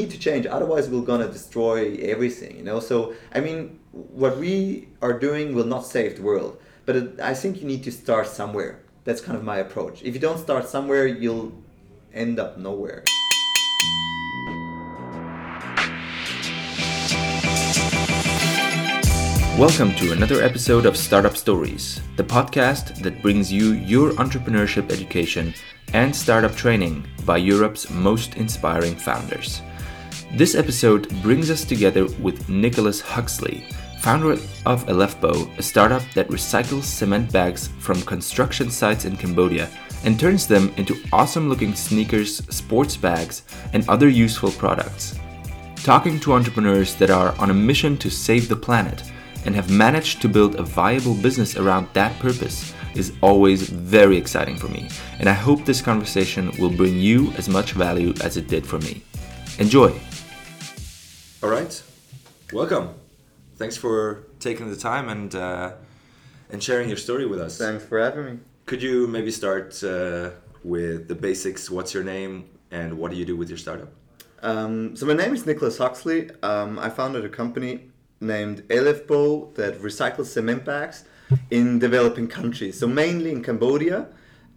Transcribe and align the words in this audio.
need 0.00 0.10
to 0.10 0.18
change. 0.18 0.46
Otherwise, 0.46 0.88
we're 0.88 1.02
gonna 1.02 1.28
destroy 1.28 1.94
everything. 1.96 2.56
You 2.56 2.64
know. 2.64 2.80
So 2.80 3.14
I 3.34 3.40
mean, 3.40 3.78
what 3.92 4.38
we 4.38 4.88
are 5.02 5.18
doing 5.18 5.54
will 5.54 5.66
not 5.66 5.84
save 5.86 6.16
the 6.16 6.22
world, 6.22 6.58
but 6.86 6.96
it, 6.96 7.20
I 7.20 7.34
think 7.34 7.60
you 7.60 7.66
need 7.66 7.84
to 7.84 7.92
start 7.92 8.26
somewhere. 8.26 8.80
That's 9.04 9.20
kind 9.20 9.36
of 9.36 9.44
my 9.44 9.58
approach. 9.58 10.02
If 10.02 10.14
you 10.14 10.20
don't 10.20 10.38
start 10.38 10.68
somewhere, 10.68 11.06
you'll 11.06 11.52
end 12.14 12.38
up 12.38 12.58
nowhere. 12.58 13.04
Welcome 19.58 19.94
to 19.96 20.12
another 20.12 20.42
episode 20.42 20.86
of 20.86 20.96
Startup 20.96 21.36
Stories, 21.36 22.00
the 22.16 22.24
podcast 22.24 23.02
that 23.02 23.20
brings 23.20 23.52
you 23.52 23.72
your 23.72 24.12
entrepreneurship 24.12 24.90
education 24.90 25.52
and 25.92 26.16
startup 26.16 26.54
training 26.56 27.04
by 27.26 27.36
Europe's 27.36 27.90
most 27.90 28.36
inspiring 28.36 28.94
founders. 28.94 29.60
This 30.32 30.54
episode 30.54 31.08
brings 31.22 31.50
us 31.50 31.64
together 31.64 32.06
with 32.20 32.48
Nicholas 32.48 33.00
Huxley, 33.00 33.64
founder 33.98 34.34
of 34.64 34.86
Elephbo, 34.86 35.58
a 35.58 35.62
startup 35.62 36.02
that 36.14 36.28
recycles 36.28 36.84
cement 36.84 37.32
bags 37.32 37.68
from 37.80 38.00
construction 38.02 38.70
sites 38.70 39.06
in 39.06 39.16
Cambodia 39.16 39.68
and 40.04 40.18
turns 40.18 40.46
them 40.46 40.72
into 40.76 40.96
awesome 41.12 41.48
looking 41.48 41.74
sneakers, 41.74 42.36
sports 42.48 42.96
bags, 42.96 43.42
and 43.72 43.86
other 43.88 44.08
useful 44.08 44.52
products. 44.52 45.18
Talking 45.82 46.20
to 46.20 46.34
entrepreneurs 46.34 46.94
that 46.94 47.10
are 47.10 47.34
on 47.40 47.50
a 47.50 47.54
mission 47.54 47.96
to 47.98 48.08
save 48.08 48.48
the 48.48 48.54
planet 48.54 49.02
and 49.44 49.54
have 49.56 49.68
managed 49.68 50.22
to 50.22 50.28
build 50.28 50.54
a 50.54 50.62
viable 50.62 51.14
business 51.14 51.56
around 51.56 51.88
that 51.92 52.16
purpose 52.20 52.72
is 52.94 53.12
always 53.20 53.68
very 53.68 54.16
exciting 54.16 54.56
for 54.56 54.68
me, 54.68 54.88
and 55.18 55.28
I 55.28 55.32
hope 55.32 55.64
this 55.64 55.82
conversation 55.82 56.52
will 56.56 56.70
bring 56.70 56.96
you 56.96 57.32
as 57.32 57.48
much 57.48 57.72
value 57.72 58.14
as 58.22 58.36
it 58.36 58.46
did 58.46 58.64
for 58.64 58.78
me. 58.78 59.02
Enjoy! 59.58 59.92
All 61.42 61.48
right, 61.48 61.82
welcome. 62.52 62.90
Thanks 63.56 63.74
for 63.74 64.24
taking 64.40 64.68
the 64.68 64.76
time 64.76 65.08
and 65.08 65.34
uh, 65.34 65.72
and 66.50 66.62
sharing 66.62 66.88
your 66.88 66.98
story 66.98 67.24
with 67.24 67.40
us. 67.40 67.56
Thanks 67.56 67.82
for 67.82 67.98
having 67.98 68.24
me. 68.26 68.38
Could 68.66 68.82
you 68.82 69.06
maybe 69.06 69.30
start 69.30 69.82
uh, 69.82 70.32
with 70.62 71.08
the 71.08 71.14
basics? 71.14 71.70
What's 71.70 71.94
your 71.94 72.04
name 72.04 72.50
and 72.70 72.98
what 72.98 73.10
do 73.10 73.16
you 73.16 73.24
do 73.24 73.38
with 73.38 73.48
your 73.48 73.56
startup? 73.56 73.88
Um, 74.42 74.94
so 74.94 75.06
my 75.06 75.14
name 75.14 75.32
is 75.32 75.46
Nicholas 75.46 75.78
Huxley. 75.78 76.30
Um, 76.42 76.78
I 76.78 76.90
founded 76.90 77.24
a 77.24 77.30
company 77.30 77.88
named 78.20 78.68
Elephbo 78.68 79.54
that 79.54 79.80
recycles 79.80 80.26
cement 80.26 80.66
bags 80.66 81.04
in 81.50 81.78
developing 81.78 82.28
countries. 82.28 82.78
So 82.78 82.86
mainly 82.86 83.32
in 83.32 83.42
Cambodia. 83.42 84.08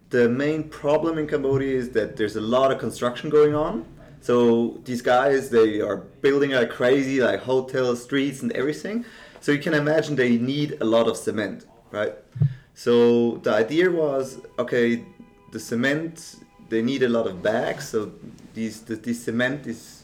The 0.09 0.28
main 0.28 0.70
problem 0.70 1.18
in 1.18 1.28
Cambodia 1.28 1.75
is 1.75 1.92
that 1.92 2.18
there's 2.18 2.36
a 2.36 2.42
lot 2.42 2.72
of 2.73 2.78
construction 2.78 3.30
going 3.30 3.56
on. 3.56 3.86
So 4.23 4.79
these 4.85 5.02
guys 5.02 5.49
they 5.49 5.81
are 5.81 5.97
building 6.25 6.52
like 6.52 6.69
crazy, 6.69 7.19
like 7.21 7.41
hotels, 7.41 8.02
streets, 8.03 8.41
and 8.41 8.52
everything. 8.53 9.03
So 9.41 9.52
you 9.52 9.59
can 9.59 9.73
imagine 9.73 10.16
they 10.16 10.38
need 10.38 10.77
a 10.79 10.85
lot 10.85 11.07
of 11.09 11.17
cement, 11.17 11.66
right? 11.91 12.16
So 12.73 13.41
the 13.44 13.53
idea 13.53 13.91
was 13.91 14.39
okay, 14.57 15.03
the 15.51 15.59
cement 15.59 16.38
they 16.69 16.81
need 16.81 17.03
a 17.03 17.09
lot 17.09 17.27
of 17.27 17.44
bags. 17.44 17.89
So 17.89 18.13
these 18.53 18.79
the, 18.88 18.95
this 18.95 19.25
cement 19.25 19.67
is 19.67 20.03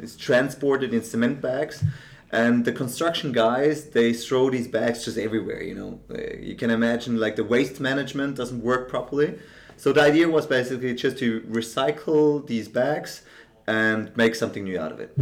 is 0.00 0.16
transported 0.16 0.94
in 0.94 1.02
cement 1.02 1.42
bags 1.42 1.84
and 2.32 2.64
the 2.64 2.72
construction 2.72 3.30
guys 3.32 3.90
they 3.90 4.12
throw 4.12 4.48
these 4.48 4.66
bags 4.66 5.04
just 5.04 5.18
everywhere 5.18 5.62
you 5.62 5.74
know 5.74 6.00
Uh, 6.10 6.36
you 6.48 6.56
can 6.56 6.70
imagine 6.70 7.12
like 7.24 7.36
the 7.36 7.44
waste 7.54 7.78
management 7.80 8.36
doesn't 8.40 8.62
work 8.62 8.88
properly 8.88 9.30
so 9.76 9.92
the 9.92 10.00
idea 10.00 10.28
was 10.28 10.46
basically 10.46 10.94
just 10.94 11.18
to 11.18 11.40
recycle 11.42 12.46
these 12.46 12.68
bags 12.68 13.22
and 13.66 14.14
make 14.16 14.34
something 14.34 14.64
new 14.64 14.78
out 14.78 14.92
of 14.92 15.00
it 15.00 15.16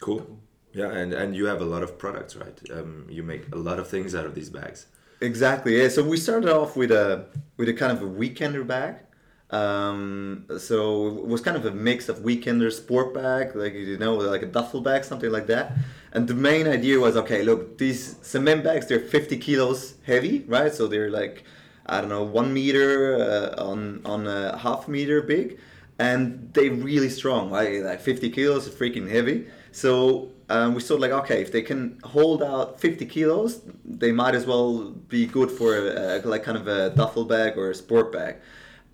Cool. 0.00 0.38
Yeah, 0.72 0.90
and, 0.90 1.12
and 1.12 1.36
you 1.36 1.46
have 1.46 1.60
a 1.60 1.64
lot 1.64 1.82
of 1.82 1.98
products, 1.98 2.34
right? 2.34 2.58
Um, 2.72 3.06
you 3.08 3.22
make 3.22 3.44
a 3.52 3.56
lot 3.56 3.78
of 3.78 3.86
things 3.88 4.14
out 4.14 4.26
of 4.26 4.34
these 4.34 4.50
bags. 4.50 4.86
exactly 5.20 5.80
yeah 5.80 5.88
so 5.88 6.02
we 6.02 6.16
started 6.16 6.50
off 6.50 6.76
with 6.76 6.90
a 6.90 7.26
with 7.56 7.68
a 7.68 7.72
kind 7.74 7.92
of 7.96 8.02
a 8.02 8.06
weekender 8.20 8.66
bag 8.66 8.96
um, 9.50 10.46
so 10.58 11.06
it 11.08 11.26
was 11.26 11.40
kind 11.40 11.56
of 11.56 11.64
a 11.66 11.70
mix 11.70 12.08
of 12.08 12.16
weekender 12.20 12.72
sport 12.72 13.12
bag 13.14 13.54
like 13.54 13.74
you 13.74 13.98
know 13.98 14.14
like 14.16 14.42
a 14.42 14.46
duffel 14.46 14.80
bag 14.80 15.04
something 15.04 15.30
like 15.30 15.46
that 15.46 15.66
and 16.12 16.26
the 16.26 16.34
main 16.34 16.66
idea 16.66 16.98
was 16.98 17.16
okay 17.16 17.42
look 17.42 17.78
these 17.78 18.16
cement 18.22 18.64
bags 18.64 18.86
they're 18.88 18.98
50 18.98 19.36
kilos 19.38 19.94
heavy 20.04 20.40
right 20.48 20.72
so 20.74 20.88
they're 20.88 21.10
like 21.10 21.44
i 21.86 22.00
don't 22.00 22.10
know 22.10 22.22
one 22.22 22.52
meter 22.52 23.16
uh, 23.16 23.62
on 23.62 24.00
on 24.04 24.26
a 24.26 24.56
half 24.58 24.88
meter 24.88 25.22
big 25.22 25.58
and 25.98 26.52
they're 26.52 26.72
really 26.72 27.08
strong 27.08 27.50
right? 27.50 27.82
Like 27.82 28.00
50 28.00 28.30
kilos 28.30 28.68
freaking 28.68 29.08
heavy. 29.08 29.46
So 29.70 30.30
um, 30.48 30.74
we 30.74 30.80
thought 30.82 31.00
like 31.00 31.12
okay 31.12 31.40
if 31.40 31.52
they 31.52 31.62
can 31.62 31.98
hold 32.04 32.42
out 32.42 32.80
50 32.80 33.06
kilos 33.06 33.62
they 33.84 34.12
might 34.12 34.34
as 34.34 34.44
well 34.44 34.90
be 34.90 35.26
good 35.26 35.50
for 35.50 35.68
a, 35.76 36.20
like 36.24 36.42
kind 36.42 36.58
of 36.58 36.66
a 36.66 36.90
duffel 36.90 37.24
bag 37.24 37.56
or 37.56 37.70
a 37.70 37.74
sport 37.74 38.12
bag. 38.12 38.36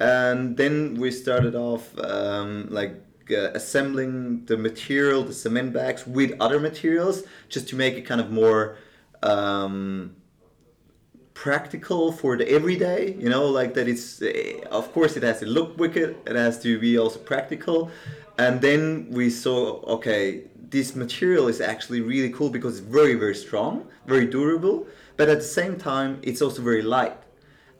And 0.01 0.57
then 0.57 0.95
we 0.95 1.11
started 1.11 1.55
off 1.57 1.99
um, 1.99 2.69
like 2.71 2.95
uh, 3.31 3.51
assembling 3.61 4.45
the 4.47 4.57
material 4.57 5.25
the 5.25 5.33
cement 5.33 5.73
bags 5.73 6.07
with 6.07 6.31
other 6.41 6.61
materials 6.61 7.25
just 7.49 7.69
to 7.69 7.77
make 7.77 7.95
it 7.95 8.03
kind 8.03 8.21
of 8.21 8.31
more 8.31 8.77
um, 9.23 10.15
practical 11.45 12.11
for 12.11 12.37
the 12.37 12.47
everyday 12.51 13.15
you 13.15 13.29
know 13.29 13.47
like 13.47 13.73
that 13.75 13.87
it's 13.87 14.21
uh, 14.21 14.29
of 14.73 14.93
course 14.93 15.17
it 15.17 15.23
has 15.23 15.39
to 15.39 15.47
look 15.47 15.79
wicked 15.79 16.17
it 16.27 16.35
has 16.35 16.61
to 16.61 16.81
be 16.81 16.99
also 16.99 17.19
practical 17.21 17.91
and 18.39 18.61
then 18.61 19.07
we 19.09 19.31
saw 19.31 19.81
okay 19.97 20.43
this 20.77 20.97
material 20.97 21.47
is 21.47 21.61
actually 21.61 22.01
really 22.01 22.31
cool 22.31 22.51
because 22.51 22.79
it's 22.79 22.89
very 23.01 23.15
very 23.15 23.37
strong 23.37 23.87
very 24.05 24.27
durable 24.27 24.85
but 25.17 25.29
at 25.29 25.39
the 25.39 25.51
same 25.61 25.77
time 25.77 26.19
it's 26.25 26.43
also 26.43 26.61
very 26.61 26.83
light 26.83 27.17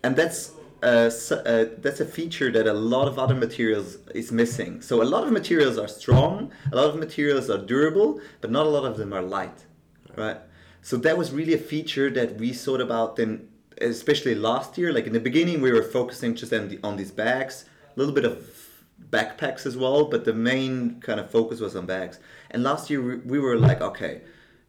and 0.05 0.15
that's 0.15 0.53
uh, 0.81 1.11
uh, 1.33 1.65
that's 1.79 1.99
a 1.99 2.07
feature 2.19 2.53
that 2.53 2.69
a 2.69 2.73
lot 2.73 3.09
of 3.09 3.19
other 3.19 3.35
materials 3.35 3.99
is 4.15 4.31
missing. 4.31 4.81
So 4.81 5.03
a 5.03 5.09
lot 5.15 5.25
of 5.25 5.33
materials 5.33 5.77
are 5.77 5.89
strong, 5.89 6.53
a 6.71 6.77
lot 6.77 6.89
of 6.91 6.97
materials 6.97 7.51
are 7.51 7.59
durable, 7.59 8.21
but 8.41 8.53
not 8.53 8.65
a 8.65 8.69
lot 8.69 8.85
of 8.85 8.97
them 8.97 9.13
are 9.13 9.21
light, 9.21 9.65
right? 10.17 10.39
So 10.89 10.97
that 10.97 11.19
was 11.19 11.33
really 11.33 11.53
a 11.53 11.59
feature 11.59 12.09
that 12.09 12.39
we 12.39 12.55
thought 12.55 12.81
about 12.81 13.17
then, 13.17 13.47
especially 13.83 14.35
last 14.35 14.79
year. 14.79 14.91
Like 14.91 15.07
in 15.07 15.13
the 15.13 15.21
beginning, 15.21 15.61
we 15.61 15.71
were 15.71 15.83
focusing 15.83 16.35
just 16.35 16.51
on, 16.51 16.71
the, 16.71 16.81
on 16.83 16.97
these 16.97 17.11
bags, 17.11 17.67
a 17.95 17.99
little 17.99 18.15
bit 18.15 18.25
of 18.25 18.49
backpacks 19.11 19.67
as 19.67 19.77
well, 19.77 20.07
but 20.07 20.25
the 20.25 20.33
main 20.33 20.99
kind 21.03 21.21
of 21.21 21.31
focus 21.31 21.61
was 21.61 21.77
on 21.77 21.85
bags. 21.85 22.21
And 22.53 22.63
last 22.63 22.89
year 22.89 23.03
we, 23.03 23.17
we 23.17 23.39
were 23.39 23.59
like, 23.59 23.83
okay, 23.83 24.23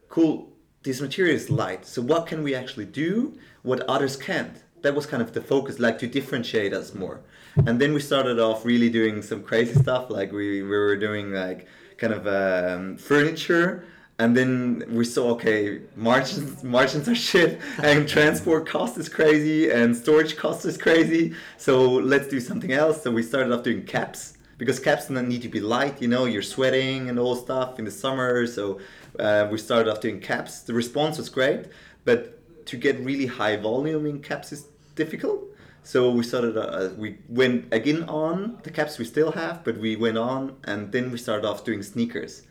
cool, 0.09 0.51
this 0.83 0.99
material 0.99 1.33
is 1.33 1.49
light. 1.49 1.85
So 1.85 2.01
what 2.01 2.27
can 2.27 2.43
we 2.43 2.53
actually 2.53 2.87
do 2.87 3.37
what 3.61 3.79
others 3.83 4.17
can't? 4.17 4.61
That 4.81 4.95
was 4.95 5.05
kind 5.05 5.23
of 5.23 5.31
the 5.31 5.41
focus, 5.41 5.79
like 5.79 5.99
to 5.99 6.07
differentiate 6.07 6.73
us 6.73 6.93
more. 6.93 7.21
And 7.65 7.79
then 7.79 7.93
we 7.93 8.01
started 8.01 8.41
off 8.41 8.65
really 8.65 8.89
doing 8.89 9.21
some 9.21 9.41
crazy 9.41 9.79
stuff, 9.79 10.09
like 10.09 10.33
we, 10.33 10.63
we 10.63 10.67
were 10.67 10.97
doing 10.97 11.31
like 11.31 11.65
kind 11.95 12.11
of 12.11 12.27
um, 12.27 12.97
furniture. 12.97 13.85
And 14.19 14.35
then 14.35 14.83
we 14.89 15.05
saw, 15.05 15.31
okay, 15.31 15.79
margins 15.95 16.61
margins 16.61 17.07
are 17.07 17.15
shit, 17.15 17.59
and 17.81 18.07
transport 18.07 18.67
cost 18.67 18.97
is 18.97 19.07
crazy, 19.07 19.71
and 19.71 19.95
storage 19.95 20.35
cost 20.35 20.65
is 20.65 20.77
crazy. 20.77 21.33
So 21.57 21.73
let's 21.93 22.27
do 22.27 22.41
something 22.41 22.73
else. 22.73 23.01
So 23.01 23.11
we 23.11 23.23
started 23.23 23.53
off 23.53 23.63
doing 23.63 23.85
caps 23.85 24.37
because 24.57 24.77
caps 24.77 25.07
don't 25.07 25.29
need 25.29 25.41
to 25.43 25.47
be 25.47 25.61
light. 25.61 26.01
You 26.01 26.09
know, 26.09 26.25
you're 26.25 26.41
sweating 26.41 27.09
and 27.09 27.17
all 27.17 27.35
stuff 27.37 27.79
in 27.79 27.85
the 27.85 27.91
summer. 27.91 28.45
So 28.45 28.81
uh, 29.17 29.47
we 29.49 29.57
started 29.57 29.89
off 29.89 30.01
doing 30.01 30.19
caps. 30.19 30.63
The 30.63 30.73
response 30.73 31.17
was 31.17 31.29
great, 31.29 31.67
but 32.03 32.19
to 32.65 32.75
get 32.75 32.99
really 32.99 33.25
high 33.25 33.55
volume 33.55 34.05
in 34.05 34.19
caps 34.21 34.51
is 34.51 34.67
difficult. 34.95 35.45
So 35.83 36.11
we 36.11 36.23
started. 36.23 36.57
Uh, 36.57 36.89
we 36.97 37.19
went 37.29 37.73
again 37.73 38.03
on 38.09 38.59
the 38.63 38.69
caps 38.69 38.99
we 38.99 39.05
still 39.05 39.31
have, 39.31 39.63
but 39.63 39.77
we 39.77 39.95
went 39.95 40.17
on, 40.17 40.57
and 40.65 40.91
then 40.91 41.09
we 41.09 41.17
started 41.17 41.47
off 41.47 41.63
doing 41.63 41.81
sneakers. 41.81 42.43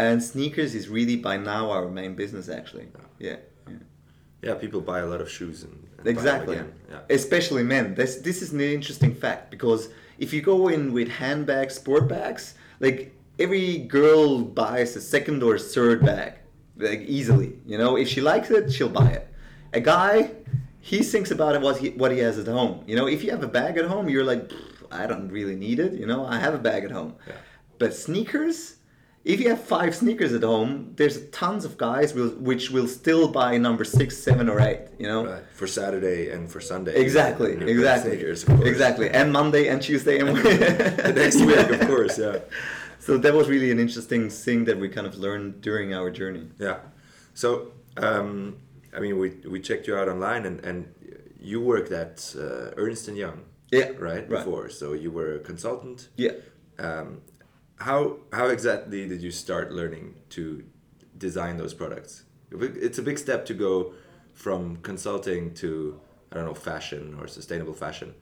And 0.00 0.22
sneakers 0.22 0.74
is 0.74 0.88
really 0.88 1.16
by 1.16 1.36
now 1.36 1.70
our 1.70 1.88
main 1.90 2.14
business, 2.14 2.48
actually. 2.48 2.86
Yeah. 3.18 3.36
yeah. 3.68 3.74
Yeah, 4.42 4.54
people 4.54 4.80
buy 4.80 5.00
a 5.00 5.06
lot 5.06 5.20
of 5.20 5.30
shoes 5.30 5.62
and, 5.62 5.76
and 5.98 6.06
Exactly. 6.06 6.56
Yeah. 6.56 7.00
Especially 7.10 7.62
men. 7.62 7.94
This 7.94 8.16
this 8.16 8.40
is 8.40 8.52
an 8.54 8.62
interesting 8.62 9.14
fact 9.14 9.50
because 9.50 9.90
if 10.18 10.32
you 10.32 10.40
go 10.40 10.68
in 10.68 10.94
with 10.94 11.08
handbags, 11.08 11.74
sport 11.74 12.08
bags, 12.08 12.54
like 12.86 13.14
every 13.38 13.78
girl 13.96 14.38
buys 14.38 14.96
a 14.96 15.02
second 15.02 15.42
or 15.42 15.58
third 15.58 15.98
bag, 16.04 16.32
like 16.78 17.00
easily. 17.00 17.52
You 17.66 17.76
know, 17.76 17.96
if 17.96 18.08
she 18.08 18.22
likes 18.22 18.50
it, 18.50 18.72
she'll 18.72 18.96
buy 19.02 19.10
it. 19.18 19.28
A 19.74 19.80
guy, 19.80 20.32
he 20.80 21.02
thinks 21.02 21.30
about 21.30 21.54
it 21.56 21.60
what 21.60 21.76
he 21.76 21.90
what 21.90 22.10
he 22.10 22.20
has 22.20 22.38
at 22.38 22.46
home. 22.46 22.84
You 22.86 22.96
know, 22.96 23.06
if 23.06 23.22
you 23.22 23.30
have 23.32 23.42
a 23.42 23.52
bag 23.60 23.76
at 23.76 23.84
home, 23.84 24.08
you're 24.08 24.28
like, 24.32 24.50
I 24.90 25.06
don't 25.06 25.28
really 25.28 25.56
need 25.56 25.78
it. 25.78 25.92
You 25.92 26.06
know, 26.06 26.24
I 26.24 26.38
have 26.38 26.54
a 26.54 26.62
bag 26.70 26.84
at 26.84 26.90
home. 26.90 27.16
Yeah. 27.26 27.34
But 27.78 27.94
sneakers, 27.94 28.76
if 29.24 29.38
you 29.40 29.50
have 29.50 29.62
five 29.62 29.94
sneakers 29.94 30.32
at 30.32 30.42
home, 30.42 30.92
there's 30.96 31.28
tons 31.30 31.64
of 31.64 31.76
guys 31.76 32.14
will, 32.14 32.30
which 32.30 32.70
will 32.70 32.88
still 32.88 33.28
buy 33.28 33.58
number 33.58 33.84
six, 33.84 34.16
seven, 34.16 34.48
or 34.48 34.60
eight. 34.60 34.88
You 34.98 35.08
know, 35.08 35.26
Right. 35.26 35.42
For 35.54 35.66
Saturday 35.66 36.30
and 36.30 36.50
for 36.50 36.60
Sunday. 36.60 36.94
Exactly, 36.96 37.52
And 37.52 37.68
exactly, 37.68 38.12
sneakers, 38.12 38.44
exactly, 38.62 39.10
and 39.10 39.32
Monday 39.32 39.68
and 39.68 39.82
Tuesday 39.82 40.20
and 40.20 40.36
the 41.08 41.12
next 41.14 41.36
week, 41.36 41.68
of 41.70 41.86
course. 41.86 42.18
Yeah. 42.18 42.38
so 42.98 43.18
that 43.18 43.34
was 43.34 43.48
really 43.48 43.70
an 43.70 43.78
interesting 43.78 44.30
thing 44.30 44.64
that 44.64 44.78
we 44.78 44.88
kind 44.88 45.06
of 45.06 45.18
learned 45.18 45.60
during 45.60 45.92
our 45.92 46.10
journey. 46.10 46.48
Yeah. 46.58 46.78
So, 47.34 47.72
um, 47.98 48.56
I 48.96 49.00
mean, 49.00 49.18
we, 49.18 49.30
we 49.48 49.60
checked 49.60 49.86
you 49.86 49.96
out 49.96 50.08
online 50.08 50.46
and, 50.46 50.64
and 50.64 50.94
you 51.38 51.60
worked 51.60 51.92
at 51.92 52.34
uh, 52.38 52.72
Ernst 52.76 53.06
& 53.08 53.08
Young. 53.08 53.42
Yeah. 53.70 53.90
Right? 53.98 54.26
Before. 54.28 54.70
So 54.70 54.94
you 54.94 55.10
were 55.10 55.34
a 55.36 55.38
consultant. 55.40 56.08
Yeah. 56.16 56.32
Um, 56.78 57.20
how, 57.80 58.18
how 58.32 58.46
exactly 58.46 59.08
did 59.08 59.22
you 59.22 59.30
start 59.30 59.72
learning 59.72 60.14
to 60.30 60.64
design 61.18 61.56
those 61.56 61.74
products? 61.74 62.24
It's 62.52 62.98
a 62.98 63.02
big 63.02 63.18
step 63.18 63.44
to 63.46 63.54
go 63.54 63.94
from 64.34 64.76
consulting 64.76 65.54
to, 65.54 66.00
I 66.30 66.36
don't 66.36 66.46
know, 66.46 66.54
fashion 66.54 67.16
or 67.18 67.26
sustainable 67.26 67.74
fashion 67.74 68.14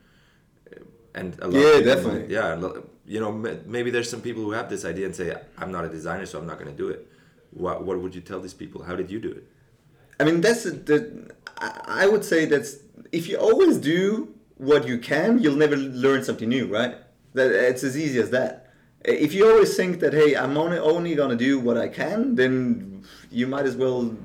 and 1.15 1.37
a 1.41 1.47
lot 1.47 1.59
yeah, 1.59 1.81
definitely. 1.81 2.33
Yeah, 2.33 2.57
you 3.05 3.19
know, 3.19 3.31
maybe 3.31 3.89
there's 3.91 4.09
some 4.09 4.21
people 4.21 4.43
who 4.43 4.51
have 4.51 4.69
this 4.69 4.85
idea 4.85 5.05
and 5.05 5.15
say, 5.15 5.35
"I'm 5.57 5.71
not 5.71 5.85
a 5.85 5.89
designer, 5.89 6.25
so 6.25 6.39
I'm 6.39 6.47
not 6.47 6.59
going 6.59 6.71
to 6.71 6.77
do 6.77 6.89
it." 6.89 7.07
What 7.51 7.83
What 7.83 7.99
would 8.01 8.13
you 8.13 8.21
tell 8.21 8.39
these 8.39 8.53
people? 8.53 8.83
How 8.83 8.95
did 8.95 9.09
you 9.09 9.19
do 9.19 9.31
it? 9.31 9.47
I 10.19 10.23
mean, 10.25 10.41
that's 10.41 10.63
the. 10.63 11.31
I 12.01 12.07
would 12.07 12.23
say 12.23 12.45
that's 12.45 12.77
if 13.11 13.27
you 13.27 13.37
always 13.37 13.77
do 13.77 14.33
what 14.57 14.87
you 14.87 14.97
can, 14.99 15.39
you'll 15.39 15.55
never 15.55 15.77
learn 15.77 16.23
something 16.23 16.49
new, 16.49 16.67
right? 16.67 16.95
That 17.33 17.51
it's 17.51 17.83
as 17.83 17.97
easy 17.97 18.19
as 18.19 18.29
that. 18.31 18.68
If 19.05 19.33
you 19.33 19.49
always 19.49 19.75
think 19.75 19.99
that, 20.01 20.13
hey, 20.13 20.35
I'm 20.35 20.57
only 20.57 20.77
only 20.77 21.15
gonna 21.15 21.35
do 21.35 21.59
what 21.59 21.77
I 21.77 21.87
can, 21.87 22.35
then 22.35 23.03
you 23.31 23.47
might 23.47 23.65
as 23.65 23.75
well, 23.75 24.15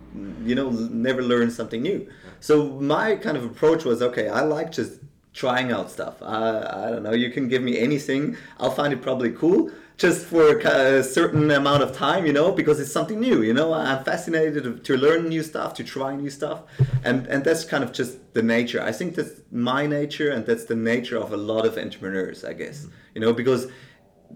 you 0.45 0.55
know, 0.55 0.71
never 0.71 1.23
learn 1.23 1.51
something 1.51 1.83
new. 1.83 2.09
So 2.41 2.81
my 2.81 3.17
kind 3.17 3.37
of 3.37 3.45
approach 3.45 3.85
was, 3.85 4.03
okay, 4.03 4.29
I 4.29 4.41
like 4.41 4.73
just 4.73 5.01
trying 5.33 5.73
out 5.73 5.91
stuff. 5.91 6.23
I, 6.23 6.87
I 6.87 6.91
don't 6.91 7.03
know. 7.03 7.13
You 7.13 7.31
can 7.31 7.49
give 7.49 7.63
me 7.63 7.79
anything. 7.79 8.37
I'll 8.59 8.71
find 8.71 8.93
it 8.93 9.03
probably 9.03 9.31
cool 9.31 9.71
just 9.97 10.27
for 10.27 10.59
a 10.59 11.05
certain 11.05 11.51
amount 11.51 11.83
of 11.83 11.97
time, 11.97 12.27
you 12.27 12.33
know, 12.33 12.51
because 12.51 12.81
it's 12.81 12.91
something 12.91 13.21
new. 13.21 13.43
You 13.43 13.55
know, 13.55 13.73
I'm 13.73 14.03
fascinated 14.03 14.65
to, 14.65 14.77
to 14.79 14.97
learn 14.97 15.29
new 15.29 15.43
stuff, 15.43 15.75
to 15.75 15.85
try 15.85 16.17
new 16.17 16.31
stuff, 16.31 16.63
and 17.05 17.27
and 17.29 17.45
that's 17.45 17.65
kind 17.65 17.85
of 17.85 17.93
just 17.93 18.35
the 18.35 18.43
nature. 18.43 18.83
I 18.83 18.91
think 18.93 19.15
that's 19.15 19.41
my 19.53 19.87
nature, 19.87 20.31
and 20.31 20.45
that's 20.45 20.65
the 20.65 20.75
nature 20.75 21.17
of 21.17 21.33
a 21.33 21.37
lot 21.37 21.65
of 21.65 21.79
entrepreneurs, 21.79 22.45
I 22.45 22.55
guess. 22.55 22.89
You 23.15 23.21
know, 23.21 23.33
because 23.33 23.69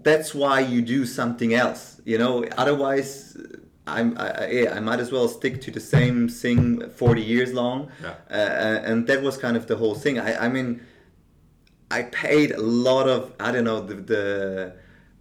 that's 0.03 0.33
why 0.33 0.59
you 0.59 0.81
do 0.81 1.05
something 1.05 1.53
else. 1.53 2.01
You 2.05 2.17
know, 2.17 2.45
otherwise. 2.57 3.37
I'm, 3.87 4.15
I, 4.19 4.47
yeah, 4.51 4.75
I 4.75 4.79
might 4.81 4.99
as 4.99 5.11
well 5.11 5.27
stick 5.27 5.61
to 5.61 5.71
the 5.71 5.79
same 5.79 6.29
thing 6.29 6.87
40 6.91 7.23
years 7.23 7.53
long. 7.53 7.89
Yeah. 8.03 8.13
Uh, 8.29 8.81
and 8.83 9.07
that 9.07 9.23
was 9.23 9.35
kind 9.35 9.57
of 9.57 9.65
the 9.65 9.77
whole 9.77 9.95
thing. 9.95 10.19
I, 10.19 10.45
I 10.45 10.47
mean, 10.47 10.81
I 11.91 12.03
paid 12.03 12.51
a 12.51 12.61
lot 12.61 13.07
of 13.07 13.33
I 13.39 13.51
don't 13.51 13.63
know 13.63 13.81
the 13.81 13.95
the 13.95 14.73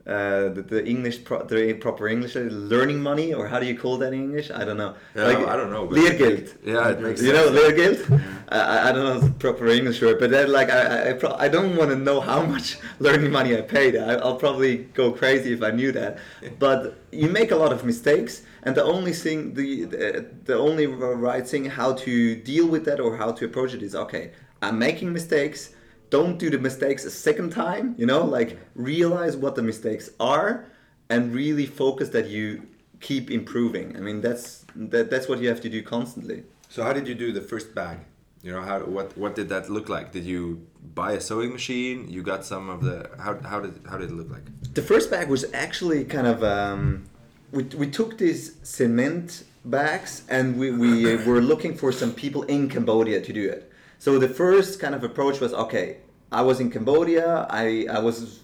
uh, 0.09 0.49
the, 0.49 0.63
the, 0.63 0.87
English 0.87 1.23
pro, 1.23 1.45
the 1.45 1.75
proper 1.75 2.09
English 2.09 2.35
uh, 2.35 2.41
learning 2.41 2.99
money 2.99 3.35
or 3.35 3.47
how 3.47 3.61
do 3.61 3.67
you 3.67 3.79
call 3.79 3.99
that 3.99 4.15
in 4.15 4.23
English? 4.23 4.51
I 4.51 4.65
don't 4.65 4.79
know. 4.79 4.95
Yeah, 5.15 5.27
like, 5.27 5.47
I 5.47 5.55
don't 5.55 5.71
know. 5.71 5.87
Lehrgeld. 5.87 6.57
Yeah, 6.65 6.89
it 6.89 7.01
makes 7.01 7.21
you 7.21 7.35
sense. 7.35 7.51
know 7.51 7.61
Lehrgeld. 7.61 8.09
Yeah. 8.09 8.21
I, 8.49 8.89
I 8.89 8.93
don't 8.93 9.05
know 9.05 9.19
the 9.21 9.31
proper 9.33 9.69
English 9.69 10.01
word, 10.01 10.19
but 10.19 10.31
then 10.31 10.51
like 10.51 10.71
I 10.71 11.11
I, 11.11 11.13
pro- 11.13 11.35
I 11.35 11.49
don't 11.49 11.77
want 11.77 11.91
to 11.91 11.97
know 11.97 12.21
how 12.21 12.43
much 12.43 12.79
learning 12.99 13.31
money 13.31 13.55
I 13.55 13.61
paid. 13.61 13.97
I, 13.97 14.15
I'll 14.15 14.37
probably 14.37 14.79
go 15.01 15.13
crazy 15.13 15.53
if 15.53 15.63
I 15.63 15.71
knew 15.71 15.93
that. 15.93 16.19
But 16.59 16.99
you 17.13 17.29
make 17.29 17.51
a 17.51 17.57
lot 17.57 17.73
of 17.73 17.85
mistakes, 17.85 18.43
and 18.63 18.75
the 18.75 18.85
only 18.85 19.13
thing 19.13 19.55
the, 19.55 19.85
the 19.85 20.27
the 20.45 20.57
only 20.57 20.87
right 21.29 21.47
thing 21.47 21.67
how 21.67 21.93
to 22.07 22.35
deal 22.35 22.67
with 22.67 22.85
that 22.87 22.99
or 22.99 23.17
how 23.19 23.33
to 23.33 23.45
approach 23.45 23.75
it 23.75 23.83
is 23.83 23.95
okay. 23.95 24.33
I'm 24.63 24.79
making 24.79 25.13
mistakes 25.13 25.71
don't 26.11 26.39
do 26.39 26.49
the 26.51 26.59
mistakes 26.59 27.05
a 27.05 27.11
second 27.11 27.51
time 27.51 27.95
you 27.99 28.07
know 28.07 28.25
like 28.25 28.59
realize 28.75 29.37
what 29.37 29.55
the 29.55 29.63
mistakes 29.63 30.11
are 30.19 30.67
and 31.11 31.35
really 31.35 31.67
focus 31.67 32.11
that 32.11 32.29
you 32.29 32.67
keep 33.01 33.31
improving. 33.31 33.97
I 33.97 34.01
mean 34.01 34.21
that's 34.21 34.65
that, 34.75 35.11
that's 35.11 35.29
what 35.29 35.41
you 35.41 35.49
have 35.49 35.61
to 35.63 35.69
do 35.69 35.83
constantly. 35.83 36.45
So 36.69 36.83
how 36.83 36.93
did 36.93 37.09
you 37.09 37.15
do 37.15 37.33
the 37.33 37.41
first 37.41 37.75
bag? 37.75 37.99
You 38.43 38.53
know 38.53 38.63
how 38.63 38.81
what 38.81 39.17
what 39.17 39.35
did 39.35 39.49
that 39.49 39.69
look 39.69 39.89
like? 39.89 40.13
Did 40.13 40.25
you 40.25 40.67
buy 40.95 41.13
a 41.13 41.21
sewing 41.21 41.53
machine? 41.53 42.09
You 42.09 42.23
got 42.23 42.45
some 42.45 42.69
of 42.69 42.83
the 42.83 43.11
how, 43.19 43.39
how 43.43 43.61
did 43.61 43.81
how 43.89 43.99
did 43.99 44.11
it 44.11 44.15
look 44.15 44.31
like? 44.31 44.45
The 44.75 44.83
first 44.83 45.11
bag 45.11 45.29
was 45.29 45.45
actually 45.53 46.05
kind 46.05 46.27
of 46.27 46.45
um, 46.45 47.05
we, 47.51 47.65
we 47.65 47.91
took 47.91 48.19
these 48.19 48.57
cement 48.63 49.45
bags 49.65 50.23
and 50.29 50.59
we, 50.59 50.71
we 50.71 51.17
were 51.25 51.41
looking 51.41 51.77
for 51.77 51.93
some 51.93 52.13
people 52.13 52.43
in 52.45 52.69
cambodia 52.69 53.21
to 53.21 53.33
do 53.33 53.49
it 53.49 53.68
so 53.99 54.19
the 54.19 54.29
first 54.29 54.81
kind 54.81 54.95
of 54.95 55.03
approach 55.05 55.41
was 55.41 55.53
okay. 55.53 55.99
I 56.31 56.43
was 56.43 56.61
in 56.61 56.71
Cambodia. 56.71 57.47
I 57.51 57.87
I 57.91 57.99
was 57.99 58.41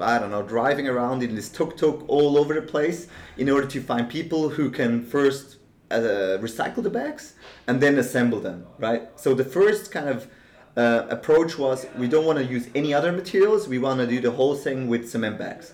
I 0.00 0.18
don't 0.18 0.30
know 0.30 0.42
driving 0.42 0.86
around 0.88 1.22
in 1.22 1.34
this 1.34 1.48
tuk 1.48 1.76
tuk 1.76 2.04
all 2.08 2.38
over 2.38 2.54
the 2.54 2.62
place 2.62 3.08
in 3.36 3.50
order 3.50 3.66
to 3.66 3.80
find 3.80 4.08
people 4.08 4.50
who 4.50 4.70
can 4.70 5.04
first 5.04 5.56
uh, 5.90 6.38
recycle 6.40 6.82
the 6.82 6.90
bags 6.90 7.34
and 7.66 7.80
then 7.80 7.98
assemble 7.98 8.40
them. 8.40 8.66
Right. 8.78 9.08
So 9.16 9.34
the 9.34 9.44
first 9.44 9.90
kind 9.90 10.08
of 10.08 10.28
uh, 10.76 11.06
approach 11.08 11.58
was 11.58 11.86
we 11.96 12.06
don't 12.06 12.26
want 12.26 12.38
to 12.38 12.44
use 12.44 12.68
any 12.74 12.92
other 12.92 13.12
materials. 13.12 13.66
We 13.66 13.78
want 13.78 14.00
to 14.00 14.06
do 14.06 14.20
the 14.20 14.32
whole 14.32 14.54
thing 14.54 14.88
with 14.88 15.08
cement 15.10 15.38
bags 15.38 15.72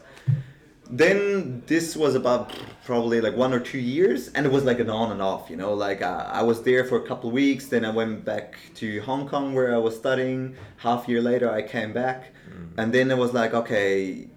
then 0.92 1.62
this 1.66 1.96
was 1.96 2.14
about 2.14 2.52
probably 2.84 3.18
like 3.22 3.34
one 3.34 3.54
or 3.54 3.58
two 3.58 3.78
years 3.78 4.28
and 4.34 4.44
it 4.44 4.52
was 4.52 4.62
like 4.62 4.78
an 4.78 4.90
on 4.90 5.10
and 5.10 5.22
off 5.22 5.48
you 5.48 5.56
know 5.56 5.72
like 5.72 6.02
uh, 6.02 6.28
i 6.30 6.42
was 6.42 6.62
there 6.64 6.84
for 6.84 6.96
a 7.02 7.06
couple 7.08 7.30
of 7.30 7.34
weeks 7.34 7.66
then 7.68 7.82
i 7.82 7.90
went 7.90 8.26
back 8.26 8.56
to 8.74 9.00
hong 9.00 9.26
kong 9.26 9.54
where 9.54 9.74
i 9.74 9.78
was 9.78 9.96
studying. 9.96 10.54
Half 10.76 11.08
year 11.08 11.22
later 11.22 11.50
i 11.50 11.62
came 11.62 11.92
back. 11.94 12.34
Mm-hmm. 12.50 12.80
and 12.80 12.92
then 12.92 13.10
it 13.10 13.16
was 13.16 13.32
like 13.32 13.54
okay 13.54 14.28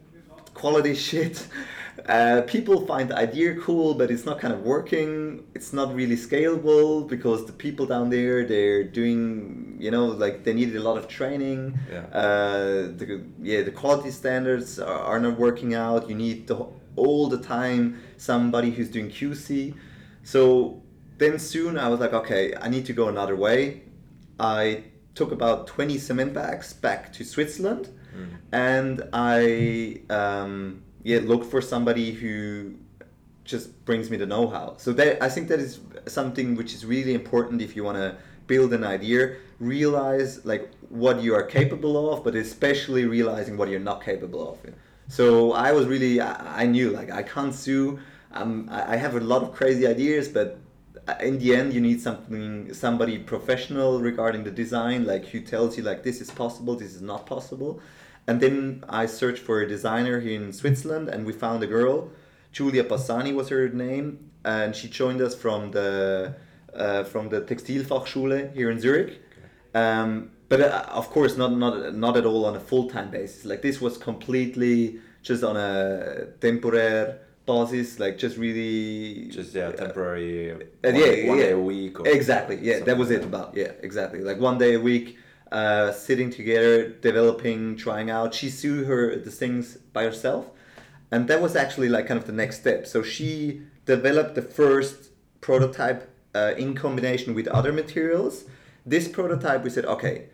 quality 0.54 0.96
shit 1.08 1.46
uh, 2.08 2.44
people 2.46 2.86
find 2.86 3.10
the 3.10 3.18
idea 3.18 3.56
cool, 3.56 3.96
but 3.96 4.12
it's 4.12 4.26
not 4.26 4.40
kind 4.40 4.54
of 4.54 4.62
working. 4.62 5.44
It's 5.56 5.74
not 5.74 5.96
really 5.96 6.16
scalable 6.16 7.08
because 7.08 7.46
the 7.46 7.54
people 7.54 7.88
down 7.88 8.12
there 8.12 8.46
they're 8.46 8.84
doing, 8.84 9.78
you 9.80 9.90
know, 9.90 10.06
like 10.06 10.44
they 10.44 10.54
needed 10.54 10.76
a 10.76 10.84
lot 10.84 10.98
of 10.98 11.08
training. 11.08 11.80
Yeah. 11.92 12.06
Uh, 12.14 12.72
the, 13.00 13.24
yeah, 13.42 13.62
the 13.64 13.72
quality 13.72 14.12
standards 14.12 14.80
are, 14.80 15.00
are 15.00 15.20
not 15.20 15.40
working 15.40 15.74
out. 15.74 16.08
You 16.08 16.16
need 16.16 16.48
the, 16.48 16.68
all 16.96 17.28
the 17.28 17.40
time 17.40 18.00
somebody 18.18 18.70
who's 18.70 18.90
doing 18.90 19.10
QC. 19.10 19.74
So 20.24 20.84
then 21.18 21.40
soon 21.40 21.78
I 21.78 21.90
was 21.90 22.00
like, 22.00 22.14
okay, 22.14 22.54
I 22.62 22.70
need 22.70 22.86
to 22.86 22.94
go 22.94 23.08
another 23.08 23.36
way. 23.36 23.82
I 24.40 24.84
took 25.16 25.32
about 25.32 25.66
20 25.66 25.98
cement 25.98 26.34
bags 26.34 26.74
back 26.74 27.12
to 27.14 27.24
Switzerland 27.24 27.90
mm. 28.16 28.28
and 28.52 29.10
I 29.14 30.02
um, 30.10 30.84
yeah 31.06 31.20
look 31.24 31.44
for 31.46 31.62
somebody 31.62 32.12
who 32.12 32.74
just 33.44 33.86
brings 33.86 34.10
me 34.10 34.18
the 34.18 34.26
know-how. 34.26 34.74
So 34.78 34.92
that 34.94 35.24
i 35.24 35.30
think 35.30 35.48
that 35.50 35.60
is 35.60 35.80
something 36.08 36.56
which 36.56 36.74
is 36.74 36.86
really 36.86 37.14
important 37.14 37.62
if 37.62 37.76
you 37.76 37.84
want 37.84 37.98
to 37.98 38.18
build 38.48 38.74
an 38.74 38.84
idea. 38.84 39.36
Realize 39.60 40.44
like 40.46 40.70
what 40.90 41.22
you 41.22 41.34
are 41.36 41.44
capable 41.44 41.96
of 42.12 42.24
but 42.26 42.36
especially 42.36 43.06
realizing 43.06 43.56
what 43.56 43.70
you're 43.70 43.88
not 43.92 44.04
capable 44.04 44.44
of. 44.52 44.58
So 45.08 45.54
i 45.54 45.72
was 45.72 45.86
really 45.94 46.20
i, 46.20 46.64
I 46.64 46.66
knew 46.66 46.90
like 46.90 47.12
i 47.12 47.24
can't 47.34 47.54
sew 47.54 48.00
um, 48.40 48.68
i 48.72 48.98
have 48.98 49.16
a 49.16 49.20
lot 49.20 49.42
of 49.44 49.54
crazy 49.54 49.86
ideas 49.96 50.28
but 50.28 50.58
in 51.22 51.38
the 51.38 51.56
end 51.56 51.72
you 51.72 51.82
need 51.82 52.02
something 52.02 52.74
somebody 52.74 53.20
professional 53.20 54.02
regarding 54.02 54.44
the 54.44 54.56
design 54.64 55.06
like 55.06 55.26
who 55.26 55.40
tells 55.40 55.78
you 55.78 55.84
like 55.84 56.02
this 56.02 56.20
is 56.20 56.32
possible 56.32 56.74
this 56.76 56.94
is 56.96 57.02
not 57.02 57.28
possible 57.28 57.80
and 58.28 58.42
then 58.42 58.84
I 58.90 59.06
searched 59.06 59.44
for 59.44 59.62
a 59.62 59.68
designer 59.68 60.20
here 60.20 60.42
in 60.42 60.52
Switzerland, 60.52 61.10
and 61.10 61.26
we 61.26 61.34
found 61.34 61.64
a 61.64 61.68
girl. 61.68 62.10
Julia 62.52 62.84
Passani 62.84 63.34
was 63.34 63.50
her 63.50 63.70
name, 63.70 64.32
and 64.44 64.76
she 64.76 64.88
joined 64.88 65.22
us 65.22 65.36
from 65.36 65.72
the 65.72 66.36
uh, 66.74 67.04
from 67.04 67.30
the 67.30 67.42
Textilfachschule 67.42 68.54
here 68.54 68.72
in 68.72 68.80
Zurich. 68.80 69.22
Um, 69.74 70.32
but 70.50 70.62
uh, 70.62 70.86
of 70.90 71.10
course, 71.10 71.38
not 71.38 71.54
not 71.54 71.94
not 71.94 72.18
at 72.18 72.26
all 72.26 72.46
on 72.46 72.56
a 72.56 72.60
full 72.60 72.90
time 72.90 73.12
basis. 73.12 73.46
Like 73.46 73.62
this 73.62 73.80
was 73.80 73.98
completely 73.98 75.00
just 75.22 75.44
on 75.44 75.58
a 75.58 76.28
temporary 76.40 77.16
basis, 77.46 78.00
like 78.00 78.18
just 78.18 78.38
really 78.38 79.28
just 79.30 79.54
yeah 79.54 79.72
temporary. 79.72 80.52
Uh, 80.52 80.56
one, 80.82 80.96
yeah, 80.96 81.28
one 81.28 81.38
yeah. 81.38 81.44
day 81.44 81.52
a 81.52 81.60
week. 81.60 81.98
exactly. 82.06 82.58
Yeah, 82.62 82.80
that 82.80 82.98
was 82.98 83.12
it. 83.12 83.24
About 83.24 83.56
yeah, 83.56 83.72
exactly. 83.82 84.22
Like 84.22 84.40
one 84.40 84.58
day 84.58 84.74
a 84.76 84.80
week 84.80 85.18
uh, 85.52 85.92
sitting 85.92 86.30
together, 86.30 86.90
developing, 86.90 87.76
trying 87.76 88.10
out. 88.10 88.34
She 88.34 88.50
sewed 88.50 88.88
her 88.88 89.16
the 89.16 89.32
things 89.32 89.78
by 89.94 90.04
herself, 90.04 90.48
and 91.12 91.28
that 91.28 91.42
was 91.42 91.56
actually 91.56 91.90
like 91.90 92.08
kind 92.08 92.20
of 92.20 92.26
the 92.26 92.34
next 92.34 92.60
step. 92.60 92.88
So 92.88 93.04
she 93.04 93.62
developed 93.86 94.36
the 94.36 94.42
first 94.42 95.10
prototype 95.42 96.10
uh, 96.34 96.54
in 96.58 96.76
combination 96.76 97.34
with 97.34 97.48
other 97.48 97.72
materials. 97.72 98.46
This 98.86 99.08
prototype, 99.08 99.64
we 99.64 99.70
said, 99.70 99.86
okay, 99.86 100.30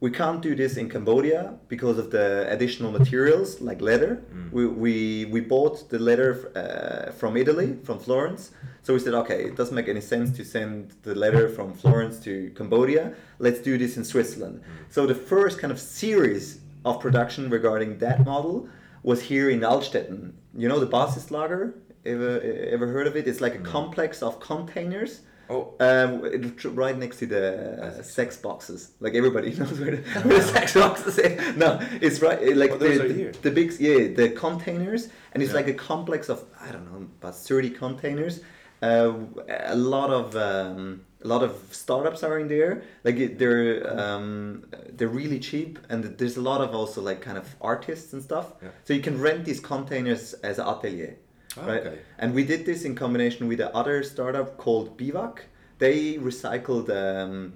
we 0.00 0.10
can't 0.10 0.40
do 0.40 0.54
this 0.54 0.76
in 0.76 0.88
Cambodia 0.88 1.54
because 1.66 1.98
of 1.98 2.10
the 2.10 2.46
additional 2.48 2.92
materials 2.92 3.60
like 3.60 3.80
leather. 3.80 4.22
Mm. 4.32 4.52
We, 4.52 4.66
we, 4.66 5.24
we 5.26 5.40
bought 5.40 5.90
the 5.90 5.98
leather 5.98 6.52
uh, 6.54 7.10
from 7.12 7.36
Italy, 7.36 7.76
from 7.82 7.98
Florence. 7.98 8.52
So 8.84 8.94
we 8.94 9.00
said, 9.00 9.14
okay, 9.14 9.44
it 9.44 9.56
doesn't 9.56 9.74
make 9.74 9.88
any 9.88 10.00
sense 10.00 10.30
to 10.36 10.44
send 10.44 10.94
the 11.02 11.14
leather 11.16 11.48
from 11.48 11.74
Florence 11.74 12.20
to 12.20 12.50
Cambodia. 12.54 13.14
Let's 13.40 13.60
do 13.60 13.76
this 13.76 13.96
in 13.96 14.04
Switzerland. 14.04 14.60
Mm. 14.60 14.92
So 14.92 15.04
the 15.06 15.16
first 15.16 15.58
kind 15.58 15.72
of 15.72 15.80
series 15.80 16.60
of 16.84 17.00
production 17.00 17.50
regarding 17.50 17.98
that 17.98 18.24
model 18.24 18.68
was 19.02 19.22
here 19.22 19.50
in 19.50 19.60
Altstetten. 19.60 20.32
You 20.56 20.68
know 20.68 20.78
the 20.78 20.86
Basislager? 20.86 21.74
Ever 22.06 22.40
ever 22.40 22.86
heard 22.86 23.06
of 23.08 23.16
it? 23.16 23.26
It's 23.26 23.40
like 23.40 23.56
a 23.56 23.58
complex 23.58 24.22
of 24.22 24.38
containers. 24.38 25.22
Oh. 25.50 25.74
Um, 25.80 26.24
it- 26.24 26.64
right 26.64 26.96
next 26.96 27.18
to 27.20 27.26
the 27.26 27.82
uh, 27.82 28.02
sex 28.02 28.36
boxes, 28.36 28.90
like 29.00 29.14
everybody 29.14 29.50
knows 29.58 29.78
where 29.80 29.96
the, 29.96 30.20
where 30.22 30.38
the 30.38 30.42
sex 30.42 30.74
boxes. 30.74 31.18
Are. 31.18 31.52
No, 31.56 31.78
it's 32.02 32.20
right. 32.20 32.56
Like 32.56 32.72
Oh, 32.72 32.78
the, 32.78 32.88
the, 32.98 33.38
the 33.42 33.50
big, 33.50 33.72
yeah, 33.80 34.08
the 34.14 34.30
containers, 34.30 35.08
and 35.32 35.42
it's 35.42 35.52
Yeah. 35.52 35.56
like 35.60 35.68
a 35.68 35.74
complex 35.74 36.28
of 36.28 36.44
I 36.60 36.70
don't 36.72 36.86
know 36.92 37.06
about 37.20 37.36
thirty 37.36 37.70
containers. 37.70 38.40
Uh, 38.80 39.12
a 39.48 39.74
lot 39.74 40.10
of 40.10 40.36
um, 40.36 41.00
a 41.24 41.26
lot 41.26 41.42
of 41.42 41.52
startups 41.72 42.22
are 42.22 42.38
in 42.38 42.46
there. 42.46 42.82
Like 43.02 43.38
they're 43.38 43.98
um, 43.98 44.64
they're 44.96 45.08
really 45.08 45.40
cheap, 45.40 45.78
and 45.88 46.04
there's 46.18 46.36
a 46.36 46.40
lot 46.42 46.60
of 46.60 46.74
also 46.74 47.00
like 47.00 47.20
kind 47.20 47.38
of 47.38 47.56
artists 47.60 48.12
and 48.12 48.22
stuff. 48.22 48.52
Yeah. 48.62 48.68
So 48.84 48.92
you 48.94 49.00
can 49.02 49.20
rent 49.20 49.44
these 49.44 49.58
containers 49.60 50.34
as 50.44 50.58
an 50.60 50.66
atelier. 50.68 51.16
Ah, 51.56 51.66
right? 51.66 51.86
okay. 51.86 51.98
And 52.18 52.34
we 52.34 52.44
did 52.44 52.66
this 52.66 52.84
in 52.84 52.94
combination 52.94 53.48
with 53.48 53.60
another 53.60 54.02
startup 54.02 54.56
called 54.56 54.98
Bivac. 54.98 55.40
They 55.78 56.14
recycled 56.14 56.90
um, 56.90 57.54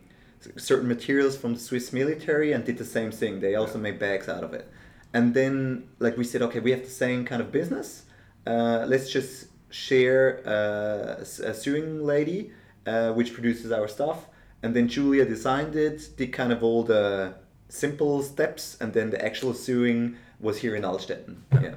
certain 0.56 0.88
materials 0.88 1.37
from 1.37 1.54
the 1.54 1.61
Swiss 1.61 1.92
military 1.92 2.52
and 2.52 2.64
did 2.64 2.78
the 2.78 2.84
same 2.84 3.11
thing. 3.11 3.40
They 3.40 3.54
also 3.54 3.78
made 3.78 3.99
bags 3.99 4.28
out 4.28 4.44
of 4.44 4.54
it. 4.54 4.70
And 5.14 5.34
then, 5.34 5.88
like 5.99 6.16
we 6.16 6.25
said, 6.25 6.42
okay, 6.42 6.61
we 6.61 6.70
have 6.70 6.82
the 6.82 6.90
same 6.90 7.25
kind 7.25 7.42
of 7.42 7.52
business. 7.52 8.04
Uh, 8.46 8.84
let's 8.87 9.11
just 9.11 9.49
share 9.70 10.42
uh, 10.46 11.22
a 11.22 11.54
sewing 11.54 12.04
lady, 12.04 12.52
uh, 12.87 13.12
which 13.12 13.34
produces 13.34 13.72
our 13.72 13.88
stuff. 13.88 14.26
And 14.62 14.75
then 14.75 14.88
Julia 14.88 15.25
designed 15.25 15.76
it, 15.76 16.11
did 16.16 16.32
kind 16.32 16.52
of 16.52 16.62
all 16.62 16.82
the 16.84 17.34
simple 17.68 18.22
steps, 18.22 18.76
and 18.80 18.92
then 18.92 19.11
the 19.11 19.22
actual 19.25 19.54
sewing 19.54 20.16
was 20.40 20.58
here 20.58 20.76
in 20.76 20.82
Altstetten. 20.82 21.37
Yeah. 21.61 21.75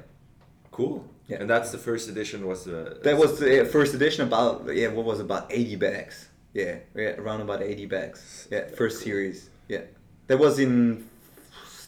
Cool. 0.70 1.08
Yeah. 1.28 1.38
And 1.40 1.50
that's 1.50 1.72
the 1.72 1.78
first 1.78 2.08
edition 2.08 2.46
was 2.46 2.64
the. 2.64 3.00
That 3.02 3.18
was 3.18 3.40
the 3.40 3.64
first 3.64 3.94
edition 3.94 4.26
about 4.26 4.68
yeah 4.74 4.88
what 4.88 5.04
was 5.04 5.18
it, 5.18 5.24
about 5.24 5.46
eighty 5.50 5.76
bags 5.76 6.28
yeah 6.54 6.76
yeah 6.94 7.10
around 7.20 7.40
about 7.42 7.62
eighty 7.62 7.84
bags 7.86 8.48
yeah 8.50 8.66
first 8.68 9.02
series 9.02 9.50
yeah 9.68 9.82
that 10.28 10.38
was 10.38 10.58
in 10.58 11.04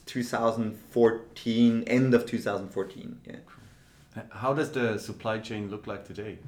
2014 0.07 1.85
end 1.87 2.15
of 2.15 2.27
2014 2.27 3.21
yeah 3.27 3.37
How 4.31 4.53
does 4.55 4.71
the 4.73 4.99
supply 4.99 5.39
chain 5.39 5.71
look 5.71 5.87
like 5.87 6.05
today? 6.07 6.39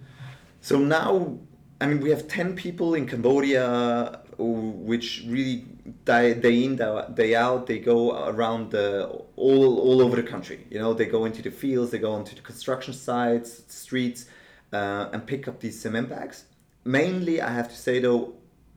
so 0.60 0.78
now 0.78 1.38
I 1.80 1.86
mean 1.86 2.00
we 2.00 2.10
have 2.10 2.28
ten 2.28 2.54
people 2.56 2.94
in 2.94 3.06
Cambodia 3.06 4.20
which 4.38 5.24
really 5.26 5.64
day, 6.04 6.34
day 6.34 6.64
in 6.64 6.76
day- 6.76 7.34
out 7.34 7.66
they 7.66 7.78
go 7.78 8.26
around 8.28 8.70
the 8.70 9.06
all 9.36 9.78
all 9.80 10.02
over 10.02 10.16
the 10.16 10.22
country. 10.22 10.66
You 10.70 10.78
know 10.78 10.94
they 10.94 11.06
go 11.06 11.24
into 11.24 11.42
the 11.42 11.50
fields 11.50 11.90
they 11.90 11.98
go 11.98 12.16
into 12.16 12.34
the 12.34 12.42
construction 12.42 12.94
sites 12.94 13.62
streets 13.68 14.26
uh, 14.72 15.08
and 15.12 15.26
pick 15.26 15.48
up 15.48 15.60
these 15.60 15.80
cement 15.80 16.08
bags. 16.08 16.44
Mainly 16.84 17.40
I 17.40 17.50
have 17.52 17.68
to 17.68 17.76
say 17.76 17.98
though 18.00 18.34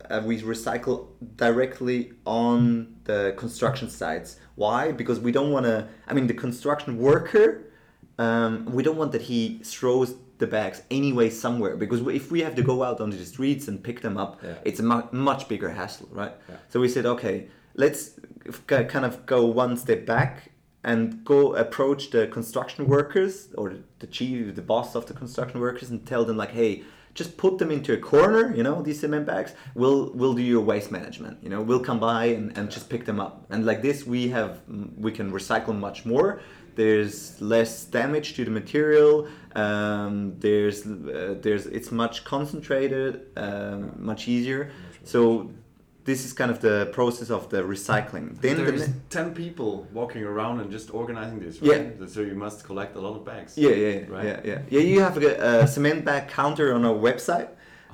uh, 0.10 0.22
we 0.26 0.42
recycle 0.42 1.08
directly 1.38 2.14
on 2.26 2.98
the 3.06 3.34
construction 3.38 3.90
sites. 3.90 4.38
Why? 4.56 4.92
Because 4.92 5.20
we 5.20 5.32
don't 5.32 5.52
want 5.52 5.66
to 5.66 5.88
I 6.08 6.14
mean 6.14 6.28
the 6.28 6.34
construction 6.34 6.98
worker 6.98 7.64
um, 8.20 8.66
we 8.66 8.84
don't 8.84 8.98
want 8.98 9.12
that 9.14 9.24
he 9.24 9.60
throws 9.64 10.16
the 10.40 10.48
bags 10.48 10.82
anyway 10.90 11.30
somewhere 11.30 11.76
because 11.78 12.02
if 12.08 12.32
we 12.32 12.42
have 12.42 12.56
to 12.56 12.64
go 12.64 12.84
out 12.84 13.00
onto 13.00 13.18
the 13.18 13.26
streets 13.26 13.68
and 13.68 13.84
pick 13.84 14.02
them 14.02 14.18
up, 14.18 14.40
Yeah. 14.44 14.56
it's 14.66 14.80
a 14.80 14.84
mu- 14.84 15.10
much 15.12 15.48
bigger 15.48 15.70
hassle, 15.70 16.10
right? 16.12 16.34
Yeah. 16.50 16.56
So 16.70 16.80
we 16.80 16.88
said, 16.90 17.06
okay, 17.06 17.48
let's 17.76 18.12
ki- 18.68 18.86
kind 18.86 19.06
of 19.06 19.26
go 19.26 19.46
one 19.46 19.78
step 19.78 20.06
back 20.06 20.52
and 20.84 21.24
go 21.24 21.56
approach 21.56 22.10
the 22.10 22.28
construction 22.28 22.88
workers 22.88 23.50
or 23.58 23.74
the 24.00 24.08
chief, 24.08 24.56
the 24.56 24.62
boss 24.62 24.96
of 24.96 25.06
the 25.06 25.14
construction 25.14 25.60
workers, 25.62 25.90
and 25.90 26.06
tell 26.06 26.26
them 26.26 26.38
like, 26.38 26.52
hey. 26.52 26.84
Just 27.16 27.38
put 27.38 27.60
them 27.60 27.70
into 27.70 27.94
a 27.94 27.98
corner, 27.98 28.52
you 28.56 28.64
know, 28.64 28.82
these 28.82 29.00
cement 29.02 29.28
bags. 29.28 29.54
We'll 29.76 30.12
we'll 30.16 30.34
do 30.34 30.42
your 30.42 30.62
waste 30.62 30.92
management. 30.92 31.38
You 31.44 31.50
know, 31.52 31.62
we'll 31.62 31.80
come 31.90 32.00
by 32.00 32.26
and, 32.38 32.58
and 32.58 32.72
just 32.72 32.90
pick 32.90 33.06
them 33.06 33.20
up. 33.20 33.46
And 33.52 33.68
like 33.68 33.84
this, 33.84 34.04
we 34.04 34.30
have 34.30 34.62
we 34.98 35.12
can 35.12 35.32
recycle 35.32 35.76
much 35.78 36.08
more. 36.08 36.42
There's 36.76 37.40
less 37.42 37.86
damage 37.86 38.34
to 38.36 38.46
the 38.46 38.52
material. 38.52 39.28
Um, 39.56 40.36
there's 40.40 40.86
uh, 40.86 41.36
there's 41.42 41.66
it's 41.68 41.92
much 41.92 42.24
concentrated, 42.24 43.28
um, 43.38 43.94
much 43.98 44.28
easier. 44.28 44.72
So 45.04 45.50
this 46.06 46.26
is 46.26 46.34
kind 46.34 46.52
of 46.52 46.60
the 46.60 46.90
process 46.92 47.30
of 47.30 47.50
the 47.50 47.62
recycling. 47.62 48.40
Then 48.42 48.58
the 48.58 48.64
There's 48.64 48.88
ne- 48.90 48.96
10 49.10 49.34
people 49.34 49.88
walking 49.94 50.24
around 50.24 50.60
and 50.60 50.70
just 50.70 50.94
organizing 50.94 51.40
this, 51.40 51.62
Yeah. 51.62 51.84
So 52.08 52.22
you 52.22 52.36
must 52.36 52.66
collect 52.66 52.96
a 52.98 53.00
lot 53.00 53.16
of 53.16 53.24
bags. 53.24 53.58
Yeah, 53.58 53.70
yeah, 53.70 53.88
yeah, 53.88 54.06
Right. 54.10 54.26
yeah, 54.26 54.40
yeah. 54.44 54.60
Yeah, 54.70 54.82
you 54.82 55.00
have 55.00 55.16
a, 55.18 55.62
a 55.64 55.68
cement 55.68 56.04
bag 56.04 56.28
counter 56.28 56.74
on 56.74 56.84
our 56.84 56.94
website, 56.96 57.50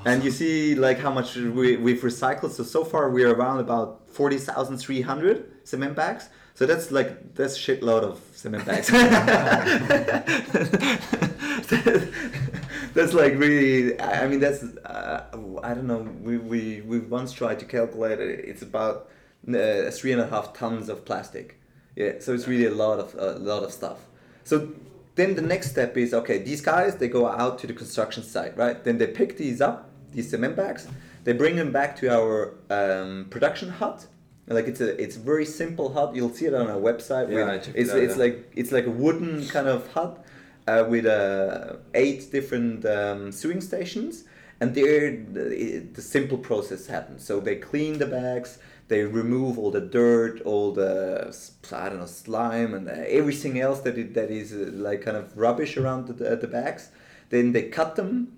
and 0.06 0.24
you 0.24 0.32
see 0.32 0.74
like 0.76 0.98
how 1.00 1.12
much 1.12 1.36
we, 1.36 1.78
we've 1.78 2.02
recycled. 2.02 2.52
So 2.52 2.64
so 2.64 2.84
far 2.84 3.10
we're 3.12 3.32
around 3.34 3.60
about 3.60 4.10
forty 4.10 4.38
thousand 4.38 4.78
three 4.78 5.02
hundred 5.02 5.38
cement 5.68 5.96
bags. 5.96 6.30
So 6.60 6.66
that's 6.66 6.92
like 6.92 7.36
that's 7.36 7.58
shitload 7.58 8.04
of 8.04 8.20
cement 8.34 8.66
bags. 8.66 8.90
that's 12.94 13.14
like 13.14 13.38
really. 13.38 13.98
I 14.02 14.28
mean 14.28 14.42
that's 14.42 14.64
uh, 14.64 15.24
I 15.64 15.74
don't 15.74 15.88
know. 15.88 16.06
We 16.22 16.38
we 16.38 16.82
we 16.82 17.00
once 17.00 17.32
tried 17.32 17.60
to 17.60 17.66
calculate 17.66 18.20
it. 18.20 18.44
It's 18.44 18.62
about 18.62 19.10
uh, 19.48 19.90
three 19.92 20.12
and 20.12 20.20
a 20.20 20.28
half 20.28 20.52
tons 20.52 20.90
of 20.90 21.06
plastic. 21.06 21.62
Yeah, 21.96 22.20
so 22.20 22.34
it's 22.34 22.46
really 22.46 22.66
a 22.66 22.76
lot 22.76 23.00
of 23.00 23.16
a 23.18 23.40
lot 23.40 23.64
of 23.64 23.72
stuff. 23.72 24.00
So 24.44 24.74
then 25.16 25.36
the 25.36 25.42
next 25.42 25.70
step 25.70 25.96
is 25.96 26.14
okay. 26.14 26.40
These 26.40 26.60
guys 26.60 26.98
they 26.98 27.08
go 27.08 27.26
out 27.26 27.60
to 27.60 27.68
the 27.68 27.74
construction 27.74 28.22
site, 28.22 28.58
right? 28.58 28.84
Then 28.84 28.98
they 28.98 29.08
pick 29.08 29.38
these 29.38 29.62
up, 29.62 29.90
these 30.12 30.30
cement 30.30 30.58
bags. 30.58 30.90
They 31.24 31.32
bring 31.32 31.56
them 31.56 31.72
back 31.72 31.96
to 32.02 32.10
our 32.10 32.56
um, 32.70 33.28
production 33.30 33.70
hut. 33.70 34.08
Like 34.50 34.68
it's 34.68 34.82
a 34.82 35.02
it's 35.02 35.16
very 35.16 35.46
simple 35.46 35.94
hut. 35.94 36.16
You'll 36.16 36.34
see 36.34 36.46
it 36.48 36.54
on 36.56 36.68
our 36.68 36.80
website. 36.80 37.30
Yeah, 37.30 37.36
with- 37.36 37.50
I 37.50 37.56
it's 37.56 37.68
it 37.68 37.90
out, 37.92 38.00
it's 38.00 38.18
yeah. 38.18 38.24
like 38.24 38.52
it's 38.56 38.72
like 38.72 38.88
a 38.88 38.92
wooden 38.92 39.46
kind 39.48 39.68
of 39.68 39.88
hut 39.94 40.26
uh, 40.68 40.86
with 40.90 41.06
uh, 41.06 41.76
eight 41.94 42.32
different 42.32 42.84
um, 42.86 43.32
sewing 43.32 43.62
stations, 43.62 44.24
and 44.60 44.74
there 44.74 45.12
the, 45.12 45.80
the 45.94 46.02
simple 46.02 46.38
process 46.38 46.88
happens. 46.88 47.24
So 47.24 47.40
they 47.40 47.58
clean 47.58 48.00
the 48.00 48.08
bags, 48.08 48.58
they 48.88 49.04
remove 49.04 49.60
all 49.60 49.70
the 49.70 49.82
dirt, 49.82 50.42
all 50.42 50.72
the 50.72 51.36
I 51.72 51.90
don't 51.90 52.00
know 52.00 52.08
slime 52.08 52.74
and 52.74 52.90
uh, 52.90 52.94
everything 53.08 53.60
else 53.60 53.82
that 53.82 53.98
it, 54.00 54.16
that 54.16 54.32
is 54.32 54.52
uh, 54.52 54.72
like 54.74 55.04
kind 55.04 55.16
of 55.16 55.38
rubbish 55.38 55.78
around 55.78 56.08
the, 56.08 56.14
the, 56.14 56.36
the 56.36 56.48
bags. 56.48 56.90
Then 57.30 57.52
they 57.52 57.70
cut 57.70 57.96
them. 57.96 58.36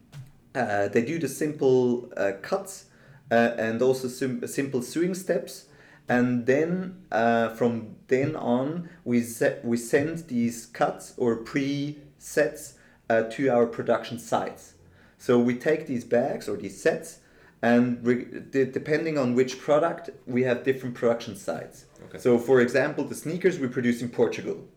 Uh, 0.54 0.90
they 0.90 1.02
do 1.02 1.18
the 1.18 1.30
simple 1.30 2.12
uh, 2.18 2.34
cuts 2.42 2.86
uh, 3.32 3.56
and 3.58 3.82
also 3.82 4.10
sim- 4.10 4.46
simple 4.46 4.82
sewing 4.82 5.14
steps 5.16 5.68
and 6.08 6.46
then 6.46 7.04
uh, 7.12 7.50
from 7.50 7.96
then 8.08 8.36
on 8.36 8.90
we 9.04 9.22
set, 9.22 9.64
we 9.64 9.78
send 9.78 10.28
these 10.28 10.66
cuts 10.66 11.14
or 11.18 11.38
pre-sets 11.38 12.76
uh, 13.10 13.24
to 13.24 13.48
our 13.50 13.66
production 13.66 14.20
sites 14.20 14.74
so 15.18 15.40
we 15.40 15.56
take 15.56 15.88
these 15.88 16.04
bags 16.04 16.48
or 16.50 16.58
these 16.58 16.82
sets 16.82 17.20
and 17.62 18.04
re- 18.06 18.26
de- 18.50 18.66
depending 18.66 19.18
on 19.18 19.36
which 19.36 19.60
product 19.60 20.10
we 20.26 20.44
have 20.44 20.64
different 20.64 20.96
production 20.96 21.36
sites 21.36 21.86
Okay. 22.06 22.18
so 22.18 22.38
for 22.38 22.62
example 22.62 23.04
the 23.04 23.16
sneakers 23.16 23.60
we 23.60 23.68
produce 23.68 24.02
in 24.02 24.10
portugal 24.10 24.68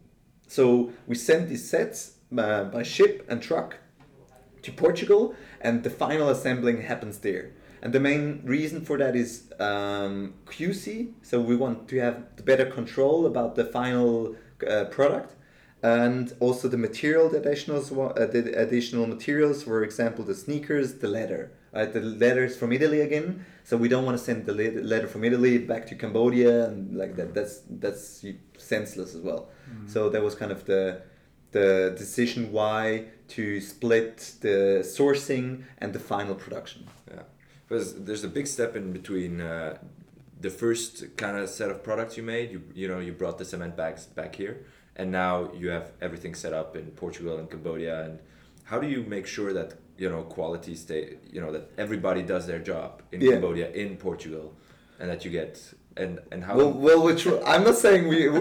so 0.47 0.93
we 1.07 1.15
send 1.15 1.49
these 1.49 1.69
sets 1.69 2.15
uh, 2.37 2.65
by 2.65 2.83
ship 2.83 3.25
and 3.29 3.43
truck 3.43 3.77
to 4.65 4.73
Portugal, 4.73 5.35
and 5.61 5.83
the 5.83 5.91
final 5.91 6.29
assembling 6.29 6.83
happens 6.83 7.19
there. 7.19 7.53
And 7.85 7.93
the 7.93 8.01
main 8.01 8.41
reason 8.45 8.81
for 8.81 8.97
that 8.97 9.15
is 9.15 9.53
um, 9.61 10.35
QC. 10.47 11.13
So 11.23 11.39
we 11.41 11.55
want 11.55 11.87
to 11.89 12.01
have 12.01 12.45
better 12.45 12.65
control 12.65 13.27
about 13.27 13.57
the 13.57 13.65
final 13.67 14.35
uh, 14.67 14.87
product, 14.87 15.37
and 15.83 16.33
also 16.41 16.67
the 16.67 16.79
material, 16.79 17.29
the 17.29 17.41
additional, 17.41 17.81
uh, 18.17 18.25
the 18.25 18.59
additional 18.59 19.07
materials. 19.07 19.63
For 19.63 19.85
example, 19.85 20.25
the 20.25 20.35
sneakers, 20.35 20.95
the 20.95 21.09
leather. 21.09 21.53
Right, 21.75 21.93
the 21.93 22.01
leather 22.01 22.45
is 22.45 22.57
from 22.57 22.71
Italy 22.73 23.01
again, 23.01 23.45
so 23.65 23.77
we 23.77 23.89
don't 23.89 24.05
want 24.05 24.17
to 24.17 24.23
send 24.23 24.47
the 24.47 24.55
le- 24.55 24.81
leather 24.81 25.09
from 25.09 25.25
Italy 25.25 25.59
back 25.59 25.89
to 25.89 25.97
Cambodia 25.97 26.67
and 26.67 26.97
like 26.97 27.17
that. 27.17 27.35
That's 27.35 27.63
that's 27.69 28.25
senseless 28.57 29.15
as 29.15 29.21
well. 29.21 29.49
So 29.87 30.09
that 30.09 30.23
was 30.23 30.35
kind 30.37 30.53
of 30.53 30.65
the 30.67 31.03
the 31.51 31.95
decision 31.99 32.53
why 32.53 33.07
to 33.29 33.61
split 33.61 34.35
the 34.41 34.83
sourcing 34.85 35.65
and 35.79 35.93
the 35.93 35.99
final 35.99 36.37
production. 36.37 36.87
Yeah, 37.11 37.23
because 37.69 38.05
there's 38.05 38.25
a 38.25 38.29
big 38.29 38.47
step 38.47 38.77
in 38.77 38.93
between 38.93 39.41
uh, 39.41 39.79
the 40.41 40.51
first 40.51 41.17
kind 41.17 41.37
of 41.39 41.49
set 41.49 41.71
of 41.71 41.83
products 41.83 42.17
you 42.17 42.23
made. 42.23 42.51
You 42.51 42.63
you 42.75 42.89
know 42.89 42.99
you 43.01 43.13
brought 43.13 43.39
the 43.39 43.45
cement 43.45 43.77
bags 43.77 44.07
back 44.07 44.35
here, 44.37 44.67
and 44.97 45.11
now 45.11 45.53
you 45.53 45.69
have 45.71 45.93
everything 46.01 46.35
set 46.35 46.53
up 46.53 46.77
in 46.77 46.87
Portugal 46.93 47.39
and 47.39 47.51
Cambodia. 47.51 48.05
And 48.05 48.19
how 48.65 48.79
do 48.79 48.87
you 48.89 49.03
make 49.05 49.27
sure 49.27 49.53
that 49.53 49.75
you 49.99 50.09
know 50.09 50.23
quality 50.23 50.75
stay? 50.75 51.17
You 51.33 51.41
know 51.41 51.53
that 51.53 51.71
everybody 51.79 52.23
does 52.23 52.47
their 52.47 52.59
job 52.59 53.03
in 53.13 53.21
Yeah. 53.21 53.33
Cambodia, 53.33 53.71
in 53.73 53.97
Portugal, 53.97 54.55
and 54.99 55.09
that 55.11 55.25
you 55.25 55.31
get 55.31 55.61
and 55.97 56.19
and 56.33 56.45
how 56.45 56.57
Well, 56.57 56.73
well, 56.73 57.03
which 57.03 57.27
I'm 57.27 57.65
not 57.65 57.77
saying 57.77 58.09
we 58.13 58.29
we 58.29 58.41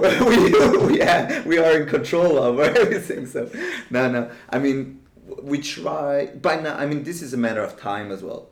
we, 0.88 1.02
are, 1.02 1.42
we 1.46 1.58
are 1.58 1.80
in 1.82 1.88
control 1.88 2.38
of 2.38 2.60
everything. 2.82 3.26
So 3.28 3.50
no, 3.90 4.10
no. 4.12 4.30
I 4.50 4.60
mean, 4.60 5.02
we 5.42 5.60
try. 5.60 6.28
By 6.28 6.60
now, 6.60 6.76
I 6.76 6.86
mean 6.86 7.04
this 7.04 7.22
is 7.22 7.34
a 7.34 7.38
matter 7.38 7.64
of 7.64 7.80
time 7.80 8.12
as 8.12 8.24
well. 8.24 8.50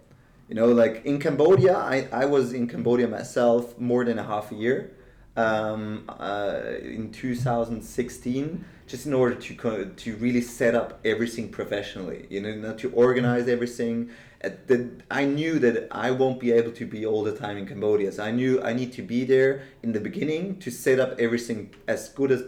You 0.51 0.55
know, 0.55 0.67
like 0.67 1.05
in 1.05 1.17
Cambodia, 1.17 1.77
I, 1.77 2.09
I 2.11 2.25
was 2.25 2.51
in 2.51 2.67
Cambodia 2.67 3.07
myself 3.07 3.79
more 3.79 4.03
than 4.03 4.19
a 4.19 4.23
half 4.23 4.51
a 4.51 4.55
year 4.55 4.91
um, 5.37 6.03
uh, 6.09 6.63
in 6.83 7.09
2016, 7.13 8.65
just 8.85 9.05
in 9.05 9.13
order 9.13 9.35
to 9.35 9.85
to 9.95 10.15
really 10.17 10.41
set 10.41 10.75
up 10.75 10.99
everything 11.05 11.47
professionally. 11.47 12.27
You 12.29 12.41
know, 12.41 12.53
not 12.53 12.77
to 12.79 12.91
organize 12.91 13.47
everything. 13.47 14.09
The, 14.41 14.91
I 15.09 15.23
knew 15.23 15.57
that 15.59 15.87
I 15.89 16.11
won't 16.11 16.41
be 16.41 16.51
able 16.51 16.73
to 16.73 16.85
be 16.85 17.05
all 17.05 17.23
the 17.23 17.37
time 17.37 17.55
in 17.55 17.65
Cambodia, 17.65 18.11
so 18.11 18.21
I 18.21 18.31
knew 18.31 18.61
I 18.61 18.73
need 18.73 18.91
to 18.99 19.01
be 19.01 19.23
there 19.23 19.63
in 19.83 19.93
the 19.93 20.01
beginning 20.01 20.59
to 20.59 20.69
set 20.69 20.99
up 20.99 21.17
everything 21.17 21.73
as 21.87 22.09
good 22.09 22.29
as 22.29 22.43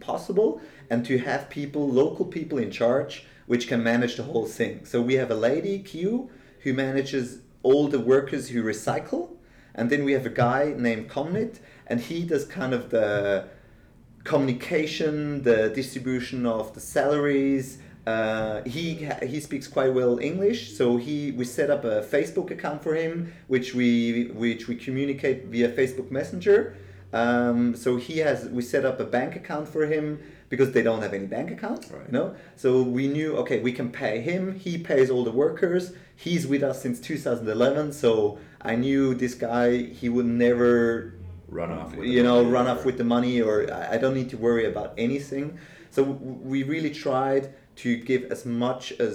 possible 0.00 0.62
and 0.88 1.04
to 1.04 1.18
have 1.18 1.50
people, 1.50 1.86
local 1.86 2.24
people 2.24 2.56
in 2.56 2.70
charge, 2.70 3.26
which 3.44 3.68
can 3.68 3.82
manage 3.82 4.16
the 4.16 4.22
whole 4.22 4.46
thing. 4.46 4.86
So 4.86 5.02
we 5.02 5.16
have 5.16 5.30
a 5.30 5.34
lady, 5.34 5.80
Q, 5.80 6.30
who 6.62 6.72
manages 6.72 7.41
all 7.62 7.88
the 7.88 8.00
workers 8.00 8.48
who 8.48 8.62
recycle, 8.62 9.30
and 9.74 9.90
then 9.90 10.04
we 10.04 10.12
have 10.12 10.26
a 10.26 10.30
guy 10.30 10.74
named 10.76 11.08
Comnit, 11.08 11.60
and 11.86 12.00
he 12.00 12.24
does 12.24 12.44
kind 12.44 12.72
of 12.74 12.90
the 12.90 13.48
communication, 14.24 15.42
the 15.42 15.70
distribution 15.70 16.46
of 16.46 16.74
the 16.74 16.80
salaries. 16.80 17.78
Uh, 18.06 18.62
he 18.64 19.08
he 19.22 19.40
speaks 19.40 19.68
quite 19.68 19.94
well 19.94 20.18
English, 20.18 20.76
so 20.76 20.96
he 20.96 21.30
we 21.32 21.44
set 21.44 21.70
up 21.70 21.84
a 21.84 22.02
Facebook 22.02 22.50
account 22.50 22.82
for 22.82 22.94
him, 22.94 23.32
which 23.46 23.74
we 23.74 24.30
which 24.34 24.66
we 24.66 24.74
communicate 24.74 25.46
via 25.46 25.68
Facebook 25.68 26.10
Messenger. 26.10 26.76
Um, 27.12 27.76
so 27.76 27.96
he 27.96 28.18
has 28.18 28.48
we 28.48 28.62
set 28.62 28.84
up 28.84 28.98
a 28.98 29.04
bank 29.04 29.36
account 29.36 29.68
for 29.68 29.86
him 29.86 30.18
because 30.52 30.70
they 30.72 30.82
don't 30.82 31.00
have 31.00 31.14
any 31.14 31.24
bank 31.36 31.50
accounts, 31.50 31.90
Right. 31.90 32.02
you 32.08 32.12
know. 32.12 32.26
So 32.56 32.82
we 32.82 33.04
knew 33.08 33.28
okay, 33.42 33.58
we 33.68 33.72
can 33.72 33.88
pay 33.90 34.20
him. 34.20 34.42
He 34.66 34.72
pays 34.90 35.08
all 35.10 35.24
the 35.30 35.36
workers. 35.44 35.84
He's 36.24 36.46
with 36.46 36.62
us 36.70 36.76
since 36.84 37.00
2011, 37.00 37.92
so 37.92 38.38
I 38.60 38.74
knew 38.84 39.14
this 39.14 39.34
guy. 39.34 39.68
He 40.00 40.08
would 40.14 40.26
never 40.26 41.14
run 41.48 41.70
off 41.78 41.96
with 41.96 42.06
you 42.16 42.22
know 42.22 42.38
run 42.56 42.66
off 42.72 42.84
with 42.88 42.96
the 43.02 43.08
money 43.16 43.40
or 43.48 43.54
I 43.94 43.96
don't 44.02 44.16
need 44.20 44.30
to 44.34 44.38
worry 44.48 44.64
about 44.72 44.88
anything 45.06 45.46
so 45.94 46.00
we 46.52 46.58
really 46.74 46.92
tried 47.06 47.44
to 47.82 47.88
give 48.10 48.22
as 48.34 48.46
much 48.46 48.84
as 49.06 49.14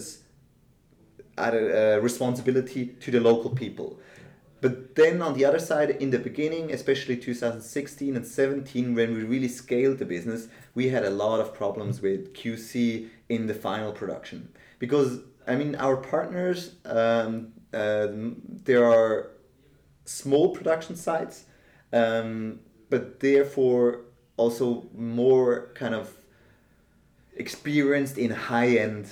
uh, 1.40 2.00
responsibility 2.10 2.84
to 3.04 3.10
the 3.16 3.20
local 3.20 3.50
people 3.64 4.00
but 4.62 4.96
then 4.96 5.22
on 5.22 5.34
the 5.34 5.46
other 5.46 5.60
side 5.60 5.90
in 5.90 6.10
the 6.10 6.20
beginning 6.20 6.72
especially 6.72 7.18
2016 7.18 8.16
and 8.16 8.26
17 8.26 8.96
when 8.96 9.14
we 9.14 9.24
really 9.24 9.48
scaled 9.48 10.00
the 10.00 10.06
business 10.06 10.48
we 10.74 10.90
had 10.90 11.04
a 11.04 11.10
lot 11.10 11.40
of 11.40 11.54
problems 11.54 12.02
with 12.02 12.34
qc 12.34 13.08
in 13.30 13.48
the 13.48 13.54
final 13.54 13.92
production. 13.92 14.50
Because 14.80 15.20
i 15.48 15.56
mean 15.56 15.76
our 15.76 15.98
partners 15.98 16.76
um, 16.86 17.54
um, 17.74 18.42
there 18.64 18.86
are 18.86 19.32
small 20.06 20.50
production 20.50 20.96
sites, 20.96 21.46
um, 21.92 22.60
but 22.90 23.20
therefore 23.20 24.02
also 24.38 24.88
more 24.96 25.72
kind 25.76 25.94
of 25.94 26.16
experienced 27.36 28.18
in 28.18 28.32
high 28.32 28.78
end 28.78 29.08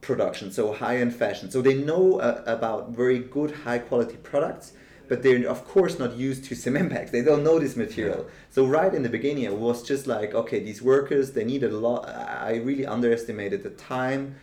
production, 0.00 0.50
so 0.52 0.72
high 0.72 0.98
end 0.98 1.14
fashion. 1.14 1.50
So 1.50 1.62
they 1.62 1.74
know 1.74 2.20
uh, 2.20 2.42
about 2.46 2.90
very 2.90 3.18
good, 3.18 3.50
high 3.50 3.78
quality 3.78 4.16
products, 4.16 4.72
but 5.08 5.22
they're 5.22 5.48
of 5.48 5.66
course 5.66 5.98
not 5.98 6.16
used 6.16 6.44
to 6.46 6.54
cement 6.54 6.90
bags. 6.90 7.10
They 7.10 7.22
don't 7.22 7.42
know 7.42 7.58
this 7.58 7.76
material. 7.76 8.26
So 8.50 8.66
right 8.66 8.92
in 8.94 9.02
the 9.02 9.08
beginning, 9.08 9.44
it 9.44 9.54
was 9.54 9.82
just 9.82 10.06
like, 10.06 10.34
okay, 10.34 10.60
these 10.60 10.80
workers 10.82 11.32
they 11.32 11.44
needed 11.44 11.72
a 11.72 11.78
lot. 11.78 12.08
I 12.08 12.56
really 12.56 12.86
underestimated 12.86 13.62
the 13.62 13.70
time 13.70 14.36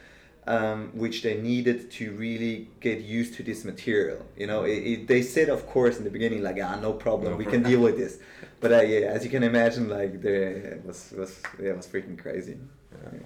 um, 0.48 0.92
which 0.94 1.24
they 1.24 1.36
needed 1.38 1.92
to 1.92 2.12
really 2.14 2.70
get 2.80 3.02
used 3.02 3.36
to 3.36 3.44
this 3.44 3.66
material. 3.66 4.26
You 4.38 4.48
know, 4.48 4.64
it, 4.64 4.78
it, 4.78 5.08
they 5.08 5.22
said, 5.22 5.50
of 5.50 5.68
course, 5.68 5.98
in 5.98 6.06
the 6.06 6.10
beginning, 6.10 6.42
like, 6.42 6.58
ah, 6.64 6.80
no 6.80 6.94
problem, 6.94 7.32
No 7.32 7.38
we 7.38 7.44
problem. 7.44 7.64
can 7.64 7.72
deal 7.72 7.82
with 7.82 7.98
this. 7.98 8.20
But 8.60 8.72
uh, 8.72 8.82
yeah, 8.82 9.14
as 9.16 9.24
you 9.24 9.30
can 9.30 9.44
imagine, 9.44 9.88
like, 9.88 10.20
the 10.20 10.34
it 10.78 10.84
was 10.84 11.14
was 11.16 11.40
yeah, 11.62 11.70
it 11.70 11.78
was 11.78 11.86
freaking 11.86 12.18
crazy. 12.18 12.58
Yeah. 12.92 13.20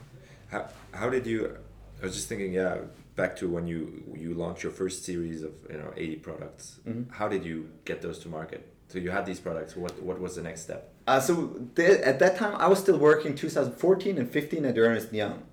How, 0.50 0.70
how 0.92 1.10
did 1.10 1.26
you? 1.26 1.56
I 2.02 2.06
was 2.06 2.16
just 2.16 2.28
thinking, 2.28 2.54
yeah, 2.54 2.78
back 3.16 3.36
to 3.38 3.48
when 3.48 3.68
you 3.68 4.04
you 4.16 4.34
launched 4.34 4.64
your 4.64 4.72
first 4.72 5.06
series 5.06 5.44
of 5.44 5.52
you 5.70 5.78
know 5.78 5.94
eighty 5.96 6.16
products. 6.16 6.80
Mhm. 6.88 7.12
How 7.12 7.28
did 7.28 7.46
you 7.46 7.70
get 7.86 8.02
those 8.02 8.20
to 8.20 8.30
market? 8.30 8.68
So 8.88 8.98
you 9.00 9.12
had 9.12 9.26
these 9.26 9.40
products. 9.40 9.76
What 9.76 10.02
what 10.02 10.20
was 10.20 10.36
the 10.36 10.42
next 10.42 10.62
step? 10.62 10.94
Uh, 11.08 11.20
so 11.20 11.34
there, 11.76 12.04
at 12.06 12.20
that 12.20 12.38
time, 12.38 12.56
I 12.56 12.68
was 12.68 12.80
still 12.80 12.98
working 12.98 13.36
2014 13.36 14.18
and 14.20 14.30
15 14.30 14.66
at 14.66 14.78
Ernst 14.78 15.12
Young. 15.14 15.44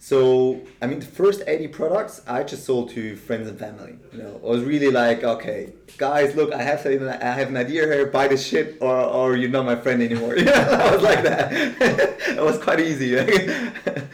So 0.00 0.60
I 0.80 0.86
mean, 0.86 1.00
the 1.00 1.06
first 1.06 1.42
80 1.46 1.68
products 1.68 2.22
I 2.26 2.44
just 2.44 2.64
sold 2.64 2.90
to 2.90 3.16
friends 3.16 3.48
and 3.48 3.58
family. 3.58 3.96
You 4.12 4.18
know, 4.18 4.40
I 4.44 4.46
was 4.46 4.62
really 4.62 4.90
like, 4.90 5.24
okay, 5.24 5.72
guys, 5.96 6.36
look, 6.36 6.52
I 6.52 6.62
have 6.62 6.86
an, 6.86 7.08
I 7.08 7.32
have 7.32 7.48
an 7.48 7.56
idea 7.56 7.82
here. 7.84 8.06
Buy 8.06 8.28
this 8.28 8.46
shit, 8.46 8.78
or, 8.80 8.94
or 8.96 9.36
you're 9.36 9.50
not 9.50 9.66
my 9.66 9.76
friend 9.76 10.00
anymore. 10.02 10.36
Yeah, 10.48 10.78
I 10.80 10.94
was 10.94 11.02
like 11.02 11.22
that. 11.24 11.52
it 12.28 12.42
was 12.42 12.58
quite 12.58 12.80
easy. 12.80 13.16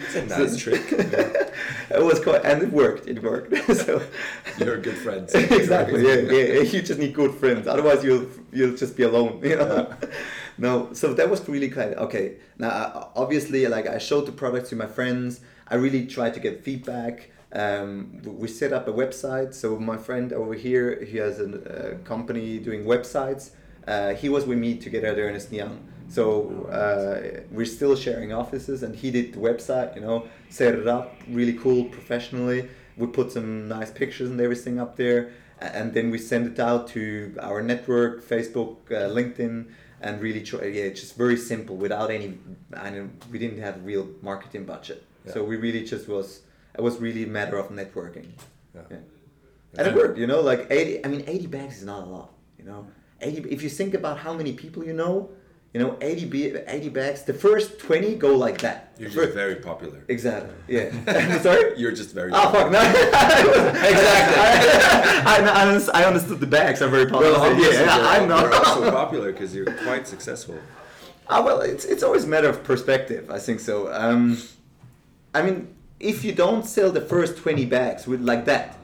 It's 0.06 0.16
a 0.16 0.26
nice 0.26 0.56
trick. 0.56 0.82
it 0.92 2.02
was 2.02 2.20
quite, 2.20 2.44
and 2.44 2.62
it 2.62 2.72
worked. 2.72 3.08
It 3.08 3.22
worked. 3.22 3.54
so 3.76 4.00
You're 4.58 4.78
good 4.78 4.96
friends. 4.98 5.34
exactly. 5.34 6.06
Yeah, 6.06 6.20
yeah. 6.30 6.60
You 6.60 6.82
just 6.82 7.00
need 7.00 7.14
good 7.14 7.34
friends. 7.34 7.66
Otherwise, 7.66 8.04
you'll 8.04 8.26
you'll 8.52 8.76
just 8.76 8.96
be 8.96 9.02
alone. 9.02 9.40
You 9.42 9.56
know. 9.56 9.92
No. 10.58 10.92
So 10.92 11.14
that 11.14 11.28
was 11.30 11.46
really 11.48 11.68
kind 11.68 11.94
of 11.94 12.06
okay. 12.06 12.36
Now, 12.58 12.68
uh, 12.68 13.08
obviously, 13.16 13.66
like 13.66 13.86
I 13.86 13.98
showed 13.98 14.26
the 14.26 14.32
product 14.32 14.68
to 14.70 14.76
my 14.76 14.86
friends. 14.86 15.40
I 15.68 15.76
really 15.76 16.06
tried 16.06 16.34
to 16.34 16.40
get 16.40 16.62
feedback. 16.62 17.30
Um, 17.52 18.20
we 18.24 18.48
set 18.48 18.72
up 18.72 18.88
a 18.88 18.92
website. 18.92 19.54
So 19.54 19.78
my 19.78 19.96
friend 19.96 20.32
over 20.32 20.54
here, 20.54 21.04
he 21.04 21.18
has 21.18 21.40
a 21.40 21.46
uh, 21.46 21.98
company 22.04 22.58
doing 22.58 22.84
websites. 22.84 23.50
Uh, 23.86 24.14
he 24.14 24.28
was 24.28 24.46
with 24.46 24.58
me 24.58 24.76
together 24.76 25.08
at 25.08 25.18
Ernst 25.18 25.52
Young. 25.52 25.86
So 26.08 26.66
uh, 26.66 27.44
we're 27.50 27.66
still 27.66 27.96
sharing 27.96 28.32
offices, 28.32 28.82
and 28.82 28.94
he 28.94 29.10
did 29.10 29.34
the 29.34 29.38
website. 29.38 29.94
You 29.94 30.02
know, 30.02 30.28
set 30.48 30.74
it 30.74 30.86
up 30.86 31.16
really 31.28 31.54
cool, 31.54 31.84
professionally. 31.86 32.68
We 32.96 33.06
put 33.06 33.32
some 33.32 33.68
nice 33.68 33.90
pictures 33.90 34.30
and 34.30 34.40
everything 34.40 34.78
up 34.78 34.96
there, 34.96 35.32
and 35.60 35.92
then 35.92 36.10
we 36.10 36.18
send 36.18 36.46
it 36.46 36.60
out 36.60 36.88
to 36.88 37.36
our 37.40 37.62
network, 37.62 38.24
Facebook, 38.24 38.76
uh, 38.90 39.10
LinkedIn, 39.10 39.66
and 40.04 40.12
really 40.26 40.42
try. 40.42 40.66
Yeah, 40.78 40.88
just 40.90 41.16
very 41.24 41.38
simple, 41.50 41.76
without 41.86 42.08
any. 42.10 42.28
Know 42.70 43.10
we 43.32 43.38
didn't 43.44 43.60
have 43.66 43.76
a 43.80 43.84
real 43.92 44.06
marketing 44.22 44.64
budget, 44.74 45.00
so 45.32 45.42
we 45.50 45.56
really 45.56 45.84
just 45.92 46.06
was. 46.08 46.28
It 46.78 46.82
was 46.88 46.98
really 47.06 47.24
a 47.24 47.32
matter 47.40 47.56
of 47.62 47.66
networking. 47.80 48.28
Yeah. 48.74 48.82
Yeah. 48.90 49.02
And 49.78 49.88
it 49.88 49.94
worked, 49.94 50.18
you 50.18 50.26
know, 50.26 50.40
like 50.40 50.60
80, 50.70 51.04
I 51.04 51.08
mean, 51.08 51.24
80 51.26 51.46
bags 51.46 51.78
is 51.78 51.84
not 51.84 52.02
a 52.06 52.10
lot, 52.10 52.30
you 52.58 52.64
know. 52.64 52.86
80, 53.20 53.50
if 53.50 53.60
you 53.62 53.70
think 53.80 53.94
about 53.94 54.18
how 54.18 54.32
many 54.32 54.52
people 54.52 54.84
you 54.84 54.92
know, 54.92 55.30
you 55.74 55.80
know, 55.80 55.98
80, 56.00 56.24
b- 56.26 56.56
80 56.68 56.88
bags, 56.90 57.22
the 57.22 57.34
first 57.34 57.80
20 57.80 58.14
go 58.14 58.36
like 58.36 58.58
that. 58.58 58.92
You're 58.96 59.10
The 59.10 59.22
just 59.22 59.34
very 59.34 59.56
popular. 59.56 60.04
Exactly, 60.06 60.54
yeah. 60.68 61.38
Sorry? 61.42 61.76
You're 61.76 61.90
just 61.90 62.14
very. 62.14 62.30
Oh, 62.32 62.52
fuck, 62.52 62.70
no. 62.70 62.80
exactly. 62.80 64.40
I, 65.26 65.34
I, 65.36 66.02
I, 66.02 66.04
understood 66.04 66.38
the 66.38 66.46
bags 66.46 66.80
are 66.80 66.86
very 66.86 67.06
popular. 67.06 67.32
Well, 67.32 67.60
yeah, 67.60 67.88
I'm 67.90 68.28
not. 68.28 68.44
you're 68.44 68.54
also 68.54 68.90
popular 68.92 69.32
because 69.32 69.52
you're 69.52 69.66
quite 69.82 70.06
successful. 70.06 70.60
Ah, 71.28 71.42
well, 71.42 71.60
it's, 71.60 71.84
it's 71.84 72.04
always 72.04 72.22
a 72.22 72.28
matter 72.28 72.48
of 72.48 72.62
perspective. 72.62 73.28
I 73.28 73.40
think 73.40 73.58
so. 73.58 73.92
Um, 73.92 74.38
I 75.34 75.42
mean, 75.42 75.74
if 75.98 76.22
you 76.22 76.32
don't 76.32 76.64
sell 76.64 76.92
the 76.92 77.00
first 77.00 77.36
twenty 77.36 77.66
bags 77.66 78.06
with 78.06 78.20
like 78.20 78.44
that, 78.44 78.78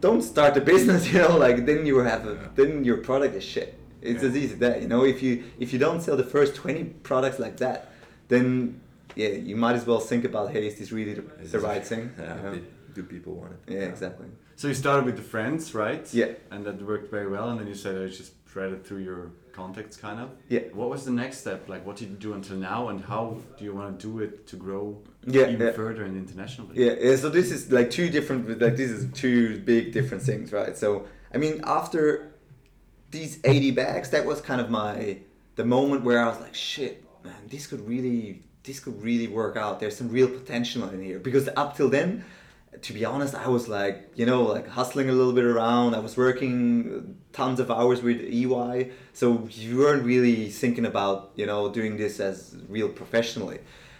don't 0.00 0.22
start 0.22 0.54
the 0.54 0.60
business. 0.60 1.12
You 1.12 1.20
know, 1.20 1.36
like 1.36 1.66
then 1.66 1.86
you 1.86 1.98
have 1.98 2.26
a, 2.26 2.50
then 2.56 2.84
your 2.84 2.96
product 2.96 3.36
is 3.36 3.44
shit. 3.44 3.78
It's 4.02 4.22
Yeah. 4.22 4.28
as 4.30 4.36
easy 4.36 4.52
as 4.54 4.58
that. 4.60 4.82
You 4.82 4.88
know, 4.88 5.04
if 5.04 5.22
you 5.22 5.44
if 5.58 5.72
you 5.72 5.78
don't 5.78 6.00
sell 6.02 6.16
the 6.16 6.24
first 6.36 6.54
twenty 6.54 6.84
products 6.84 7.38
like 7.38 7.56
that, 7.58 7.78
then 8.28 8.80
yeah, 9.14 9.28
you 9.28 9.56
might 9.56 9.74
as 9.76 9.86
well 9.86 10.00
think 10.00 10.24
about 10.24 10.50
hey, 10.52 10.66
is 10.66 10.76
this 10.78 10.90
really 10.92 11.14
the, 11.14 11.22
Is 11.42 11.52
the 11.52 11.58
this- 11.58 11.62
right 11.70 11.84
thing? 11.86 12.10
Yeah. 12.18 12.36
You 12.36 12.42
know? 12.42 12.54
do- 12.56 12.66
Do 12.94 13.02
people 13.02 13.32
want 13.40 13.52
it? 13.54 13.60
Yeah, 13.74 13.88
exactly. 13.92 14.26
So 14.56 14.68
you 14.68 14.74
started 14.74 15.04
with 15.06 15.16
the 15.16 15.22
friends, 15.34 15.74
right? 15.74 16.04
Yeah. 16.12 16.32
And 16.52 16.60
that 16.66 16.76
worked 16.82 17.10
very 17.10 17.26
well, 17.36 17.48
and 17.50 17.58
then 17.58 17.66
you 17.66 17.74
said 17.74 17.94
oh, 17.96 18.04
I 18.04 18.08
just 18.08 18.32
spread 18.48 18.70
it 18.76 18.86
through 18.86 19.02
your 19.10 19.30
contacts, 19.52 19.96
kind 19.96 20.20
of. 20.20 20.28
Yeah. 20.50 20.64
What 20.74 20.88
was 20.90 21.04
the 21.06 21.10
next 21.22 21.38
step? 21.38 21.60
Like, 21.70 21.82
what 21.86 21.96
did 21.96 22.08
you 22.10 22.16
do 22.28 22.34
until 22.34 22.58
now, 22.58 22.88
and 22.90 22.98
how 23.12 23.38
do 23.56 23.64
you 23.64 23.74
want 23.74 23.98
to 23.98 24.06
do 24.08 24.12
it 24.24 24.46
to 24.50 24.56
grow 24.56 24.84
Yeah, 25.26 25.48
even 25.54 25.66
yeah. 25.66 25.72
further 25.72 26.02
and 26.04 26.16
internationally? 26.24 26.74
Yeah, 26.84 26.94
yeah, 27.00 27.16
so 27.16 27.30
this 27.30 27.50
is 27.50 27.60
like 27.72 27.88
two 27.90 28.08
different, 28.10 28.40
like 28.64 28.76
this 28.76 28.90
is 28.90 29.02
two 29.24 29.60
big 29.60 29.92
different 29.96 30.22
things, 30.22 30.52
right? 30.52 30.76
So, 30.76 31.06
I 31.34 31.38
mean, 31.38 31.54
after 31.64 32.31
these 33.12 33.38
80 33.44 33.70
bags, 33.72 34.10
that 34.10 34.26
was 34.26 34.40
kind 34.40 34.60
of 34.60 34.70
my, 34.70 35.18
the 35.54 35.64
moment 35.64 36.02
where 36.02 36.20
I 36.24 36.28
was 36.28 36.40
like, 36.40 36.54
shit, 36.54 37.04
man, 37.22 37.34
this 37.48 37.66
could 37.66 37.86
really, 37.86 38.42
this 38.64 38.80
could 38.80 39.00
really 39.00 39.28
work 39.28 39.56
out. 39.56 39.78
There's 39.78 39.96
some 39.96 40.08
real 40.08 40.28
potential 40.28 40.88
in 40.88 41.00
here. 41.02 41.18
Because 41.18 41.48
up 41.54 41.76
till 41.76 41.88
then, 41.88 42.24
to 42.80 42.92
be 42.92 43.04
honest, 43.04 43.34
I 43.34 43.48
was 43.48 43.68
like, 43.68 44.10
you 44.16 44.24
know, 44.24 44.42
like 44.44 44.66
hustling 44.66 45.10
a 45.10 45.12
little 45.12 45.34
bit 45.34 45.44
around. 45.44 45.94
I 45.94 45.98
was 45.98 46.16
working 46.16 46.54
uh, 46.90 47.36
tons 47.36 47.60
of 47.60 47.70
hours 47.70 48.02
with 48.02 48.20
EY, 48.20 48.90
so 49.12 49.46
you 49.52 49.78
weren't 49.78 50.04
really 50.04 50.48
thinking 50.48 50.86
about, 50.86 51.32
you 51.36 51.44
know, 51.44 51.70
doing 51.70 51.98
this 51.98 52.18
as 52.18 52.56
real 52.68 52.88
professionally. 52.88 53.58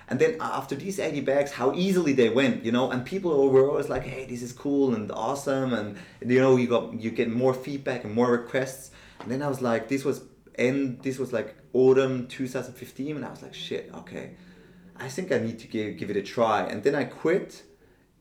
And 0.08 0.18
then 0.18 0.36
after 0.40 0.74
these 0.74 0.98
80 0.98 1.20
bags, 1.20 1.52
how 1.52 1.72
easily 1.74 2.12
they 2.12 2.28
went, 2.28 2.64
you 2.64 2.72
know, 2.72 2.90
and 2.90 3.04
people 3.04 3.50
were 3.50 3.68
always 3.68 3.88
like, 3.88 4.04
hey, 4.04 4.26
this 4.26 4.42
is 4.42 4.52
cool 4.52 4.94
and 4.94 5.12
awesome, 5.12 5.72
and 5.72 5.96
you 6.20 6.40
know, 6.40 6.56
you 6.56 6.66
got 6.66 6.94
you 7.00 7.10
get 7.10 7.30
more 7.30 7.54
feedback 7.54 8.04
and 8.04 8.14
more 8.14 8.30
requests. 8.30 8.90
And 9.22 9.30
then 9.30 9.42
I 9.42 9.48
was 9.48 9.60
like, 9.60 9.88
this 9.88 10.04
was 10.04 10.22
end, 10.56 11.02
this 11.02 11.18
was 11.18 11.32
like 11.32 11.54
autumn 11.72 12.26
2015, 12.26 13.16
and 13.16 13.24
I 13.24 13.30
was 13.30 13.42
like, 13.42 13.54
shit, 13.54 13.90
okay, 13.94 14.32
I 14.96 15.08
think 15.08 15.32
I 15.32 15.38
need 15.38 15.58
to 15.60 15.68
give 15.68 15.96
give 15.96 16.10
it 16.10 16.16
a 16.16 16.22
try. 16.22 16.62
And 16.62 16.82
then 16.82 16.94
I 16.94 17.04
quit 17.04 17.62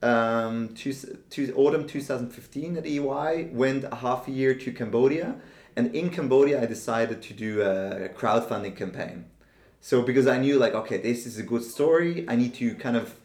um, 0.02 0.70
to, 0.76 0.94
to 0.94 1.54
autumn 1.56 1.88
2015 1.88 2.78
at 2.78 2.86
EY, 2.86 3.50
went 3.52 3.84
a 3.86 3.96
half 3.96 4.28
a 4.28 4.32
year 4.32 4.54
to 4.56 4.72
Cambodia, 4.72 5.36
and 5.76 5.94
in 5.96 6.10
Cambodia 6.10 6.62
I 6.62 6.66
decided 6.66 7.22
to 7.24 7.34
do 7.34 7.62
a 7.62 8.10
crowdfunding 8.10 8.76
campaign. 8.76 9.26
So 9.80 10.02
because 10.02 10.28
I 10.28 10.38
knew 10.38 10.58
like 10.58 10.74
okay, 10.74 10.98
this 10.98 11.26
is 11.26 11.38
a 11.38 11.44
good 11.44 11.64
story, 11.64 12.26
I 12.28 12.36
need 12.36 12.54
to 12.56 12.76
kind 12.76 12.96
of 12.96 13.16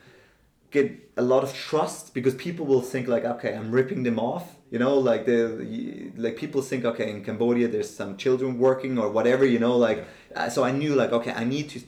get 0.71 1.13
a 1.17 1.23
lot 1.23 1.43
of 1.45 1.55
trust 1.55 2.15
because 2.15 2.35
people 2.35 2.67
will 2.67 2.83
think 2.83 3.09
like 3.09 3.25
okay, 3.25 3.55
I'm 3.55 3.71
ripping 3.71 4.03
them 4.03 4.19
off, 4.19 4.56
you 4.71 4.79
know, 4.79 4.99
like 4.99 5.27
the 5.27 6.13
like 6.17 6.37
people 6.37 6.63
think 6.63 6.85
okay, 6.85 7.11
in 7.11 7.25
Cambodia 7.25 7.69
there's 7.69 7.95
some 7.95 8.17
children 8.17 8.59
working 8.59 8.99
or 8.99 9.09
whatever, 9.11 9.45
you 9.45 9.59
know, 9.59 9.77
like 9.77 10.05
uh, 10.35 10.49
so 10.49 10.65
I 10.65 10.73
knew 10.73 10.95
like 10.95 11.13
okay, 11.13 11.33
I 11.33 11.45
need 11.45 11.71
to 11.71 11.81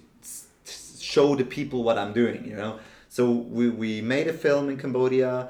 show 0.64 1.34
the 1.34 1.44
people 1.44 1.82
what 1.82 1.98
I'm 1.98 2.12
doing, 2.12 2.46
you 2.46 2.56
know. 2.56 2.78
So 3.08 3.30
we, 3.30 3.70
we 3.70 4.00
made 4.00 4.28
a 4.28 4.32
film 4.32 4.68
in 4.68 4.76
Cambodia, 4.76 5.48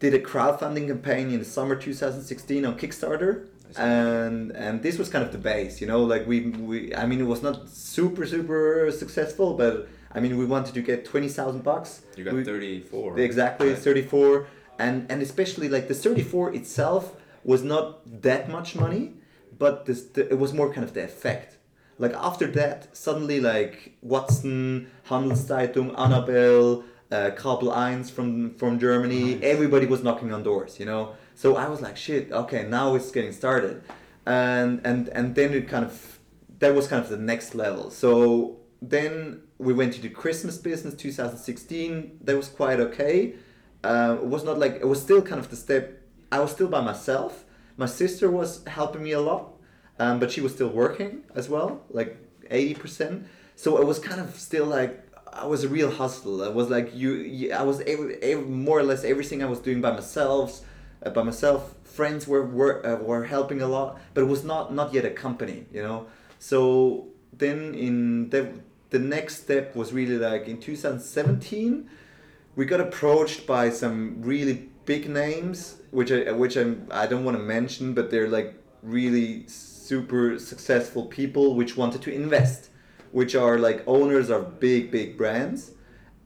did 0.00 0.12
a 0.12 0.18
crowdfunding 0.18 0.88
campaign 0.88 1.30
in 1.30 1.38
the 1.38 1.44
summer 1.44 1.76
2016 1.76 2.66
on 2.66 2.76
Kickstarter. 2.76 3.46
And 3.78 4.50
and 4.50 4.82
this 4.82 4.98
was 4.98 5.08
kind 5.08 5.24
of 5.24 5.30
the 5.30 5.38
base, 5.38 5.80
you 5.80 5.86
know, 5.86 6.02
like 6.02 6.26
we, 6.26 6.40
we 6.40 6.94
I 6.94 7.06
mean 7.06 7.20
it 7.20 7.28
was 7.34 7.42
not 7.42 7.68
super 7.68 8.26
super 8.26 8.90
successful, 8.90 9.54
but 9.54 9.88
I 10.12 10.18
mean 10.18 10.36
we 10.36 10.44
wanted 10.44 10.74
to 10.74 10.82
get 10.82 11.04
twenty 11.04 11.28
thousand 11.28 11.62
bucks. 11.62 12.02
You 12.16 12.24
got 12.24 12.34
we, 12.34 12.42
thirty 12.42 12.80
four. 12.80 13.18
Exactly, 13.18 13.68
right. 13.68 13.78
thirty 13.78 14.02
four. 14.02 14.48
And 14.80 14.96
and 15.10 15.18
especially 15.22 15.68
like 15.68 15.86
the 15.88 15.98
thirty 16.04 16.24
four 16.32 16.46
itself 16.60 17.04
was 17.44 17.62
not 17.62 17.86
that 18.22 18.48
much 18.56 18.74
money, 18.74 19.04
but 19.56 19.74
this 19.86 20.00
the, 20.14 20.22
it 20.34 20.38
was 20.44 20.52
more 20.52 20.72
kind 20.74 20.84
of 20.88 20.92
the 20.94 21.04
effect 21.04 21.50
like 22.00 22.14
after 22.14 22.46
that, 22.52 22.96
suddenly 22.96 23.40
like 23.40 23.92
Watson, 24.00 24.90
Handelszeitung, 25.08 25.94
Annabelle, 25.98 26.82
uh, 27.12 27.30
Kabel 27.36 27.68
1 27.68 28.04
from 28.04 28.54
from 28.54 28.78
Germany, 28.78 29.34
nice. 29.34 29.42
everybody 29.42 29.84
was 29.84 30.02
knocking 30.02 30.32
on 30.32 30.42
doors, 30.42 30.80
you 30.80 30.86
know. 30.86 31.14
So 31.34 31.56
I 31.56 31.68
was 31.68 31.82
like, 31.82 31.98
shit, 31.98 32.32
okay, 32.32 32.66
now 32.66 32.94
it's 32.94 33.10
getting 33.10 33.32
started, 33.32 33.82
and 34.24 34.80
and 34.82 35.08
and 35.10 35.34
then 35.34 35.52
it 35.52 35.68
kind 35.68 35.84
of 35.84 36.18
that 36.60 36.74
was 36.74 36.88
kind 36.88 37.04
of 37.04 37.10
the 37.10 37.18
next 37.18 37.54
level. 37.54 37.90
So 37.90 38.56
then 38.80 39.42
we 39.58 39.74
went 39.74 39.92
to 39.92 40.00
the 40.00 40.08
Christmas 40.08 40.56
business 40.56 40.94
2016. 40.94 42.20
That 42.24 42.34
was 42.34 42.48
quite 42.48 42.80
okay. 42.80 43.34
Uh, 43.82 44.16
it 44.20 44.26
was 44.26 44.44
not 44.44 44.58
like 44.58 44.74
it 44.76 44.88
was 44.88 45.00
still 45.00 45.22
kind 45.22 45.40
of 45.40 45.50
the 45.50 45.56
step. 45.56 46.02
I 46.30 46.40
was 46.40 46.52
still 46.52 46.68
by 46.68 46.80
myself. 46.80 47.44
My 47.76 47.86
sister 47.86 48.30
was 48.30 48.64
helping 48.66 49.02
me 49.02 49.12
a 49.12 49.20
lot 49.20 49.54
um, 50.00 50.18
but 50.18 50.32
she 50.32 50.40
was 50.40 50.54
still 50.54 50.68
working 50.68 51.22
as 51.34 51.48
well, 51.48 51.82
like 51.90 52.16
eighty 52.50 52.74
percent. 52.74 53.26
So 53.54 53.78
it 53.80 53.86
was 53.86 53.98
kind 53.98 54.18
of 54.18 54.34
still 54.34 54.64
like 54.64 55.06
I 55.30 55.44
was 55.44 55.62
a 55.62 55.68
real 55.68 55.90
hustle. 55.90 56.42
I 56.42 56.48
was 56.48 56.70
like 56.70 56.94
you, 56.94 57.12
you 57.16 57.52
I 57.52 57.62
was 57.62 57.82
more 58.46 58.78
or 58.78 58.82
less 58.82 59.04
everything 59.04 59.42
I 59.42 59.46
was 59.46 59.58
doing 59.60 59.82
by 59.82 59.92
myself. 59.92 60.62
Uh, 61.04 61.10
by 61.10 61.22
myself, 61.22 61.74
friends 61.84 62.26
were 62.26 62.46
were 62.46 62.84
uh, 62.84 62.96
were 62.96 63.24
helping 63.24 63.60
a 63.60 63.68
lot, 63.68 64.00
but 64.14 64.22
it 64.22 64.26
was 64.26 64.42
not 64.42 64.72
not 64.72 64.94
yet 64.94 65.04
a 65.04 65.10
company, 65.10 65.66
you 65.70 65.82
know. 65.82 66.06
So 66.38 67.08
then 67.34 67.74
in 67.74 68.30
the 68.30 68.54
the 68.88 68.98
next 68.98 69.42
step 69.42 69.76
was 69.76 69.92
really 69.92 70.16
like 70.16 70.48
in 70.48 70.58
2017 70.58 71.90
we 72.56 72.64
got 72.64 72.80
approached 72.80 73.46
by 73.46 73.70
some 73.70 74.22
really 74.22 74.68
big 74.84 75.08
names 75.08 75.76
which 75.90 76.10
I 76.12 76.30
which 76.32 76.56
I'm, 76.56 76.86
I 76.90 77.06
don't 77.06 77.24
want 77.24 77.36
to 77.36 77.42
mention 77.42 77.94
but 77.94 78.10
they're 78.10 78.28
like 78.28 78.54
really 78.82 79.46
super 79.48 80.38
successful 80.38 81.06
people 81.06 81.54
which 81.56 81.76
wanted 81.76 82.00
to 82.02 82.12
invest, 82.12 82.70
which 83.10 83.34
are 83.34 83.58
like 83.58 83.82
owners 83.88 84.30
of 84.30 84.60
big 84.60 84.90
big 84.90 85.18
brands, 85.18 85.72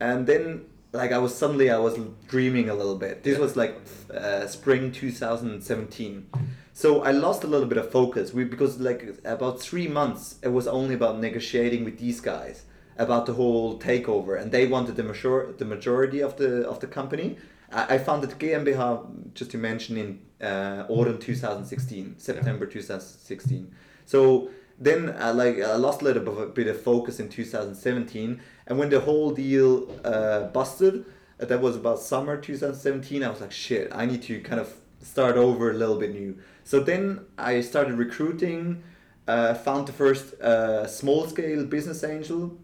and 0.01 0.27
then 0.27 0.67
like 0.93 1.13
I 1.13 1.19
was 1.19 1.35
suddenly 1.35 1.71
I 1.71 1.79
was 1.79 1.99
dreaming 2.29 2.69
a 2.69 2.75
little 2.75 2.97
bit. 2.97 3.23
This 3.23 3.39
was 3.39 3.57
like 3.57 3.75
uh, 4.13 4.47
spring 4.47 4.93
2017. 4.93 6.27
So 6.75 7.03
I 7.03 7.13
lost 7.13 7.45
a 7.45 7.47
little 7.47 7.69
bit 7.69 7.79
of 7.79 7.91
focus 7.91 8.35
we, 8.35 8.45
because 8.45 8.79
like 8.81 9.17
about 9.25 9.61
three 9.61 9.89
months 9.89 10.39
it 10.43 10.49
was 10.49 10.67
only 10.67 10.95
about 10.95 11.19
negotiating 11.21 11.85
with 11.85 11.99
these 11.99 12.21
guys 12.21 12.65
about 12.97 13.27
the 13.27 13.33
whole 13.33 13.79
takeover 13.79 14.41
and 14.41 14.53
they 14.53 14.67
wanted 14.67 14.97
the 14.97 15.03
major 15.03 15.55
the 15.59 15.65
majority 15.65 16.21
of 16.21 16.37
the 16.37 16.69
of 16.69 16.81
the 16.81 16.87
company. 16.87 17.37
I, 17.73 17.95
I 17.95 17.99
founded 17.99 18.31
GmbH 18.31 19.35
just 19.35 19.51
to 19.53 19.59
mention 19.59 19.97
in 19.97 20.21
uh, 20.41 20.87
autumn 20.89 21.19
2016, 21.19 22.15
September 22.19 22.67
2016. 22.67 23.75
So 24.07 24.51
then 24.79 25.11
I 25.11 25.31
uh, 25.31 25.35
like 25.35 25.61
I 25.61 25.77
lost 25.77 26.03
a 26.03 26.05
little 26.05 26.47
bit 26.47 26.67
of 26.67 26.81
focus 26.81 27.21
in 27.21 27.29
2017, 27.29 28.41
and 28.67 28.79
when 28.79 28.91
the 28.91 29.01
whole 29.01 29.31
deal 29.31 29.89
uh, 30.05 30.45
busted, 30.49 31.05
uh, 31.41 31.45
that 31.45 31.61
was 31.61 31.77
about 31.77 32.01
summer 32.01 32.37
2017. 32.37 33.23
I 33.23 33.29
was 33.29 33.41
like, 33.41 33.53
shit, 33.53 33.91
I 33.95 34.07
need 34.07 34.23
to 34.23 34.41
kind 34.41 34.61
of 34.61 34.75
start 35.01 35.37
over 35.37 35.71
a 35.71 35.75
little 35.75 35.99
bit 35.99 36.13
new. 36.13 36.39
So 36.65 36.81
then 36.81 37.21
I 37.39 37.61
started 37.61 37.95
recruiting, 37.95 38.83
uh, 39.29 39.55
found 39.55 39.87
the 39.87 39.93
first 39.93 40.35
uh, 40.41 40.87
small 40.87 41.27
scale 41.29 41.65
business 41.65 42.03
angel, 42.03 42.59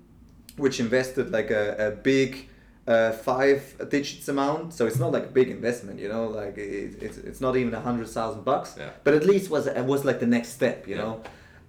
which 0.56 0.80
invested 0.80 1.30
like 1.30 1.50
a, 1.50 1.88
a 1.88 1.90
big 1.90 2.48
uh, 2.86 3.12
five 3.12 3.76
digits 3.88 4.28
amount, 4.28 4.74
so 4.74 4.86
it's 4.86 4.98
not 4.98 5.12
like 5.12 5.24
a 5.24 5.32
big 5.40 5.48
investment, 5.48 6.00
you 6.00 6.08
know, 6.08 6.26
like 6.26 6.56
it, 6.58 7.00
it's, 7.00 7.18
it's 7.18 7.40
not 7.40 7.56
even 7.56 7.72
a 7.74 7.80
hundred 7.80 8.08
thousand 8.08 8.44
bucks, 8.44 8.74
yeah. 8.78 8.90
but 9.04 9.14
at 9.14 9.24
least 9.24 9.50
was 9.50 9.66
it 9.66 9.84
was 9.84 10.04
like 10.04 10.18
the 10.18 10.26
next 10.26 10.48
step, 10.50 10.88
you 10.88 10.96
yeah. 10.96 11.02
know. 11.02 11.22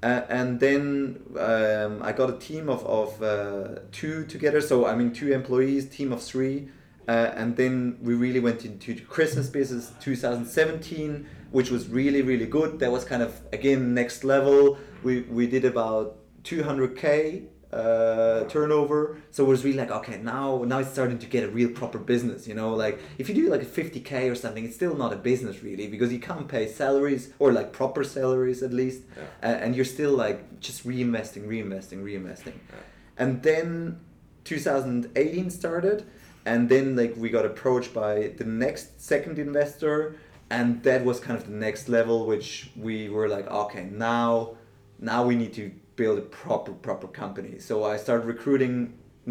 Uh, 0.04 0.22
and 0.30 0.60
then 0.60 1.22
um, 1.38 2.02
I 2.02 2.12
got 2.12 2.32
a 2.32 2.38
team 2.39 2.70
of, 2.70 2.84
of 2.88 3.22
uh, 3.22 3.82
two 3.91 4.26
together, 4.26 4.60
so 4.60 4.88
I 4.88 4.96
mean 4.96 5.13
two 5.13 5.32
employees, 5.32 5.88
team 5.89 6.12
of 6.12 6.24
three, 6.24 6.70
uh, 7.08 7.32
and 7.36 7.56
then 7.56 8.00
we 8.02 8.15
really 8.15 8.39
went 8.39 8.65
into 8.65 8.96
the 8.96 9.02
Christmas 9.02 9.48
business 9.48 9.91
2017, 10.00 11.28
which 11.52 11.70
was 11.70 11.88
really 11.88 12.24
really 12.24 12.48
good. 12.48 12.80
That 12.80 12.91
was 12.91 13.04
kind 13.04 13.22
of 13.22 13.39
again 13.54 13.94
next 13.94 14.24
level. 14.24 14.80
We 15.04 15.22
we 15.22 15.46
did 15.46 15.65
about 15.65 16.17
200k 16.46 17.48
uh, 17.73 18.43
turnover. 18.45 19.17
So 19.31 19.45
it 19.45 19.47
was 19.47 19.63
really 19.63 19.77
like, 19.77 19.91
okay, 19.91 20.17
now 20.17 20.63
now 20.63 20.79
it's 20.79 20.91
starting 20.91 21.19
to 21.19 21.25
get 21.25 21.43
a 21.43 21.49
real 21.49 21.69
proper 21.69 21.97
business. 21.97 22.47
You 22.47 22.53
know, 22.53 22.73
like 22.73 22.99
if 23.17 23.29
you 23.29 23.36
do 23.36 23.49
like 23.49 23.62
a 23.62 23.65
fifty 23.65 23.99
k 23.99 24.29
or 24.29 24.36
something, 24.36 24.65
it's 24.65 24.75
still 24.75 24.95
not 24.95 25.13
a 25.13 25.15
business 25.15 25.63
really 25.63 25.88
because 25.88 26.12
you 26.12 26.19
can't 26.19 26.47
pay 26.47 26.67
salaries 26.67 27.34
or 27.39 27.51
like 27.51 27.71
proper 27.71 28.03
salaries 28.03 28.62
at 28.62 28.73
least, 28.73 29.03
yeah. 29.15 29.49
uh, 29.49 29.55
and 29.55 29.75
you're 29.75 29.86
still 29.86 30.12
like 30.12 30.60
just 30.60 30.86
reinvesting, 30.86 31.47
reinvesting, 31.47 32.03
reinvesting, 32.03 32.53
yeah. 32.69 32.75
and 33.17 33.41
then 33.43 33.99
2018 34.43 35.49
started, 35.49 36.05
and 36.45 36.67
then 36.67 36.95
like 36.95 37.15
we 37.15 37.29
got 37.29 37.45
approached 37.45 37.93
by 37.93 38.34
the 38.38 38.45
next 38.45 39.01
second 39.01 39.39
investor. 39.39 40.15
And 40.49 40.84
that 40.84 41.05
was 41.05 41.21
kind 41.21 41.39
of 41.39 41.45
the 41.45 41.53
next 41.53 41.88
level, 41.88 42.25
which 42.25 42.71
we 42.75 43.07
were 43.07 43.29
like, 43.29 43.49
okay, 43.49 43.88
now, 43.89 44.57
now 44.99 45.23
we 45.23 45.34
need 45.34 45.53
to 45.53 45.71
build 46.01 46.17
a 46.17 46.27
proper 46.43 46.71
proper 46.87 47.07
company. 47.07 47.53
So 47.59 47.73
I 47.93 47.95
started 48.05 48.25
recruiting 48.35 48.73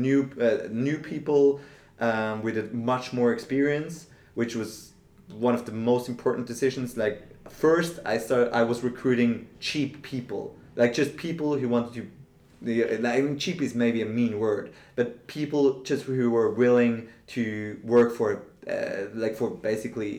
new 0.06 0.20
uh, 0.46 0.68
new 0.86 0.98
people 1.12 1.42
um, 2.08 2.42
with 2.46 2.56
much 2.92 3.06
more 3.18 3.30
experience, 3.36 3.94
which 4.40 4.54
was 4.60 4.92
one 5.46 5.54
of 5.58 5.62
the 5.68 5.76
most 5.90 6.08
important 6.08 6.46
decisions. 6.46 6.96
Like 7.04 7.16
first, 7.66 7.94
I 8.12 8.18
started 8.18 8.48
I 8.60 8.62
was 8.70 8.78
recruiting 8.90 9.30
cheap 9.68 9.90
people, 10.12 10.44
like 10.80 10.92
just 11.00 11.12
people 11.16 11.50
who 11.58 11.68
wanted 11.76 11.92
to. 11.98 12.02
I 12.62 13.20
mean, 13.24 13.38
cheap 13.44 13.58
is 13.66 13.74
maybe 13.74 14.00
a 14.02 14.10
mean 14.18 14.34
word, 14.38 14.66
but 14.94 15.26
people 15.26 15.62
just 15.90 16.02
who 16.04 16.30
were 16.36 16.50
willing 16.64 17.08
to 17.34 17.44
work 17.82 18.10
for 18.18 18.28
uh, 18.74 19.06
like 19.24 19.34
for 19.40 19.48
basically 19.70 20.12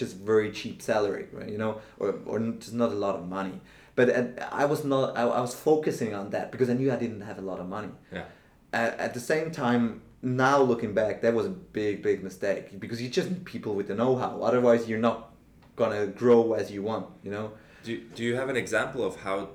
just 0.00 0.12
very 0.32 0.50
cheap 0.58 0.76
salary, 0.80 1.26
right? 1.38 1.50
You 1.54 1.58
know, 1.62 1.72
or 2.00 2.08
or 2.30 2.38
just 2.62 2.76
not 2.82 2.90
a 2.98 3.00
lot 3.06 3.14
of 3.20 3.28
money 3.40 3.58
but 3.94 4.08
I 4.52 4.64
was 4.64 4.84
not 4.84 5.16
I, 5.16 5.22
I 5.22 5.40
was 5.40 5.54
focusing 5.54 6.14
on 6.14 6.30
that 6.30 6.50
because 6.52 6.68
I 6.70 6.74
knew 6.74 6.92
I 6.92 6.96
didn't 6.96 7.22
have 7.22 7.38
a 7.38 7.42
lot 7.42 7.60
of 7.60 7.68
money. 7.68 7.92
Yeah. 8.12 8.24
At, 8.72 8.98
at 8.98 9.14
the 9.14 9.20
same 9.20 9.50
time 9.50 10.02
now 10.22 10.60
looking 10.62 10.94
back 10.94 11.20
that 11.22 11.34
was 11.34 11.46
a 11.46 11.50
big 11.50 12.02
big 12.02 12.22
mistake 12.22 12.78
because 12.78 13.02
you 13.02 13.08
just 13.08 13.30
need 13.30 13.44
people 13.44 13.74
with 13.74 13.88
the 13.88 13.94
know-how. 13.94 14.40
Otherwise 14.42 14.88
you're 14.88 14.98
not 14.98 15.32
gonna 15.76 16.06
grow 16.06 16.52
as 16.54 16.70
you 16.70 16.82
want 16.82 17.06
you 17.22 17.30
know? 17.30 17.52
Do, 17.84 18.00
do 18.14 18.22
you 18.22 18.36
have 18.36 18.48
an 18.48 18.56
example 18.56 19.04
of 19.04 19.16
how 19.16 19.48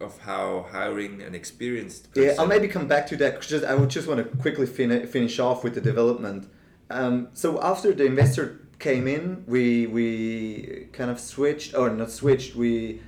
of 0.00 0.18
how 0.20 0.66
hiring 0.70 1.20
an 1.22 1.34
experienced 1.34 2.10
person 2.12 2.30
yeah 2.30 2.34
i'll 2.38 2.46
maybe 2.46 2.66
come 2.66 2.88
back 2.88 3.06
to 3.06 3.16
that 3.16 3.42
just 3.42 3.64
i 3.66 3.74
would 3.74 3.90
just 3.90 4.08
want 4.08 4.18
to 4.18 4.24
quickly 4.38 4.66
fin- 4.66 5.06
finish 5.06 5.38
off 5.38 5.62
with 5.62 5.74
the 5.74 5.80
development. 5.80 6.48
Um, 6.90 7.28
so 7.34 7.62
after 7.62 7.92
the 7.92 8.04
investor 8.04 8.60
came 8.78 9.06
in, 9.06 9.44
we 9.46 9.86
we 9.86 10.88
kind 10.92 11.10
of 11.10 11.20
switched, 11.20 11.74
or 11.76 11.88
not 11.90 12.10
switched. 12.10 12.56
We 12.56 13.00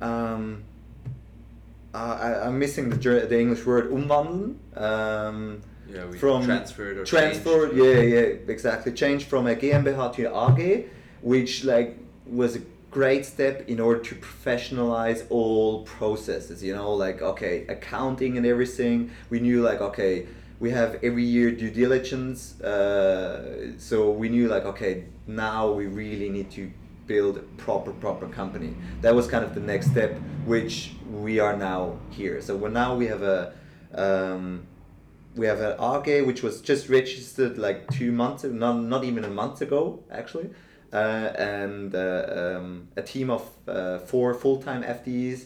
um, 0.00 0.62
uh, 1.94 1.96
I, 1.98 2.46
I'm 2.46 2.58
missing 2.58 2.88
the 2.90 2.96
the 2.96 3.38
English 3.40 3.64
word 3.66 3.90
umwandeln. 3.90 4.56
Um, 4.76 5.60
Yeah, 5.92 6.06
we 6.06 6.18
from 6.18 6.44
transferred 6.44 6.98
or 6.98 7.04
transferred, 7.04 7.70
changed. 7.70 7.84
yeah, 7.84 8.00
yeah, 8.14 8.54
exactly. 8.54 8.92
Changed 8.92 9.26
from 9.26 9.46
a 9.48 9.54
GmbH 9.56 10.14
to 10.16 10.22
a 10.24 10.50
AG, 10.52 10.86
which 11.22 11.64
like 11.64 11.98
was 12.26 12.56
a 12.56 12.60
great 12.92 13.24
step 13.26 13.68
in 13.68 13.80
order 13.80 14.00
to 14.00 14.14
professionalize 14.14 15.24
all 15.30 15.82
processes. 15.82 16.62
You 16.62 16.74
know, 16.76 16.92
like 16.94 17.22
okay, 17.22 17.64
accounting 17.68 18.36
and 18.38 18.46
everything. 18.46 19.10
We 19.30 19.40
knew 19.40 19.62
like 19.62 19.80
okay, 19.80 20.26
we 20.60 20.70
have 20.70 20.90
every 21.02 21.24
year 21.24 21.50
due 21.50 21.70
diligence, 21.70 22.60
uh, 22.60 23.72
so 23.78 24.10
we 24.10 24.28
knew 24.28 24.46
like 24.48 24.64
okay, 24.64 25.04
now 25.26 25.72
we 25.72 25.86
really 25.86 26.28
need 26.28 26.50
to 26.52 26.70
build 27.10 27.36
a 27.44 27.46
proper 27.66 27.92
proper 28.04 28.26
company. 28.40 28.72
That 29.04 29.14
was 29.18 29.26
kind 29.34 29.44
of 29.48 29.52
the 29.58 29.64
next 29.72 29.86
step, 29.94 30.12
which 30.52 30.74
we 31.26 31.40
are 31.44 31.56
now 31.70 31.80
here. 32.18 32.36
So 32.46 32.50
we're 32.60 32.76
now 32.84 32.90
we 33.00 33.06
have 33.14 33.22
a. 33.36 33.38
Um, 34.04 34.44
we 35.40 35.46
have 35.52 35.60
an 35.68 35.74
AG 35.90 36.08
which 36.28 36.42
was 36.46 36.54
just 36.70 36.82
registered 36.98 37.54
like 37.66 37.78
two 37.98 38.10
months 38.22 38.42
not, 38.64 38.76
not 38.94 39.02
even 39.10 39.22
a 39.24 39.34
month 39.42 39.58
ago 39.66 39.80
actually, 40.20 40.48
uh, 40.92 40.96
and 41.56 41.94
uh, 41.94 42.00
um, 42.42 42.66
a 42.96 43.02
team 43.12 43.28
of 43.30 43.42
uh, 43.68 43.98
four 44.10 44.34
full-time 44.42 44.82
FTEs, 44.82 45.38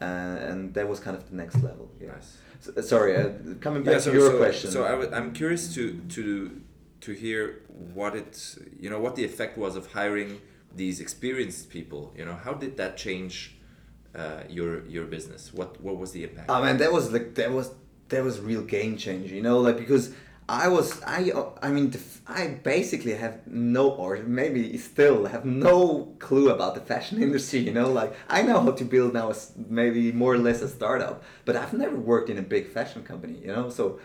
uh, 0.00 0.48
and 0.50 0.74
that 0.76 0.86
was 0.92 0.98
kind 1.00 1.16
of 1.18 1.22
the 1.30 1.36
next 1.42 1.56
level. 1.68 1.86
Yeah. 2.00 2.12
Nice. 2.12 2.36
So, 2.60 2.68
sorry, 2.94 3.12
uh, 3.16 3.30
coming 3.66 3.82
back 3.82 3.94
Yeah, 3.94 4.00
so, 4.00 4.10
to 4.12 4.18
your 4.18 4.30
so, 4.32 4.38
question. 4.44 4.70
so 4.76 4.78
I 4.84 4.94
w- 4.98 5.12
I'm 5.16 5.30
curious 5.40 5.62
to 5.76 5.82
to 6.16 6.24
to 7.04 7.10
hear 7.22 7.40
what 7.98 8.12
it 8.20 8.32
you 8.82 8.88
know 8.92 9.00
what 9.04 9.14
the 9.18 9.24
effect 9.30 9.54
was 9.64 9.72
of 9.80 9.84
hiring 9.98 10.30
these 10.74 11.00
experienced 11.00 11.70
people. 11.70 12.12
You 12.16 12.24
know, 12.24 12.34
how 12.34 12.54
did 12.54 12.76
that 12.76 12.96
change 12.96 13.56
uh, 14.14 14.42
your 14.48 14.86
your 14.86 15.04
business? 15.04 15.52
What 15.52 15.80
what 15.80 15.96
was 15.96 16.12
the 16.12 16.24
impact? 16.24 16.50
Oh 16.50 16.62
man, 16.62 16.78
that 16.78 16.92
was 16.92 17.12
like 17.12 17.34
that 17.34 17.52
was 17.52 17.72
that 18.08 18.24
was 18.24 18.40
real 18.40 18.62
game 18.62 18.96
changer. 18.96 19.34
You 19.34 19.42
know, 19.42 19.58
like 19.60 19.76
because 19.76 20.12
I 20.48 20.66
was 20.66 21.00
I 21.04 21.32
I 21.62 21.70
mean 21.70 21.94
i 22.26 22.48
basically 22.48 23.14
have 23.14 23.46
no 23.46 23.90
or 23.90 24.16
maybe 24.16 24.76
still 24.78 25.26
have 25.26 25.44
no 25.44 26.14
clue 26.18 26.50
about 26.50 26.74
the 26.74 26.80
fashion 26.80 27.22
industry. 27.26 27.60
You 27.60 27.72
know, 27.72 27.90
like 27.90 28.14
I 28.28 28.42
know 28.42 28.60
how 28.60 28.72
to 28.72 28.84
build 28.84 29.14
now 29.14 29.32
maybe 29.68 30.12
more 30.12 30.34
or 30.34 30.38
less 30.38 30.60
a 30.60 30.68
startup, 30.68 31.22
but 31.44 31.54
I've 31.56 31.72
never 31.72 31.96
worked 31.96 32.30
in 32.30 32.38
a 32.38 32.42
big 32.42 32.68
fashion 32.68 33.02
company. 33.04 33.38
You 33.40 33.48
know, 33.48 33.70
so 33.70 34.00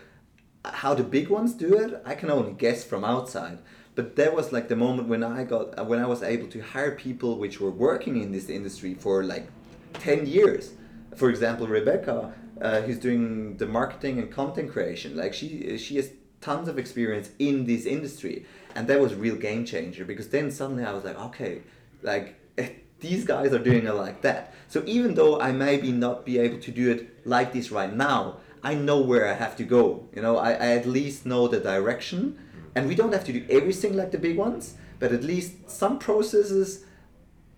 how 0.63 0.93
the 0.93 1.04
big 1.04 1.30
ones 1.30 1.54
do 1.54 1.75
it, 1.75 2.01
I 2.06 2.15
can 2.15 2.30
only 2.30 2.54
guess 2.54 2.84
from 2.84 3.04
outside. 3.04 3.60
But 3.95 4.15
that 4.17 4.36
was 4.36 4.51
like 4.51 4.67
the 4.67 4.75
moment 4.75 5.08
when 5.08 5.23
I 5.23 5.43
got 5.45 5.88
when 5.88 5.99
I 5.99 6.05
was 6.05 6.21
able 6.21 6.47
to 6.47 6.60
hire 6.62 6.91
people 6.91 7.38
which 7.38 7.60
were 7.60 7.71
working 7.71 8.21
in 8.21 8.31
this 8.31 8.49
industry 8.49 8.93
for 8.93 9.23
like 9.23 9.47
ten 9.93 10.25
years. 10.25 10.73
For 11.15 11.29
example, 11.29 11.65
Rebecca, 11.67 12.34
uh, 12.62 12.81
who's 12.81 12.99
doing 12.99 13.55
the 13.58 13.65
marketing 13.65 14.19
and 14.19 14.29
content 14.29 14.71
creation, 14.71 15.15
like 15.15 15.34
she 15.34 15.77
she 15.77 15.95
has 15.95 16.12
tons 16.41 16.67
of 16.67 16.77
experience 16.77 17.29
in 17.39 17.65
this 17.65 17.86
industry, 17.86 18.45
and 18.75 18.88
that 18.88 18.99
was 18.99 19.15
real 19.15 19.36
game 19.36 19.65
changer 19.65 20.03
because 20.03 20.27
then 20.29 20.51
suddenly 20.51 20.84
I 20.84 20.91
was 20.91 21.05
like, 21.05 21.19
okay, 21.19 21.62
like 22.01 22.36
these 22.99 23.25
guys 23.25 23.53
are 23.53 23.60
doing 23.60 23.86
it 23.86 23.93
like 23.93 24.21
that. 24.21 24.53
So 24.67 24.84
even 24.86 25.15
though 25.15 25.39
I 25.39 25.51
maybe 25.51 25.91
not 25.91 26.25
be 26.25 26.38
able 26.39 26.60
to 26.60 26.71
do 26.71 26.91
it 26.91 27.25
like 27.25 27.53
this 27.53 27.71
right 27.71 27.93
now, 27.93 28.38
I 28.63 28.73
know 28.73 28.99
where 28.99 29.27
I 29.27 29.34
have 29.34 29.55
to 29.58 29.63
go. 29.63 30.08
You 30.15 30.21
know, 30.21 30.38
I, 30.38 30.51
I 30.51 30.67
at 30.79 30.86
least 30.86 31.25
know 31.25 31.47
the 31.47 31.60
direction, 31.60 32.39
and 32.75 32.88
we 32.88 32.95
don't 32.95 33.13
have 33.13 33.23
to 33.25 33.33
do 33.33 33.45
everything 33.49 33.95
like 33.95 34.11
the 34.11 34.17
big 34.17 34.38
ones, 34.38 34.75
but 34.99 35.11
at 35.11 35.23
least 35.23 35.69
some 35.69 35.97
processes, 35.97 36.83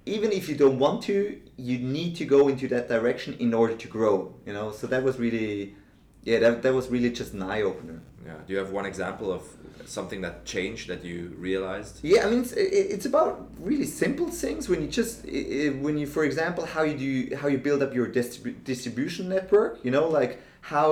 even 0.05 0.31
if 0.31 0.47
you 0.47 0.55
don't 0.55 0.79
want 0.79 1.01
to, 1.03 1.39
you 1.57 1.79
need 1.79 2.15
to 2.15 2.25
go 2.25 2.47
into 2.47 2.67
that 2.67 2.87
direction 2.87 3.35
in 3.39 3.53
order 3.53 3.75
to 3.75 3.87
grow. 3.87 4.33
You 4.45 4.53
know, 4.53 4.71
so 4.71 4.87
that 4.87 5.03
was 5.03 5.19
really, 5.19 5.75
yeah, 6.23 6.39
that, 6.39 6.61
that 6.61 6.73
was 6.73 6.87
really 6.89 7.11
just 7.11 7.33
an 7.33 7.41
eye 7.41 7.63
opener. 7.63 8.01
yeah. 8.25 8.33
Do 8.45 8.53
you 8.53 8.59
have 8.59 8.71
one 8.71 8.85
example 8.85 9.31
of 9.33 9.43
something 9.85 10.21
that 10.21 10.45
changed 10.45 10.89
that 10.89 11.03
you 11.03 11.33
realized? 11.37 11.99
Yeah, 12.03 12.25
I 12.25 12.29
mean, 12.29 12.41
it's, 12.41 12.53
it's 12.53 13.05
about 13.05 13.49
really 13.59 13.85
simple 13.85 14.29
things. 14.29 14.69
When 14.69 14.81
you 14.81 14.87
just, 14.87 15.23
when 15.25 15.97
you, 15.97 16.05
for 16.05 16.23
example, 16.25 16.65
how 16.65 16.83
you 16.83 16.97
do, 16.97 17.35
how 17.35 17.47
you 17.47 17.57
build 17.57 17.81
up 17.81 17.93
your 17.93 18.07
distrib- 18.07 18.63
distribution 18.63 19.29
network. 19.29 19.79
You 19.83 19.91
know, 19.91 20.07
like 20.07 20.39
how, 20.71 20.87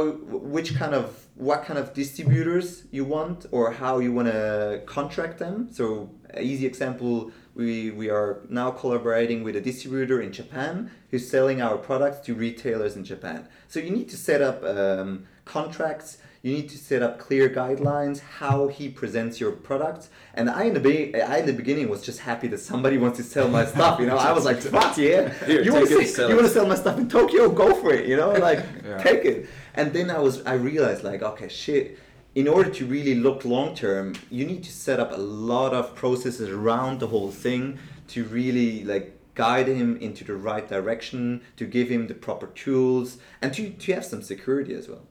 which 0.56 0.70
kind 0.76 0.94
of, 0.94 1.06
what 1.36 1.66
kind 1.66 1.78
of 1.78 1.94
distributors 1.94 2.68
you 2.92 3.04
want, 3.04 3.46
or 3.52 3.72
how 3.72 4.00
you 4.00 4.12
want 4.14 4.30
to 4.30 4.82
contract 4.86 5.38
them. 5.38 5.68
So, 5.72 6.10
easy 6.40 6.66
example, 6.66 7.32
we 7.56 7.92
we 7.92 8.10
are 8.10 8.42
now 8.50 8.70
collaborating 8.72 9.44
with 9.44 9.56
a 9.56 9.62
distributor 9.62 10.22
in 10.22 10.32
Japan 10.32 10.92
who's 11.10 11.30
selling 11.30 11.62
our 11.62 11.78
products 11.78 12.20
to 12.26 12.36
retailers 12.36 12.96
in 12.96 13.04
Japan. 13.04 13.48
So 13.68 13.80
you 13.80 13.92
need 13.92 14.10
to 14.10 14.18
set 14.18 14.42
up 14.42 14.64
um, 14.64 15.26
contracts 15.46 16.18
you 16.46 16.54
need 16.54 16.70
to 16.70 16.78
set 16.78 17.02
up 17.02 17.18
clear 17.18 17.50
guidelines 17.50 18.20
how 18.20 18.68
he 18.68 18.88
presents 18.88 19.40
your 19.40 19.52
products. 19.52 20.10
And 20.36 20.48
i 20.48 20.66
in 20.66 20.76
the 20.76 20.80
be- 20.80 21.16
i 21.20 21.38
in 21.40 21.48
the 21.48 21.54
beginning 21.62 21.90
was 21.90 22.04
just 22.04 22.20
happy 22.20 22.48
that 22.50 22.60
somebody 22.60 22.98
wants 23.00 23.18
to 23.18 23.24
sell 23.24 23.48
my 23.48 23.66
stuff 23.74 24.00
you 24.00 24.06
know? 24.06 24.18
I 24.18 24.32
was 24.32 24.46
like 24.46 24.62
what 24.66 24.96
yeah. 24.96 25.34
Here, 25.46 25.64
you 25.64 25.74
want 25.74 25.88
to 25.90 26.06
sell 26.06 26.30
you 26.30 26.36
want 26.36 26.48
to 26.48 26.54
sell 26.54 26.68
my 26.68 26.76
stuff 26.76 27.00
in 27.00 27.10
tokyo? 27.10 27.50
Go 27.50 27.74
for 27.82 27.92
it 27.92 28.06
you 28.08 28.16
know? 28.16 28.32
Like 28.50 28.64
Yeah. 28.86 29.02
take 29.02 29.26
it. 29.26 29.50
And 29.74 29.92
then 29.92 30.08
i 30.12 30.20
was 30.20 30.36
i 30.46 30.54
realized 30.54 31.04
like 31.04 31.22
okay 31.32 31.50
shit. 31.64 31.98
In 32.36 32.48
order 32.56 32.70
to 32.70 32.86
really 32.86 33.16
look 33.16 33.40
long 33.56 33.70
term 33.84 34.14
you 34.30 34.46
need 34.52 34.64
to 34.70 34.74
set 34.86 35.00
up 35.00 35.12
a 35.14 35.22
lot 35.52 35.74
of 35.74 35.96
processes 35.96 36.48
around 36.60 37.00
the 37.00 37.08
whole 37.08 37.32
thing 37.32 37.80
to 38.14 38.24
really 38.24 38.84
like 38.84 39.08
guide 39.34 39.68
him 39.68 39.98
into 39.98 40.24
the 40.24 40.36
right 40.50 40.68
direction 40.76 41.42
to 41.60 41.66
give 41.66 41.88
him 41.90 42.06
the 42.12 42.14
proper 42.28 42.48
tools 42.64 43.18
and 43.42 43.52
to, 43.56 43.72
to 43.72 43.94
have 43.96 44.06
some 44.06 44.22
security 44.22 44.74
as 44.76 44.88
well. 44.88 45.06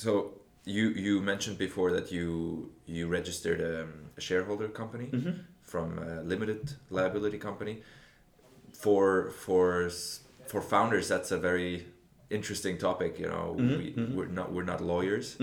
So 0.00 0.40
you 0.64 0.84
you 0.90 1.20
mentioned 1.20 1.58
before 1.58 1.90
that 1.92 2.10
you 2.10 2.72
you 2.86 3.06
registered 3.18 3.60
um, 3.60 3.88
a 4.16 4.20
shareholder 4.20 4.68
company 4.68 5.08
mm-hmm. 5.12 5.34
from 5.62 5.98
a 5.98 6.22
limited 6.22 6.62
liability 6.88 7.38
company. 7.38 7.82
For 8.72 9.30
for 9.30 9.90
for 10.46 10.60
founders, 10.62 11.06
that's 11.08 11.30
a 11.32 11.38
very 11.38 11.86
interesting 12.30 12.78
topic. 12.78 13.18
You 13.18 13.26
know, 13.26 13.56
mm-hmm, 13.58 13.78
we, 13.78 13.92
mm-hmm. 13.92 14.16
we're 14.16 14.32
not 14.38 14.52
we're 14.54 14.70
not 14.72 14.80
lawyers. 14.80 15.36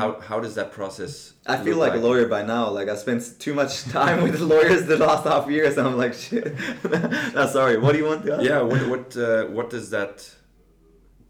How 0.00 0.20
how 0.20 0.40
does 0.40 0.54
that 0.54 0.72
process? 0.72 1.34
I 1.46 1.56
feel 1.58 1.76
look 1.76 1.90
like, 1.90 2.00
a 2.00 2.02
lawyer 2.08 2.26
by 2.28 2.42
now. 2.42 2.70
Like 2.70 2.88
I 2.88 2.96
spent 2.96 3.22
too 3.38 3.54
much 3.54 3.84
time 3.98 4.22
with 4.22 4.40
lawyers 4.40 4.86
the 4.86 4.96
last 4.96 5.24
half 5.24 5.50
years, 5.50 5.76
and 5.76 5.86
I'm 5.86 5.98
like, 5.98 6.14
shit. 6.14 6.56
no, 7.34 7.46
sorry. 7.46 7.76
What 7.76 7.92
do 7.92 7.98
you 7.98 8.06
want 8.06 8.24
to 8.24 8.34
ask? 8.34 8.42
Yeah. 8.42 8.62
What 8.62 8.82
what 8.92 9.16
uh, 9.16 9.44
what 9.56 9.68
does 9.68 9.90
that? 9.90 10.14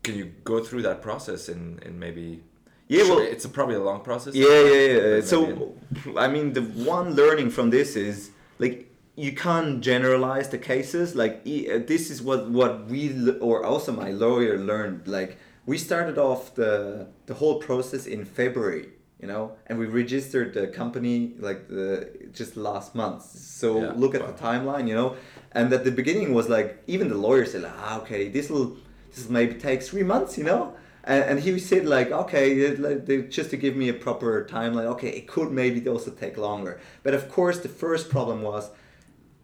Can 0.04 0.14
you 0.14 0.26
go 0.44 0.62
through 0.62 0.82
that 0.82 1.02
process 1.02 1.48
in 1.48 1.80
in 1.82 1.98
maybe? 1.98 2.44
Yeah, 2.88 3.04
Sure, 3.04 3.16
well- 3.16 3.26
it's 3.34 3.44
a, 3.44 3.48
probably 3.48 3.76
a 3.76 3.82
long 3.82 4.00
process. 4.00 4.34
Yeah, 4.34 4.60
yeah, 4.62 4.98
yeah. 5.16 5.20
So, 5.20 5.74
I 6.16 6.26
mean, 6.28 6.52
the 6.54 6.62
one 6.62 7.14
learning 7.14 7.50
from 7.50 7.70
this 7.70 7.96
is 7.96 8.30
like 8.58 8.76
you 9.14 9.32
can't 9.32 9.80
generalize 9.80 10.48
the 10.48 10.58
cases. 10.58 11.14
Like 11.14 11.34
uh, 11.46 11.78
this 11.86 12.10
is 12.10 12.22
what 12.22 12.50
what 12.50 12.86
we 12.86 13.30
or 13.40 13.64
also 13.64 13.92
my 13.92 14.10
lawyer 14.10 14.58
learned. 14.58 15.06
Like 15.06 15.36
we 15.66 15.76
started 15.78 16.16
off 16.18 16.54
the 16.54 17.08
the 17.26 17.34
whole 17.34 17.56
process 17.68 18.06
in 18.06 18.24
February, 18.24 18.88
you 19.20 19.28
know, 19.28 19.52
and 19.66 19.78
we 19.78 19.86
registered 19.86 20.54
the 20.54 20.66
company 20.68 21.34
like 21.38 21.68
the 21.68 22.08
just 22.32 22.56
last 22.56 22.94
month. 22.94 23.22
So 23.22 23.68
Yeah, 23.82 23.92
look 23.96 24.14
at 24.14 24.22
wow. 24.22 24.30
the 24.32 24.38
timeline, 24.48 24.88
you 24.88 24.94
know. 24.94 25.16
And 25.52 25.72
at 25.72 25.84
the 25.84 25.90
beginning 26.00 26.32
was 26.32 26.48
like 26.48 26.82
even 26.86 27.08
the 27.08 27.16
lawyer 27.26 27.44
said, 27.44 27.64
ah, 27.66 28.00
okay, 28.00 28.28
this 28.30 28.48
will 28.48 28.76
this 29.12 29.26
will 29.26 29.32
maybe 29.34 29.54
take 29.54 29.82
three 29.82 30.04
months, 30.04 30.38
you 30.38 30.44
know. 30.44 30.74
And, 31.08 31.24
and 31.30 31.40
he 31.40 31.58
said 31.58 31.86
like, 31.86 32.10
okay, 32.12 32.76
like, 32.76 33.06
they- 33.06 33.22
just 33.38 33.50
to 33.50 33.56
give 33.56 33.74
me 33.82 33.88
a 33.88 33.94
proper 33.94 34.44
timeline. 34.44 34.88
Okay, 34.94 35.08
it 35.20 35.26
could 35.26 35.50
maybe 35.50 35.78
also 35.88 36.10
take 36.10 36.36
longer. 36.36 36.80
But 37.02 37.14
of 37.14 37.24
course, 37.36 37.58
the 37.66 37.72
first 37.82 38.04
problem 38.10 38.42
was 38.42 38.70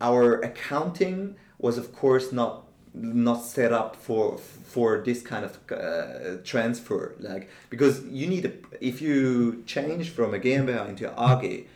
our 0.01 0.27
accounting 0.51 1.37
was 1.59 1.79
of 1.79 1.87
course 1.95 2.27
not 2.33 2.53
not 2.95 3.41
set 3.57 3.73
up 3.73 3.97
for 3.97 4.39
for 4.39 5.03
this 5.07 5.21
kind 5.23 5.45
of 5.49 5.53
uh, 5.73 6.37
transfer 6.45 7.15
like 7.19 7.49
because 7.71 8.05
you 8.07 8.27
need 8.27 8.45
a 8.45 8.53
if 8.81 9.01
you 9.01 9.63
change 9.67 10.11
from 10.11 10.35
a 10.35 10.39
GmbH 10.39 10.89
into 10.91 11.07
AG 11.31 11.67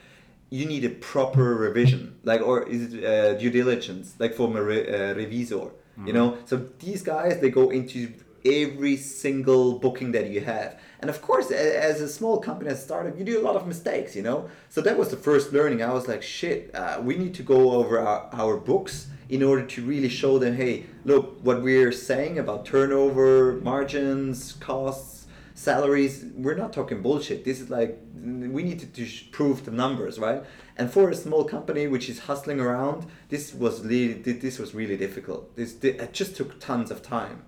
you 0.50 0.64
need 0.66 0.84
a 0.84 0.90
proper 0.90 1.54
revision 1.54 2.02
like 2.24 2.40
or 2.40 2.56
is 2.68 2.92
it 2.92 3.04
uh, 3.04 3.34
due 3.34 3.50
diligence 3.50 4.14
like 4.18 4.34
from 4.34 4.56
a 4.56 4.62
re, 4.62 4.80
uh, 4.86 5.14
revisor 5.14 5.70
you 6.06 6.12
know 6.12 6.28
so 6.44 6.54
these 6.78 7.02
guys 7.02 7.40
they 7.40 7.50
go 7.50 7.70
into 7.70 8.12
every 8.44 8.96
single 8.96 9.78
booking 9.78 10.12
that 10.12 10.30
you 10.30 10.40
have 10.40 10.78
and 11.00 11.10
of 11.10 11.20
course 11.22 11.50
as 11.50 12.00
a 12.00 12.08
small 12.08 12.38
company 12.38 12.70
as 12.70 12.78
a 12.78 12.82
startup 12.82 13.18
you 13.18 13.24
do 13.24 13.40
a 13.40 13.44
lot 13.44 13.56
of 13.56 13.66
mistakes 13.66 14.14
you 14.14 14.22
know 14.22 14.48
so 14.68 14.80
that 14.80 14.98
was 14.98 15.10
the 15.10 15.16
first 15.16 15.52
learning 15.52 15.82
i 15.82 15.92
was 15.92 16.08
like 16.08 16.22
shit 16.22 16.70
uh, 16.74 17.00
we 17.02 17.16
need 17.16 17.34
to 17.34 17.42
go 17.42 17.72
over 17.72 17.98
our, 17.98 18.28
our 18.32 18.56
books 18.56 19.08
in 19.28 19.42
order 19.42 19.64
to 19.64 19.82
really 19.82 20.08
show 20.08 20.38
them 20.38 20.56
hey 20.56 20.84
look 21.04 21.38
what 21.42 21.62
we're 21.62 21.92
saying 21.92 22.38
about 22.38 22.64
turnover 22.64 23.54
margins 23.62 24.52
costs 24.54 25.18
salaries. 25.58 26.24
We're 26.36 26.54
not 26.54 26.72
talking 26.72 27.02
bullshit. 27.02 27.44
This 27.44 27.60
is 27.60 27.68
like 27.68 27.98
we 28.14 28.62
need 28.62 28.78
to, 28.80 28.86
to 28.86 29.24
prove 29.32 29.64
the 29.64 29.72
numbers, 29.72 30.18
right? 30.18 30.42
And 30.76 30.90
for 30.90 31.10
a 31.10 31.14
small 31.14 31.44
company 31.44 31.88
which 31.88 32.08
is 32.08 32.20
hustling 32.20 32.60
around, 32.60 33.06
this 33.28 33.52
was 33.52 33.84
really 33.84 34.14
this 34.14 34.58
was 34.58 34.74
really 34.74 34.96
difficult. 34.96 35.56
This 35.56 35.76
it 35.82 36.12
just 36.12 36.36
took 36.36 36.60
tons 36.60 36.90
of 36.90 37.02
time. 37.02 37.42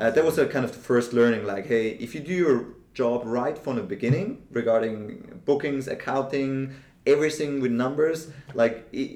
Uh, 0.00 0.10
that 0.10 0.24
was 0.24 0.38
a 0.38 0.46
kind 0.46 0.64
of 0.64 0.72
the 0.72 0.78
first 0.78 1.12
learning. 1.12 1.44
Like, 1.44 1.66
hey, 1.66 1.90
if 1.90 2.14
you 2.14 2.20
do 2.20 2.32
your 2.32 2.68
job 2.94 3.22
right 3.26 3.56
from 3.56 3.76
the 3.76 3.82
beginning 3.82 4.42
regarding 4.50 5.42
bookings, 5.44 5.88
accounting, 5.88 6.74
everything 7.06 7.60
with 7.60 7.70
numbers, 7.70 8.30
like 8.54 8.88
it, 8.92 9.10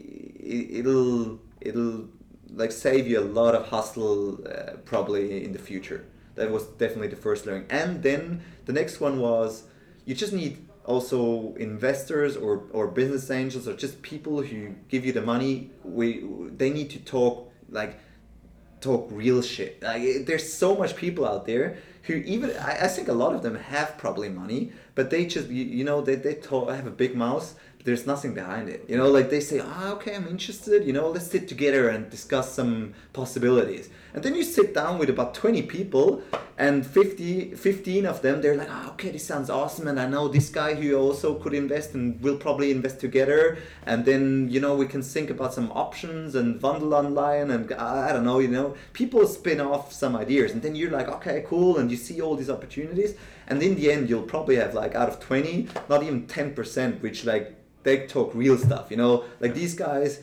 it'll 0.79 1.41
it'll 1.63 2.09
like 2.53 2.71
save 2.71 3.09
you 3.09 3.19
a 3.19 3.25
lot 3.41 3.55
of 3.55 3.69
hustle 3.69 4.47
uh, 4.47 4.77
probably 4.85 5.43
in 5.43 5.53
the 5.53 5.59
future. 5.59 6.05
That 6.35 6.51
was 6.51 6.65
definitely 6.67 7.09
the 7.09 7.17
first 7.17 7.47
learning. 7.47 7.67
And 7.71 8.03
then 8.03 8.43
the 8.67 8.75
next 8.75 9.01
one 9.01 9.19
was 9.21 9.65
you 10.05 10.15
just 10.15 10.35
need 10.35 10.69
also 10.85 11.55
investors 11.55 12.37
or, 12.37 12.65
or 12.73 12.89
business 12.89 13.31
angels 13.31 13.67
or 13.67 13.75
just 13.75 14.03
people 14.03 14.43
who 14.43 14.75
give 14.91 15.07
you 15.07 15.13
the 15.13 15.23
money. 15.23 15.71
We 15.83 16.25
they 16.55 16.69
need 16.69 16.91
to 16.91 16.99
talk 16.99 17.51
like 17.71 17.99
talk 18.85 19.09
real 19.11 19.43
shit. 19.43 19.83
Like 19.83 20.27
there's 20.27 20.53
so 20.53 20.77
much 20.77 20.95
people 20.95 21.25
out 21.27 21.47
there 21.47 21.79
who 22.03 22.15
even 22.15 22.51
I, 22.59 22.85
I 22.85 22.89
think 22.89 23.09
a 23.09 23.13
lot 23.13 23.35
of 23.35 23.43
them 23.43 23.57
have 23.57 23.97
probably 23.99 24.29
money, 24.29 24.73
but 24.95 25.11
they 25.11 25.27
just 25.27 25.49
you, 25.49 25.65
you 25.65 25.85
know 25.85 26.01
they 26.03 26.17
they 26.17 26.35
talk, 26.35 26.69
I 26.69 26.77
have 26.77 26.87
a 26.87 26.99
big 27.05 27.17
mouth 27.17 27.59
there's 27.85 28.07
nothing 28.07 28.33
behind 28.33 28.71
it. 28.71 28.87
You 28.89 28.97
know, 28.97 29.09
like 29.09 29.29
they 29.29 29.41
say, 29.41 29.61
ah, 29.63 29.93
okay, 29.93 30.17
I'm 30.17 30.27
interested. 30.27 30.85
You 30.85 30.95
know, 30.95 31.11
let's 31.11 31.27
sit 31.27 31.49
together 31.49 31.91
and 31.91 32.09
discuss 32.11 32.51
some 32.51 32.95
possibilities. 33.13 33.91
And 34.15 34.23
then 34.23 34.35
you 34.35 34.43
sit 34.43 34.73
down 34.73 34.99
with 34.99 35.11
about 35.11 35.35
20 35.35 35.63
people, 35.63 36.23
and 36.57 36.87
50, 36.87 37.55
15 37.55 38.07
of 38.07 38.23
them, 38.23 38.41
they're 38.41 38.57
like, 38.57 38.71
ah, 38.71 38.93
okay, 38.93 39.11
this 39.11 39.27
sounds 39.27 39.51
awesome, 39.51 39.87
and 39.87 40.01
I 40.01 40.07
know 40.07 40.29
this 40.29 40.49
guy 40.49 40.75
who 40.75 40.97
also 40.97 41.35
could 41.35 41.53
invest, 41.53 41.93
and 41.93 42.19
we'll 42.23 42.39
probably 42.39 42.71
invest 42.71 43.01
together. 43.01 43.59
And 43.85 44.07
then 44.07 44.49
you 44.51 44.61
know 44.61 44.75
we 44.77 44.87
can 44.87 45.03
think 45.03 45.29
about 45.29 45.53
some 45.53 45.71
options 45.73 46.37
and 46.37 46.59
bundle 46.61 46.95
online. 46.95 47.51
and 47.51 47.71
I 47.75 48.13
don't 48.13 48.25
know, 48.25 48.39
you 48.39 48.49
know, 48.49 48.77
people 48.95 49.27
spin 49.27 49.61
off 49.61 49.93
some 49.93 50.17
ideas, 50.17 50.53
and 50.53 50.63
then 50.63 50.75
you're 50.75 50.93
like, 50.93 51.09
okay, 51.09 51.45
cool, 51.47 51.77
and 51.77 51.91
you 51.91 51.99
see 51.99 52.23
all 52.23 52.35
these 52.35 52.49
opportunities, 52.49 53.15
and 53.47 53.63
in 53.63 53.75
the 53.75 53.93
end, 53.93 54.09
you'll 54.09 54.23
probably 54.23 54.57
have 54.57 54.73
like 54.73 54.95
out 54.95 55.09
of 55.11 55.21
20, 55.21 55.69
not 55.91 56.03
even 56.03 56.27
10%, 56.27 57.03
which 57.03 57.27
like 57.27 57.64
they 57.85 58.07
talk 58.07 58.35
real 58.35 58.59
stuff. 58.59 58.91
You 58.91 58.97
know, 58.97 59.25
like 59.41 59.55
these 59.55 59.75
guys. 59.75 60.21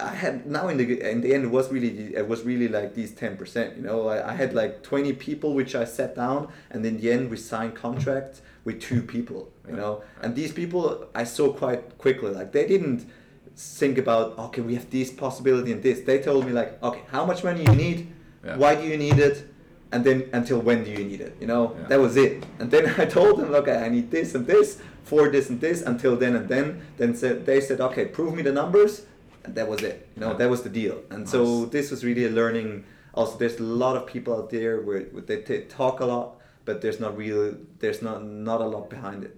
I 0.00 0.14
had 0.14 0.46
now 0.46 0.68
in 0.68 0.76
the 0.78 1.10
in 1.10 1.20
the 1.20 1.34
end 1.34 1.44
it 1.44 1.48
was 1.48 1.70
really 1.70 2.14
it 2.14 2.26
was 2.26 2.44
really 2.44 2.68
like 2.68 2.94
these 2.94 3.12
ten 3.12 3.36
percent. 3.36 3.76
You 3.76 3.82
know, 3.82 4.08
I, 4.08 4.30
I 4.30 4.34
had 4.34 4.50
mm-hmm. 4.50 4.58
like 4.58 4.82
twenty 4.82 5.12
people 5.12 5.54
which 5.54 5.74
I 5.74 5.84
sat 5.84 6.14
down, 6.14 6.48
and 6.70 6.86
in 6.86 6.98
the 7.00 7.10
end 7.10 7.30
we 7.30 7.36
signed 7.36 7.74
contracts 7.74 8.40
with 8.64 8.80
two 8.80 9.02
people. 9.02 9.50
You 9.68 9.76
know, 9.76 10.02
and 10.22 10.36
these 10.36 10.52
people 10.52 11.08
I 11.14 11.24
saw 11.24 11.52
quite 11.52 11.98
quickly. 11.98 12.30
Like 12.30 12.52
they 12.52 12.66
didn't 12.66 13.10
think 13.56 13.98
about 13.98 14.38
okay 14.38 14.60
we 14.60 14.74
have 14.74 14.88
this 14.90 15.10
possibility 15.10 15.72
and 15.72 15.82
this. 15.82 16.00
They 16.00 16.20
told 16.20 16.46
me 16.46 16.52
like 16.52 16.80
okay 16.82 17.02
how 17.10 17.26
much 17.26 17.42
money 17.42 17.64
you 17.64 17.74
need, 17.74 18.12
yeah. 18.44 18.56
why 18.56 18.76
do 18.76 18.86
you 18.86 18.96
need 18.96 19.18
it, 19.18 19.48
and 19.96 20.04
then 20.04 20.28
until 20.34 20.60
when 20.60 20.84
do 20.84 20.90
you 20.90 21.04
need 21.10 21.22
it? 21.22 21.34
You 21.40 21.46
know, 21.46 21.74
yeah. 21.74 21.86
that 21.88 22.00
was 22.00 22.18
it. 22.18 22.44
And 22.58 22.70
then 22.70 22.84
I 22.98 23.06
told 23.06 23.40
them 23.40 23.54
okay 23.54 23.78
I 23.78 23.88
need 23.88 24.10
this 24.10 24.34
and 24.34 24.46
this 24.46 24.78
for 25.04 25.30
this 25.30 25.48
and 25.48 25.58
this 25.58 25.80
until 25.80 26.16
then 26.16 26.36
and 26.36 26.46
then. 26.48 26.82
Then 26.98 27.14
said 27.14 27.46
they 27.46 27.62
said, 27.62 27.80
okay, 27.80 28.04
prove 28.04 28.34
me 28.34 28.42
the 28.42 28.52
numbers, 28.52 29.06
and 29.44 29.54
that 29.54 29.66
was 29.68 29.80
it. 29.82 30.06
You 30.14 30.20
know, 30.20 30.34
that 30.34 30.50
was 30.50 30.62
the 30.62 30.68
deal. 30.68 31.00
And 31.08 31.20
nice. 31.20 31.30
so 31.30 31.64
this 31.64 31.90
was 31.90 32.04
really 32.04 32.26
a 32.26 32.30
learning. 32.30 32.84
Also, 33.14 33.38
there's 33.38 33.58
a 33.58 33.62
lot 33.62 33.96
of 33.96 34.06
people 34.06 34.36
out 34.36 34.50
there 34.50 34.82
where, 34.82 35.04
they, 35.28 35.40
they 35.40 35.62
talk 35.62 36.00
a 36.00 36.04
lot, 36.04 36.36
but 36.66 36.82
there's 36.82 37.00
not 37.00 37.16
real. 37.16 37.56
There's 37.78 38.02
not 38.02 38.22
not 38.22 38.60
a 38.60 38.66
lot 38.66 38.90
behind 38.90 39.24
it. 39.24 39.34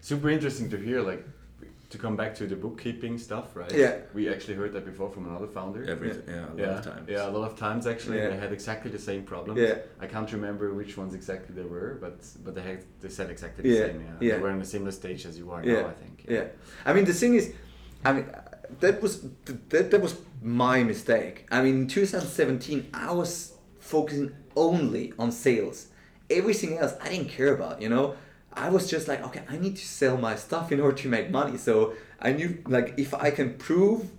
Super 0.00 0.30
interesting 0.30 0.70
to 0.70 0.76
hear. 0.76 1.02
Like 1.02 1.26
to 1.96 2.02
come 2.02 2.16
back 2.16 2.34
to 2.34 2.46
the 2.46 2.56
bookkeeping 2.56 3.18
stuff, 3.18 3.56
right? 3.56 3.72
Yeah. 3.72 3.98
We 4.14 4.28
actually 4.28 4.54
heard 4.54 4.72
that 4.74 4.84
before 4.84 5.10
from 5.10 5.26
another 5.26 5.46
founder. 5.46 5.84
Every, 5.88 6.08
yeah. 6.08 6.14
yeah, 6.28 6.34
a 6.34 6.48
lot 6.48 6.58
yeah. 6.58 6.78
of 6.78 6.84
times. 6.84 7.08
Yeah, 7.08 7.28
a 7.28 7.32
lot 7.36 7.50
of 7.50 7.58
times 7.58 7.86
actually. 7.86 8.18
Yeah. 8.18 8.30
They 8.30 8.36
had 8.36 8.52
exactly 8.52 8.90
the 8.90 8.98
same 8.98 9.22
problems. 9.24 9.60
Yeah. 9.60 9.78
I 10.00 10.06
can't 10.06 10.30
remember 10.32 10.74
which 10.74 10.96
ones 10.96 11.14
exactly 11.14 11.54
they 11.54 11.68
were, 11.74 11.98
but 12.00 12.18
but 12.44 12.54
they 12.54 12.62
had 12.62 12.84
they 13.00 13.08
said 13.08 13.30
exactly 13.30 13.62
the 13.62 13.76
yeah. 13.76 13.86
same. 13.86 14.00
Yeah. 14.00 14.28
yeah. 14.28 14.34
They 14.34 14.42
were 14.42 14.50
in 14.50 14.60
a 14.60 14.64
similar 14.64 14.92
stage 14.92 15.26
as 15.26 15.38
you 15.38 15.50
are 15.50 15.64
yeah. 15.64 15.82
now, 15.82 15.88
I 15.88 15.96
think. 16.02 16.24
Yeah. 16.28 16.34
yeah. 16.38 16.46
I 16.84 16.92
mean, 16.92 17.04
the 17.04 17.14
thing 17.14 17.34
is, 17.34 17.52
I 18.04 18.12
mean, 18.12 18.26
that 18.80 19.00
was 19.02 19.12
that, 19.70 19.90
that 19.90 20.00
was 20.00 20.16
my 20.42 20.82
mistake. 20.82 21.46
I 21.50 21.62
mean, 21.62 21.76
in 21.82 21.88
2017, 21.88 22.90
I 22.92 23.12
was 23.12 23.54
focusing 23.80 24.32
only 24.54 25.12
on 25.18 25.32
sales. 25.32 25.88
Everything 26.28 26.78
else 26.78 26.94
I 27.00 27.08
didn't 27.10 27.28
care 27.28 27.54
about, 27.54 27.80
you 27.80 27.88
know. 27.88 28.16
I 28.56 28.70
was 28.70 28.88
just 28.90 29.06
like, 29.06 29.22
okay, 29.22 29.42
I 29.48 29.58
need 29.58 29.76
to 29.76 29.86
sell 29.86 30.16
my 30.16 30.34
stuff 30.34 30.72
in 30.72 30.80
order 30.80 30.96
to 30.96 31.08
make 31.08 31.30
money. 31.30 31.58
So 31.58 31.94
I 32.20 32.32
knew 32.32 32.62
like 32.66 32.94
if 32.96 33.12
I 33.12 33.30
can 33.30 33.54
prove 33.54 34.10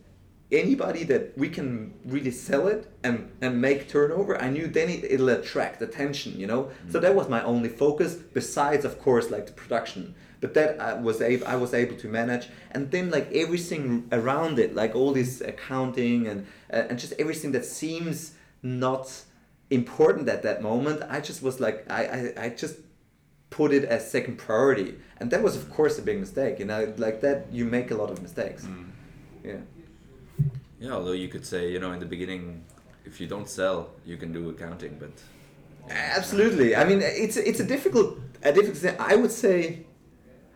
anybody 0.51 1.03
that 1.03 1.37
we 1.37 1.49
can 1.49 1.93
really 2.05 2.31
sell 2.31 2.67
it 2.67 2.89
and, 3.03 3.31
and 3.41 3.59
make 3.59 3.89
turnover, 3.89 4.39
I 4.41 4.49
knew 4.49 4.67
then 4.67 4.89
it, 4.89 5.03
it'll 5.03 5.29
attract 5.29 5.81
attention, 5.81 6.39
you 6.39 6.47
know? 6.47 6.63
Mm-hmm. 6.63 6.91
So 6.91 6.99
that 6.99 7.15
was 7.15 7.27
my 7.27 7.43
only 7.43 7.69
focus, 7.69 8.15
besides 8.15 8.85
of 8.85 9.01
course 9.01 9.29
like 9.31 9.47
the 9.47 9.53
production. 9.53 10.15
But 10.39 10.53
that 10.53 10.79
I 10.79 10.93
was 10.93 11.19
able 11.19 11.47
I 11.47 11.55
was 11.55 11.73
able 11.73 11.97
to 11.97 12.07
manage 12.07 12.49
and 12.69 12.91
then 12.91 13.09
like 13.09 13.31
everything 13.33 14.07
around 14.11 14.59
it, 14.59 14.75
like 14.75 14.95
all 14.95 15.11
this 15.11 15.41
accounting 15.41 16.27
and 16.27 16.45
uh, 16.71 16.83
and 16.89 16.99
just 16.99 17.13
everything 17.17 17.53
that 17.53 17.65
seems 17.65 18.33
not 18.61 19.23
important 19.71 20.29
at 20.29 20.43
that 20.43 20.61
moment, 20.61 21.01
I 21.09 21.21
just 21.21 21.41
was 21.41 21.59
like 21.59 21.89
I, 21.89 22.33
I, 22.37 22.43
I 22.45 22.49
just 22.49 22.75
put 23.49 23.73
it 23.73 23.83
as 23.85 24.09
second 24.09 24.37
priority. 24.37 24.95
And 25.19 25.31
that 25.31 25.41
was 25.41 25.55
of 25.55 25.69
course 25.71 25.97
a 25.97 26.01
big 26.01 26.19
mistake 26.19 26.59
you 26.59 26.65
know 26.65 26.93
like 26.97 27.21
that 27.21 27.47
you 27.51 27.65
make 27.65 27.91
a 27.91 27.95
lot 27.95 28.09
of 28.11 28.21
mistakes. 28.21 28.65
Mm. 28.65 28.89
yeah. 29.43 29.57
Yeah 30.79 30.91
although 30.91 31.13
you 31.23 31.27
could 31.27 31.45
say 31.45 31.71
you 31.71 31.79
know 31.79 31.91
in 31.91 31.99
the 31.99 32.05
beginning 32.05 32.63
if 33.05 33.19
you 33.21 33.27
don't 33.27 33.49
sell 33.49 33.89
you 34.05 34.17
can 34.17 34.31
do 34.31 34.49
accounting 34.49 34.97
but 34.99 35.11
absolutely. 35.89 36.75
I 36.75 36.83
mean 36.85 37.01
it's 37.01 37.37
it's 37.37 37.59
a 37.59 37.65
difficult 37.65 38.19
a 38.43 38.51
difficult 38.51 38.77
thing. 38.77 38.95
I 38.99 39.15
would 39.15 39.31
say 39.31 39.85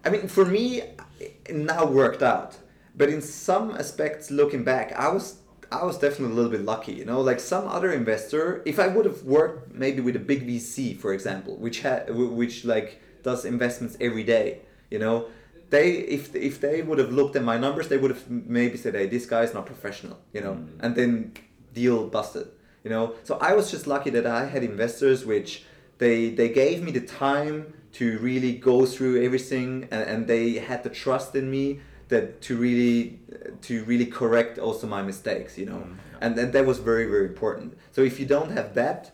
i 0.05 0.09
mean 0.09 0.27
for 0.27 0.45
me 0.45 0.81
it 1.19 1.55
now 1.55 1.85
worked 1.85 2.23
out. 2.23 2.57
But 2.93 3.07
in 3.09 3.21
some 3.21 3.71
aspects 3.71 4.29
looking 4.29 4.63
back 4.63 4.91
i 4.93 5.07
was 5.07 5.40
I 5.71 5.85
was 5.85 5.97
definitely 5.97 6.33
a 6.33 6.35
little 6.35 6.51
bit 6.51 6.65
lucky, 6.65 6.93
you 6.93 7.05
know. 7.05 7.21
Like 7.21 7.39
some 7.39 7.67
other 7.67 7.91
investor, 7.91 8.61
if 8.65 8.77
I 8.77 8.87
would 8.87 9.05
have 9.05 9.23
worked 9.23 9.73
maybe 9.73 10.01
with 10.01 10.15
a 10.15 10.19
big 10.19 10.45
VC, 10.47 10.97
for 10.97 11.13
example, 11.13 11.55
which 11.57 11.79
had 11.81 12.13
which 12.13 12.65
like 12.65 13.01
does 13.23 13.45
investments 13.45 13.95
every 14.01 14.23
day, 14.23 14.59
you 14.89 14.99
know, 14.99 15.27
they 15.69 15.91
if 15.91 16.35
if 16.35 16.59
they 16.59 16.81
would 16.81 16.99
have 16.99 17.11
looked 17.11 17.35
at 17.37 17.43
my 17.43 17.57
numbers, 17.57 17.87
they 17.87 17.97
would 17.97 18.11
have 18.11 18.29
maybe 18.29 18.77
said, 18.77 18.95
"Hey, 18.95 19.07
this 19.07 19.25
guy 19.25 19.43
is 19.43 19.53
not 19.53 19.65
professional," 19.65 20.19
you 20.33 20.41
know, 20.41 20.55
mm. 20.55 20.67
and 20.81 20.95
then 20.95 21.33
deal 21.73 22.07
busted, 22.07 22.47
you 22.83 22.89
know. 22.89 23.15
So 23.23 23.37
I 23.39 23.53
was 23.53 23.71
just 23.71 23.87
lucky 23.87 24.09
that 24.11 24.27
I 24.27 24.45
had 24.45 24.63
investors 24.63 25.25
which 25.25 25.63
they 25.99 26.29
they 26.29 26.49
gave 26.49 26.83
me 26.83 26.91
the 26.91 27.05
time 27.05 27.73
to 27.93 28.17
really 28.19 28.53
go 28.53 28.85
through 28.85 29.23
everything, 29.23 29.87
and, 29.91 30.03
and 30.03 30.27
they 30.27 30.53
had 30.55 30.83
the 30.83 30.89
trust 30.89 31.33
in 31.35 31.49
me 31.49 31.79
that 32.11 32.41
to 32.41 32.55
really 32.57 33.19
to 33.61 33.83
really 33.85 34.05
correct 34.05 34.59
also 34.59 34.85
my 34.87 35.01
mistakes 35.01 35.57
you 35.57 35.65
know? 35.65 35.81
Mm, 35.83 35.95
yeah. 35.95 36.25
and, 36.25 36.37
and 36.37 36.53
that 36.53 36.65
was 36.65 36.77
very 36.79 37.05
very 37.05 37.25
important. 37.25 37.77
So 37.91 38.01
if 38.01 38.19
you 38.19 38.25
don't 38.25 38.51
have 38.51 38.73
that 38.75 39.11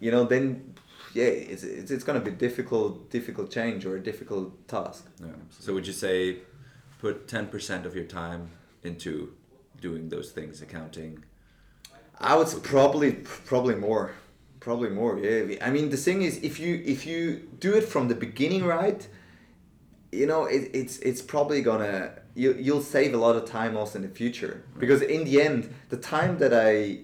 you 0.00 0.10
know 0.10 0.24
then 0.24 0.74
yeah 1.14 1.24
it's, 1.24 1.62
it's, 1.62 1.90
it's 1.90 2.04
going 2.04 2.18
to 2.22 2.30
be 2.30 2.36
difficult 2.36 3.10
difficult 3.10 3.50
change 3.50 3.86
or 3.86 3.96
a 3.96 4.02
difficult 4.02 4.68
task. 4.68 5.06
Yeah. 5.20 5.28
so 5.50 5.72
would 5.74 5.86
you 5.86 5.92
say 5.92 6.38
put 7.00 7.26
10% 7.26 7.84
of 7.84 7.94
your 7.94 8.04
time 8.04 8.50
into 8.82 9.32
doing 9.80 10.08
those 10.08 10.30
things 10.30 10.62
accounting? 10.62 11.24
I 12.18 12.36
would 12.36 12.48
probably 12.62 13.12
probably 13.12 13.74
more. 13.74 14.12
Probably 14.60 14.88
more 14.88 15.18
yeah. 15.18 15.58
I 15.66 15.70
mean 15.70 15.90
the 15.90 15.98
thing 15.98 16.22
is 16.22 16.38
if 16.38 16.58
you 16.58 16.82
if 16.86 17.06
you 17.06 17.48
do 17.60 17.74
it 17.74 17.84
from 17.84 18.08
the 18.08 18.14
beginning 18.14 18.64
right 18.64 19.06
you 20.10 20.26
know 20.26 20.44
it, 20.46 20.70
it's 20.72 20.98
it's 20.98 21.20
probably 21.20 21.60
gonna 21.60 22.12
you, 22.34 22.54
you'll 22.58 22.82
save 22.82 23.14
a 23.14 23.16
lot 23.16 23.36
of 23.36 23.44
time 23.44 23.76
also 23.76 23.98
in 23.98 24.02
the 24.02 24.14
future 24.14 24.64
because 24.78 25.02
in 25.02 25.24
the 25.24 25.40
end 25.40 25.72
the 25.88 25.96
time 25.96 26.38
that 26.38 26.52
i 26.52 26.98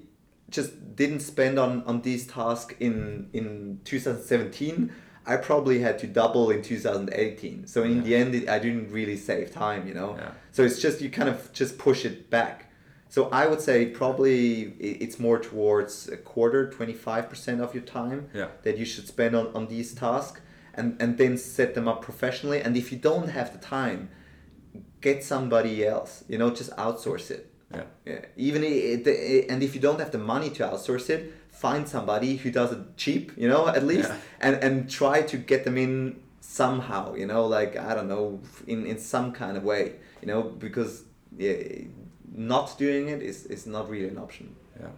just 0.51 0.97
didn't 0.97 1.21
spend 1.21 1.59
on 1.59 1.83
on 1.85 2.03
these 2.03 2.27
tasks 2.27 2.75
in 2.81 3.29
in 3.33 3.81
2017 3.85 4.93
i 5.27 5.37
probably 5.37 5.81
had 5.81 5.99
to 5.99 6.07
double 6.07 6.51
in 6.51 6.63
2018 6.63 7.67
so 7.67 7.83
in 7.83 7.97
yeah. 7.97 8.03
the 8.03 8.17
end 8.17 8.35
it, 8.35 8.49
i 8.49 8.59
didn't 8.59 8.91
really 8.91 9.17
save 9.17 9.53
time 9.53 9.87
you 9.87 9.95
know 9.95 10.17
yeah. 10.19 10.33
so 10.51 10.63
it's 10.63 10.81
just 10.81 11.01
you 11.01 11.11
kind 11.11 11.29
of 11.29 11.53
just 11.53 11.79
push 11.79 12.05
it 12.05 12.29
back 12.31 12.71
so 13.09 13.29
i 13.31 13.47
would 13.47 13.61
say 13.61 13.87
probably 13.87 14.75
it's 14.81 15.19
more 15.19 15.39
towards 15.39 16.09
a 16.09 16.17
quarter 16.17 16.69
25% 16.71 17.61
of 17.61 17.75
your 17.75 17.85
time 17.85 18.29
yeah. 18.35 18.49
that 18.63 18.77
you 18.77 18.85
should 18.85 19.07
spend 19.07 19.37
on, 19.37 19.55
on 19.55 19.69
these 19.69 19.95
tasks 19.95 20.41
and, 20.75 20.97
and 21.01 21.19
then 21.19 21.37
set 21.37 21.75
them 21.75 21.87
up 21.87 22.03
professionally 22.03 22.61
and 22.61 22.77
if 22.77 22.91
you 22.91 22.99
don't 22.99 23.29
have 23.29 23.53
the 23.53 23.59
time 23.59 24.09
get 25.01 25.25
somebody 25.25 25.87
else. 25.87 26.25
You 26.29 26.39
know, 26.39 26.51
just 26.51 26.71
outsource 26.77 27.31
it. 27.31 27.47
Yeah. 27.75 27.85
yeah. 28.05 28.21
Even 28.37 28.65
it, 28.65 29.07
it, 29.07 29.51
and 29.51 29.63
if 29.63 29.75
you 29.75 29.81
don't 29.81 30.01
have 30.01 30.11
the 30.11 30.19
money 30.19 30.51
to 30.51 30.65
outsource 30.65 31.09
it, 31.11 31.33
find 31.51 31.89
somebody 31.89 32.37
who 32.37 32.51
does 32.51 32.73
it 32.73 32.97
cheap, 32.97 33.33
you 33.37 33.49
know, 33.49 33.69
at 33.69 33.85
least, 33.85 34.09
Yeah. 34.09 34.17
and 34.41 34.57
and 34.65 34.91
try 34.91 35.23
to 35.23 35.37
get 35.37 35.65
them 35.65 35.77
in 35.79 36.21
somehow, 36.41 37.15
you 37.15 37.27
know, 37.27 37.47
like 37.47 37.77
I 37.77 37.95
don't 37.95 38.09
know, 38.09 38.41
in 38.67 38.87
in 38.87 38.99
some 38.99 39.33
kind 39.33 39.57
of 39.57 39.63
way, 39.63 39.95
you 40.21 40.27
know, 40.27 40.43
because 40.43 41.05
yeah, 41.39 41.55
not 42.35 42.77
doing 42.79 43.09
it 43.09 43.23
is 43.23 43.47
is 43.47 43.67
not 43.67 43.89
really 43.89 44.09
an 44.09 44.19
option. 44.19 44.57
Yeah. 44.81 44.89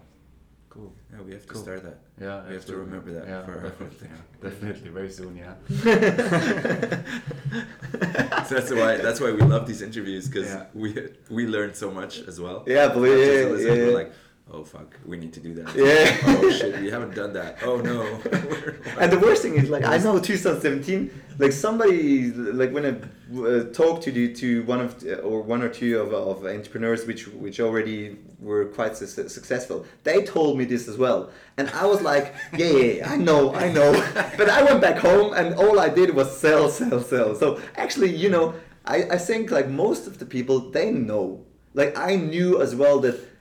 Cool. 0.72 0.90
Yeah, 1.12 1.20
we 1.26 1.32
have 1.32 1.42
to 1.46 1.52
Cool. 1.52 1.62
start 1.62 1.82
that. 1.84 1.98
Yeah, 2.18 2.48
We 2.48 2.54
have 2.54 2.64
to 2.64 2.76
remember 2.76 3.12
that 3.12 3.26
Yeah, 3.28 3.44
for 3.44 3.52
our 3.52 3.68
definitely, 3.68 3.96
thing. 4.00 4.10
yeah, 4.14 4.48
definitely, 4.48 4.88
very 4.98 5.10
soon. 5.10 5.36
Yeah. 5.36 5.54
so 8.46 8.54
that's 8.54 8.70
why 8.72 8.96
that's 8.96 9.20
why 9.20 9.32
we 9.32 9.42
love 9.42 9.66
these 9.66 9.82
interviews 9.82 10.28
because 10.28 10.48
Yeah. 10.48 10.64
we 10.72 10.94
we 11.30 11.46
learn 11.46 11.74
so 11.74 11.90
much 11.90 12.20
as 12.30 12.40
well. 12.40 12.64
Yeah, 12.66 12.88
believe 12.88 13.18
Not 13.18 13.26
just 13.26 13.64
yeah, 13.64 13.74
to 13.74 13.80
yeah, 13.80 13.86
yeah. 13.90 13.94
like, 14.00 14.12
oh 14.52 14.64
fuck, 14.64 14.98
we 15.06 15.16
need 15.16 15.32
to 15.32 15.40
do 15.40 15.54
that. 15.54 15.74
Yeah. 15.74 16.36
oh 16.38 16.50
shit, 16.50 16.80
we 16.80 16.90
haven't 16.90 17.14
done 17.14 17.32
that. 17.32 17.58
Oh 17.62 17.78
no. 17.78 18.02
and 19.00 19.10
the 19.10 19.18
worst 19.18 19.42
thing 19.42 19.54
is 19.54 19.70
like 19.70 19.84
I 19.84 19.98
know 19.98 20.18
2017 20.18 21.10
like 21.38 21.52
somebody 21.52 22.30
like 22.32 22.72
when 22.72 22.86
I 22.86 23.38
uh, 23.38 23.64
talked 23.72 24.02
to 24.04 24.12
the, 24.12 24.32
to 24.34 24.62
one 24.64 24.80
of 24.80 25.00
the, 25.00 25.20
or 25.20 25.42
one 25.42 25.62
or 25.62 25.68
two 25.68 26.00
of, 26.00 26.12
of 26.12 26.44
entrepreneurs 26.44 27.06
which 27.06 27.28
which 27.28 27.60
already 27.60 28.18
were 28.40 28.66
quite 28.66 28.96
su- 28.96 29.28
successful 29.28 29.86
they 30.04 30.22
told 30.22 30.58
me 30.58 30.64
this 30.64 30.88
as 30.88 30.98
well 30.98 31.30
and 31.56 31.70
I 31.70 31.86
was 31.86 32.02
like 32.02 32.34
yeah, 32.56 32.66
yeah, 32.66 32.92
yeah 32.92 33.12
I 33.12 33.16
know 33.16 33.54
I 33.54 33.72
know 33.72 33.92
but 34.36 34.48
I 34.48 34.62
went 34.62 34.80
back 34.80 34.98
home 34.98 35.32
and 35.34 35.54
all 35.54 35.80
I 35.80 35.88
did 35.88 36.14
was 36.14 36.36
sell 36.36 36.68
sell 36.68 37.00
sell 37.00 37.34
so 37.34 37.60
actually 37.76 38.14
you 38.14 38.28
know 38.28 38.54
I, 38.84 39.04
I 39.04 39.18
think 39.18 39.50
like 39.50 39.68
most 39.68 40.06
of 40.06 40.18
the 40.18 40.26
people 40.26 40.70
they 40.70 40.90
know 40.90 41.44
like 41.74 41.96
I 41.96 42.16
knew 42.16 42.60
as 42.60 42.74
well 42.74 42.98
that 43.00 43.31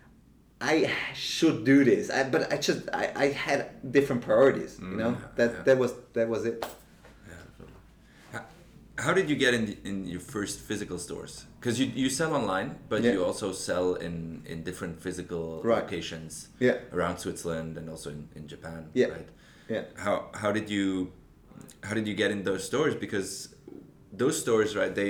I 0.62 0.92
should 1.16 1.64
do 1.66 1.84
this, 1.84 2.10
I, 2.12 2.24
but 2.30 2.54
I 2.54 2.58
just 2.58 2.88
I, 2.94 3.12
I 3.16 3.26
had 3.30 3.92
different 3.92 4.22
priorities. 4.22 4.78
You 4.80 4.98
know 4.98 5.12
Mm, 5.12 5.36
that 5.36 5.52
yeah. 5.52 5.64
that 5.64 5.78
was 5.78 5.92
that 6.14 6.30
was 6.30 6.46
it. 6.46 6.64
How, 8.32 8.42
how 8.98 9.14
did 9.14 9.30
you 9.30 9.36
get 9.36 9.54
in 9.54 9.66
the, 9.66 9.78
in 9.84 10.06
your 10.06 10.20
first 10.20 10.60
physical 10.60 11.00
stores? 11.00 11.46
Because 11.60 11.80
you, 11.80 11.88
you 11.96 12.10
sell 12.10 12.34
online, 12.36 12.76
but 12.90 13.02
Yeah. 13.04 13.14
you 13.14 13.26
also 13.26 13.52
sell 13.52 13.96
in, 13.96 14.44
in 14.46 14.64
different 14.64 15.02
physical 15.02 15.62
Right. 15.64 15.84
locations 15.84 16.50
Yeah. 16.60 16.78
around 16.94 17.18
Switzerland 17.18 17.78
and 17.78 17.90
also 17.90 18.10
in, 18.12 18.30
in 18.36 18.48
Japan. 18.48 18.90
Yeah. 18.94 19.08
Right. 19.08 19.30
Yeah. 19.70 19.84
How 19.96 20.30
how 20.34 20.52
did 20.52 20.70
you 20.70 21.12
how 21.84 21.94
did 21.96 22.08
you 22.08 22.14
get 22.16 22.30
in 22.32 22.44
those 22.44 22.64
stores? 22.64 22.94
Because 22.96 23.56
those 24.14 24.40
stores, 24.40 24.76
right? 24.76 24.94
They 24.94 25.10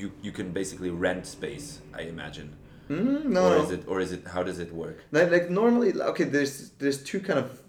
you 0.00 0.12
you 0.22 0.32
can 0.32 0.52
basically 0.52 0.90
rent 0.90 1.26
space. 1.26 1.80
I 2.00 2.02
imagine. 2.02 2.48
Mm, 2.88 3.26
no, 3.26 3.52
or 3.52 3.64
is 3.64 3.70
it 3.70 3.84
or 3.86 4.00
is 4.00 4.12
it 4.12 4.26
how 4.26 4.42
does 4.42 4.58
it 4.58 4.72
work? 4.72 5.04
Like, 5.12 5.30
like 5.30 5.50
normally, 5.50 5.92
okay, 5.94 6.24
there's 6.24 6.70
there's 6.78 7.02
two 7.02 7.20
kind 7.20 7.38
of 7.38 7.60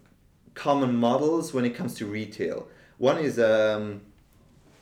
common 0.53 0.95
models 0.95 1.53
when 1.53 1.65
it 1.65 1.75
comes 1.75 1.95
to 1.95 2.05
retail. 2.05 2.67
One 2.97 3.17
is 3.17 3.37
um, 3.39 4.01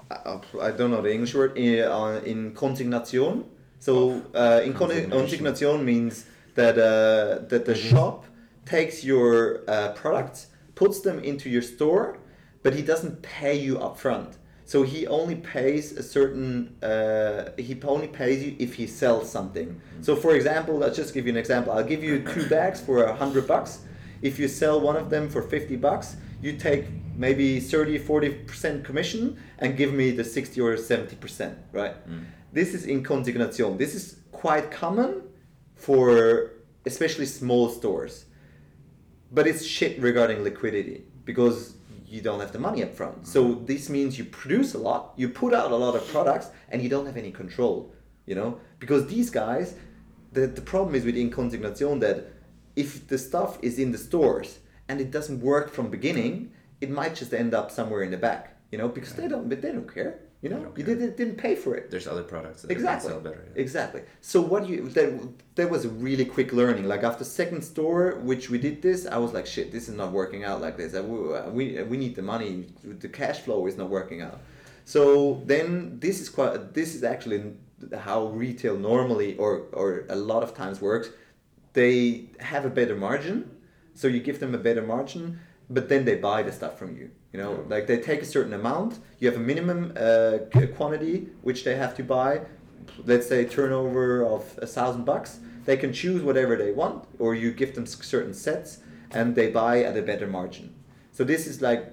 I, 0.09 0.71
don't 0.71 0.91
know 0.91 1.01
the 1.01 1.13
English 1.13 1.33
word 1.33 1.57
in, 1.57 1.83
uh, 1.83 2.21
in 2.25 2.53
consignation. 2.53 3.45
So 3.79 4.21
uh, 4.33 4.61
in 4.63 4.73
Consignation. 4.73 5.85
means 5.85 6.25
that 6.55 6.77
uh, 6.77 7.45
that 7.47 7.65
the 7.65 7.75
shop 7.75 8.25
takes 8.65 9.03
your 9.03 9.61
uh, 9.67 9.93
products, 9.93 10.47
puts 10.75 11.01
them 11.01 11.19
into 11.19 11.49
your 11.49 11.61
store, 11.61 12.17
but 12.63 12.73
he 12.73 12.81
doesn't 12.81 13.21
pay 13.21 13.55
you 13.55 13.75
upfront. 13.75 14.37
So 14.67 14.83
he 14.83 15.07
only 15.07 15.35
pays 15.35 15.93
a 15.93 16.03
certain. 16.03 16.75
Uh, 16.83 17.51
he 17.57 17.79
only 17.83 18.09
pays 18.09 18.43
you 18.43 18.53
if 18.59 18.75
he 18.75 18.85
sells 18.85 19.31
something. 19.31 19.79
So 20.01 20.13
for 20.13 20.35
example, 20.35 20.77
let's 20.77 20.97
just 20.97 21.13
give 21.13 21.25
you 21.25 21.31
an 21.31 21.37
example. 21.37 21.71
I'll 21.71 21.85
give 21.85 22.03
you 22.03 22.21
two 22.33 22.45
bags 22.49 22.81
for 22.81 23.03
a 23.05 23.15
hundred 23.15 23.47
bucks. 23.47 23.79
If 24.21 24.37
you 24.37 24.49
sell 24.49 24.81
one 24.81 24.97
of 24.97 25.09
them 25.09 25.29
for 25.29 25.41
fifty 25.41 25.77
bucks, 25.77 26.17
you 26.41 26.57
take 26.57 26.83
maybe 27.15 27.61
30 27.61 27.97
40 27.97 28.29
percent 28.45 28.83
commission 28.83 29.41
and 29.59 29.75
give 29.75 29.93
me 29.93 30.11
the 30.11 30.23
60 30.23 30.61
or 30.61 30.77
70 30.77 31.15
percent 31.15 31.57
right 31.71 31.95
this 32.53 32.75
is 32.75 32.85
in 32.85 33.03
consignation 33.03 33.75
this 33.75 33.95
is 33.95 34.17
quite 34.31 34.69
common 34.69 35.23
for 35.73 36.51
especially 36.85 37.25
small 37.25 37.69
stores 37.69 38.25
but 39.31 39.47
it's 39.47 39.65
shit 39.65 39.99
regarding 39.99 40.43
liquidity 40.43 41.05
because 41.25 41.76
you 42.07 42.21
don't 42.21 42.39
have 42.39 42.53
the 42.53 42.59
money 42.59 42.83
up 42.83 42.95
front. 42.95 43.27
So 43.27 43.55
this 43.65 43.89
means 43.89 44.17
you 44.17 44.25
produce 44.25 44.73
a 44.73 44.77
lot, 44.77 45.13
you 45.17 45.29
put 45.29 45.53
out 45.53 45.71
a 45.71 45.75
lot 45.75 45.95
of 45.95 46.07
products, 46.07 46.49
and 46.69 46.81
you 46.81 46.89
don't 46.89 47.05
have 47.05 47.17
any 47.17 47.31
control. 47.31 47.93
You 48.25 48.35
know, 48.35 48.59
because 48.79 49.07
these 49.07 49.29
guys, 49.29 49.75
the 50.31 50.47
the 50.47 50.61
problem 50.61 50.95
is 50.95 51.05
with 51.05 51.17
inconsignation 51.17 51.99
that 51.99 52.33
if 52.75 53.07
the 53.07 53.17
stuff 53.17 53.57
is 53.61 53.79
in 53.79 53.91
the 53.91 53.97
stores 53.97 54.59
and 54.87 55.01
it 55.01 55.11
doesn't 55.11 55.41
work 55.41 55.71
from 55.71 55.89
beginning, 55.89 56.51
it 56.79 56.89
might 56.89 57.15
just 57.15 57.33
end 57.33 57.53
up 57.53 57.71
somewhere 57.71 58.03
in 58.03 58.11
the 58.11 58.17
back. 58.17 58.55
You 58.71 58.77
know, 58.77 58.89
because 58.89 59.13
they 59.13 59.27
don't, 59.27 59.47
but 59.49 59.61
they 59.61 59.71
don't 59.71 59.91
care. 59.93 60.19
You 60.41 60.49
know, 60.49 60.71
you 60.77 60.83
didn't, 60.83 61.17
didn't 61.17 61.37
pay 61.37 61.55
for 61.55 61.73
it. 61.75 61.89
There's 61.89 62.07
other 62.07 62.21
products 62.21 62.61
that 62.61 62.69
Exactly. 62.71 63.09
sell 63.09 63.19
better. 63.19 63.43
yeah. 63.55 63.61
Exactly. 63.61 64.01
So 64.21 64.39
what 64.39 64.67
you 64.69 64.87
that 64.89 65.09
that 65.55 65.67
was 65.71 65.83
a 65.85 65.89
really 65.89 66.25
quick 66.25 66.53
learning. 66.53 66.85
Like 66.87 67.03
after 67.03 67.23
second 67.23 67.63
store, 67.63 68.19
which 68.29 68.49
we 68.51 68.59
did 68.59 68.81
this, 68.83 69.07
I 69.07 69.17
was 69.17 69.33
like, 69.33 69.47
shit, 69.47 69.71
this 69.71 69.89
is 69.89 69.95
not 69.95 70.11
working 70.11 70.43
out 70.43 70.61
like 70.61 70.77
this. 70.77 70.93
We 71.57 71.81
we 71.91 71.97
need 71.97 72.15
the 72.15 72.21
money. 72.21 72.67
The 72.83 73.09
cash 73.09 73.39
flow 73.39 73.65
is 73.65 73.77
not 73.77 73.89
working 73.89 74.21
out. 74.21 74.39
So 74.85 75.41
then 75.45 75.99
this 75.99 76.21
is 76.21 76.29
quite. 76.29 76.73
This 76.73 76.93
is 76.93 77.03
actually 77.03 77.39
how 78.07 78.27
retail 78.27 78.77
normally 78.77 79.35
or 79.37 79.51
or 79.73 80.05
a 80.09 80.15
lot 80.15 80.43
of 80.43 80.53
times 80.53 80.79
works. 80.81 81.09
They 81.73 82.29
have 82.39 82.63
a 82.65 82.69
better 82.69 82.95
margin, 82.95 83.37
so 83.95 84.07
you 84.07 84.19
give 84.19 84.39
them 84.39 84.53
a 84.55 84.57
better 84.57 84.81
margin, 84.83 85.39
but 85.69 85.89
then 85.89 86.05
they 86.05 86.15
buy 86.15 86.43
the 86.43 86.51
stuff 86.51 86.77
from 86.79 86.95
you. 86.95 87.09
You 87.37 87.43
know, 87.43 87.63
like 87.69 87.85
they 87.85 87.99
take 87.99 88.23
a 88.23 88.25
certain 88.25 88.53
amount. 88.53 88.97
You 89.19 89.29
have 89.29 89.39
a 89.39 89.43
minimum 89.51 89.93
uh, 89.95 90.39
quantity 90.75 91.27
which 91.43 91.63
they 91.65 91.75
have 91.75 91.95
to 91.97 92.03
buy. 92.03 92.41
Let's 93.05 93.27
say 93.29 93.45
turnover 93.45 94.25
of 94.25 94.57
a 94.59 94.65
thousand 94.65 95.03
bucks. 95.05 95.39
They 95.65 95.77
can 95.77 95.93
choose 95.93 96.23
whatever 96.23 96.55
they 96.55 96.71
want, 96.71 97.05
or 97.19 97.35
you 97.35 97.51
give 97.51 97.75
them 97.75 97.85
certain 97.85 98.33
sets, 98.33 98.79
and 99.11 99.35
they 99.35 99.51
buy 99.51 99.83
at 99.83 99.95
a 99.95 100.01
better 100.01 100.25
margin. 100.25 100.73
So 101.11 101.23
this 101.23 101.45
is 101.45 101.61
like, 101.61 101.85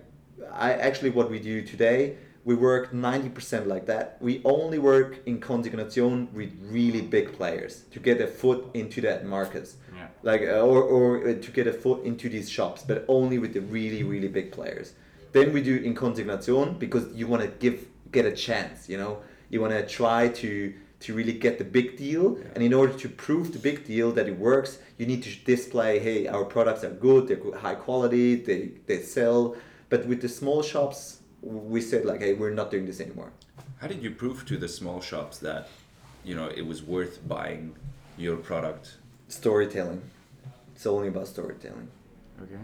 I 0.51 0.73
actually 0.73 1.11
what 1.11 1.31
we 1.31 1.39
do 1.41 1.61
today. 1.61 2.17
We 2.47 2.55
work 2.55 2.95
ninety 2.95 3.29
percent 3.29 3.67
like 3.67 3.85
that. 3.93 4.17
We 4.23 4.41
only 4.47 4.79
work 4.79 5.21
in 5.27 5.41
consignation 5.41 6.29
with 6.33 6.51
really 6.77 7.03
big 7.03 7.35
players 7.39 7.83
to 7.93 7.99
get 8.01 8.19
a 8.23 8.27
foot 8.27 8.61
into 8.73 9.03
that 9.03 9.27
market, 9.27 9.75
Yeah. 9.95 10.09
like 10.23 10.41
uh, 10.41 10.71
or, 10.71 10.83
or 10.83 11.07
uh, 11.29 11.35
to 11.47 11.51
get 11.59 11.67
a 11.67 11.73
foot 11.73 12.03
into 12.05 12.31
these 12.31 12.49
shops 12.49 12.83
but 12.91 13.05
only 13.09 13.39
with 13.39 13.53
the 13.53 13.61
really 13.61 14.03
really 14.03 14.29
big 14.29 14.51
players 14.51 14.89
then 15.35 15.53
we 15.53 15.61
do 15.63 15.77
in 15.77 15.95
consignation 15.95 16.79
because 16.85 17.05
you 17.15 17.27
want 17.27 17.43
to 17.43 17.49
give 17.65 17.77
get 18.11 18.25
a 18.25 18.35
chance 18.47 18.89
you 18.89 18.97
know? 18.97 19.19
You 19.51 19.61
want 19.61 19.75
to 19.75 19.87
try 19.87 20.29
to 20.43 20.73
to 21.01 21.13
really 21.13 21.35
get 21.35 21.59
the 21.59 21.69
big 21.79 21.99
deal. 21.99 22.39
And 22.55 22.65
in 22.65 22.73
order 22.73 22.95
to 22.95 23.09
prove 23.11 23.53
the 23.53 23.59
big 23.59 23.85
deal 23.85 24.09
that 24.13 24.27
it 24.33 24.39
works 24.39 24.79
you 24.99 25.07
need 25.13 25.23
to 25.25 25.31
display 25.53 25.93
hey 25.99 26.27
our 26.27 26.45
products 26.55 26.83
are 26.85 26.97
good 27.09 27.29
they're 27.29 27.43
good, 27.45 27.57
high 27.67 27.79
quality 27.87 28.27
they 28.49 28.61
they 28.89 29.01
sell. 29.03 29.57
But 29.91 30.07
with 30.07 30.21
the 30.23 30.31
small 30.41 30.63
shops 30.63 31.01
we 31.43 31.81
said 31.91 32.03
like 32.11 32.21
hey 32.21 32.33
we're 32.41 32.57
not 32.63 32.71
doing 32.71 32.87
this 32.87 33.01
anymore. 33.01 33.31
How 33.81 33.89
did 33.93 34.03
you 34.03 34.13
prove 34.23 34.47
to 34.51 34.57
the 34.57 34.69
small 34.69 35.01
shops 35.11 35.37
that 35.49 35.69
you 36.29 36.35
know 36.39 36.49
it 36.61 36.67
was 36.73 36.83
worth 36.83 37.15
buying 37.37 37.75
your 38.17 38.37
product? 38.37 38.85
storytelling. 39.29 40.03
It's 40.75 40.87
only 40.87 41.09
about 41.09 41.29
storytelling. 41.29 41.89
Okay. 42.43 42.63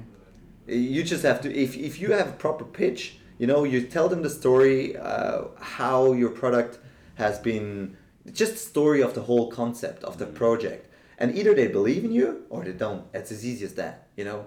You 0.66 1.02
just 1.02 1.22
have 1.22 1.40
to 1.40 1.54
if, 1.54 1.76
if 1.76 2.00
you 2.00 2.12
have 2.12 2.28
a 2.28 2.32
proper 2.32 2.64
pitch 2.64 3.16
you 3.38 3.46
know 3.46 3.64
you 3.64 3.82
tell 3.82 4.08
them 4.08 4.22
the 4.22 4.30
story 4.30 4.96
uh, 4.96 5.44
how 5.58 6.12
your 6.12 6.30
product 6.30 6.78
has 7.16 7.38
been 7.38 7.96
just 8.32 8.56
story 8.58 9.02
of 9.02 9.14
the 9.14 9.22
whole 9.22 9.50
concept 9.50 10.04
of 10.04 10.18
the 10.18 10.26
project. 10.26 10.86
And 11.18 11.36
either 11.36 11.54
they 11.54 11.68
believe 11.68 12.04
in 12.04 12.12
you 12.12 12.46
or 12.48 12.64
they 12.64 12.72
don't. 12.72 13.04
It's 13.12 13.30
as 13.30 13.44
easy 13.44 13.64
as 13.64 13.74
that 13.74 14.08
you 14.16 14.24
know? 14.24 14.46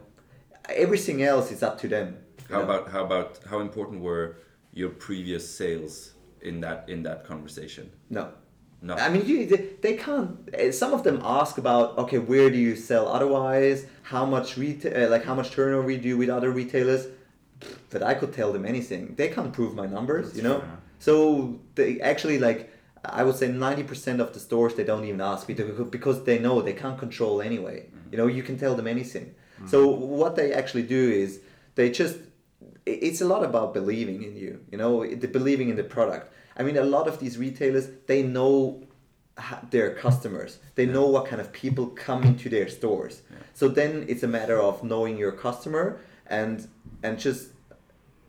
Everything 0.69 1.23
else 1.23 1.51
is 1.51 1.61
up 1.61 1.79
to 1.81 1.87
them 1.87 2.17
How 2.49 2.59
know? 2.59 2.63
about 2.63 2.91
how 2.91 3.03
about 3.05 3.39
how 3.49 3.59
important 3.59 4.01
were 4.01 4.37
your 4.73 4.89
previous 4.89 5.43
sales 5.59 6.13
in 6.41 6.61
that 6.61 6.85
in 6.87 7.03
that 7.03 7.25
conversation? 7.25 7.91
no 8.09 8.31
No. 8.87 8.93
I 8.95 9.07
mean, 9.13 9.25
you, 9.25 9.45
they, 9.51 9.61
they 9.81 9.95
can't. 9.95 10.31
eh, 10.53 10.71
Some 10.71 10.91
of 10.93 11.01
them 11.07 11.17
ask 11.23 11.57
about, 11.57 11.97
okay, 12.03 12.19
where 12.31 12.49
do 12.55 12.57
you 12.57 12.75
sell 12.75 13.07
otherwise? 13.07 13.85
How 14.13 14.25
much 14.35 14.57
retail, 14.57 14.93
uh, 15.05 15.09
like 15.09 15.23
how 15.23 15.35
much 15.39 15.51
turnover 15.51 15.87
do 15.87 15.93
you 15.93 16.01
do 16.09 16.17
with 16.17 16.29
other 16.29 16.51
retailers? 16.51 17.07
That 17.91 18.03
I 18.03 18.13
could 18.19 18.33
tell 18.33 18.51
them 18.55 18.65
anything. 18.65 19.15
They 19.15 19.29
can't 19.29 19.53
prove 19.53 19.73
my 19.73 19.85
numbers, 19.97 20.25
That's 20.27 20.37
you 20.37 20.43
know. 20.43 20.59
So 20.99 21.15
they 21.75 22.01
actually 22.01 22.37
like, 22.47 22.61
I 23.05 23.23
would 23.23 23.37
say 23.41 23.47
ninety 23.67 23.83
percent 23.91 24.19
of 24.19 24.33
the 24.33 24.39
stores 24.47 24.73
they 24.75 24.83
don't 24.83 25.05
even 25.05 25.21
ask 25.21 25.47
me 25.47 25.55
to, 25.55 25.63
because 25.97 26.17
they 26.25 26.37
know 26.39 26.61
they 26.61 26.73
can't 26.83 26.99
control 27.05 27.41
anyway. 27.41 27.77
You 28.11 28.17
know, 28.17 28.27
you 28.27 28.43
can 28.43 28.57
tell 28.63 28.75
them 28.75 28.87
anything. 28.87 29.27
So 29.65 29.87
what 29.87 30.35
they 30.35 30.51
actually 30.51 30.83
do 30.83 31.03
is 31.23 31.39
they 31.75 31.89
just 31.89 32.17
it's 32.85 33.21
a 33.21 33.25
lot 33.33 33.43
about 33.45 33.73
believing 33.73 34.23
in 34.23 34.35
you 34.35 34.59
you 34.71 34.77
know 34.77 35.05
the 35.23 35.29
believing 35.39 35.69
in 35.69 35.77
the 35.81 35.87
product 35.95 36.25
i 36.57 36.63
mean 36.63 36.77
a 36.77 36.83
lot 36.83 37.07
of 37.07 37.19
these 37.19 37.37
retailers 37.37 37.87
they 38.07 38.21
know 38.23 38.81
their 39.71 39.95
customers. 39.95 40.59
They 40.75 40.85
know 40.85 41.07
what 41.07 41.25
kind 41.25 41.41
of 41.41 41.51
people 41.51 41.87
come 41.87 42.23
into 42.23 42.49
their 42.49 42.69
stores. 42.69 43.23
So 43.55 43.67
then 43.67 44.05
it's 44.07 44.21
a 44.21 44.27
matter 44.27 44.59
of 44.61 44.83
knowing 44.83 45.17
your 45.17 45.31
customer 45.31 45.97
and 46.27 46.67
and 47.01 47.17
just 47.17 47.49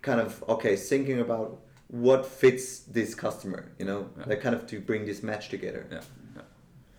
kind 0.01 0.18
of 0.18 0.43
okay 0.49 0.77
thinking 0.77 1.20
about 1.20 1.59
what 1.89 2.25
fits 2.25 2.79
this 2.97 3.14
customer. 3.14 3.62
You 3.79 3.85
know, 3.85 4.09
Yeah. 4.18 4.25
like 4.31 4.41
kind 4.41 4.55
of 4.55 4.66
to 4.68 4.81
bring 4.81 5.05
this 5.05 5.22
match 5.22 5.51
together. 5.51 5.85
Yeah. 5.91 6.01
yeah. 6.37 6.43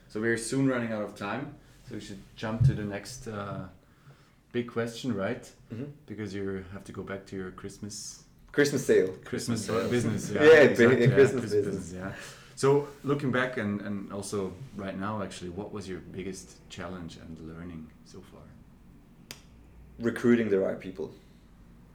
So 0.07 0.21
we're 0.21 0.38
soon 0.38 0.67
running 0.67 0.91
out 0.93 1.03
of 1.03 1.15
time, 1.15 1.55
so 1.89 1.95
we 1.95 2.01
should 2.01 2.21
jump 2.36 2.63
to 2.67 2.73
the 2.76 2.84
next 2.86 3.28
uh, 3.28 3.67
big 4.51 4.67
question, 4.67 5.15
right? 5.15 5.51
Mhm. 5.73 5.88
Because 6.05 6.36
you 6.36 6.63
have 6.73 6.84
to 6.84 6.91
go 6.91 7.01
back 7.01 7.26
to 7.30 7.36
your 7.36 7.49
Christmas 7.51 8.24
Christmas 8.56 8.86
sale. 8.86 9.10
Christmas 9.26 9.66
sales. 9.66 9.91
business. 9.91 10.32
Yeah, 10.32 10.43
Yeah, 10.43 10.70
exactly, 10.70 11.01
yeah, 11.01 11.14
Christmas 11.14 11.51
business. 11.51 11.93
Yeah. 11.93 12.14
So 12.56 12.88
looking 13.03 13.30
back 13.30 13.58
and, 13.58 13.82
and 13.82 14.14
also 14.14 14.53
right 14.78 14.97
now, 14.97 15.22
actually, 15.22 15.49
what 15.49 15.74
was 15.74 15.89
your 15.89 15.99
biggest 15.99 16.47
challenge 16.70 17.18
and 17.18 17.38
learning 17.49 17.86
so 18.06 18.20
far? 18.32 18.45
Recruiting 19.99 20.49
the 20.49 20.60
right 20.60 20.80
people. 20.80 21.12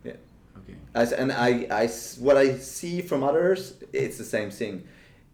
Yeah. 0.05 0.13
Okay. 0.59 0.75
As 0.95 1.13
and 1.13 1.33
I, 1.33 1.67
I, 1.71 1.87
what 2.19 2.37
I 2.37 2.57
see 2.59 3.01
from 3.01 3.25
others, 3.25 3.75
it's 3.95 4.19
the 4.19 4.25
same 4.25 4.51
thing. 4.51 4.87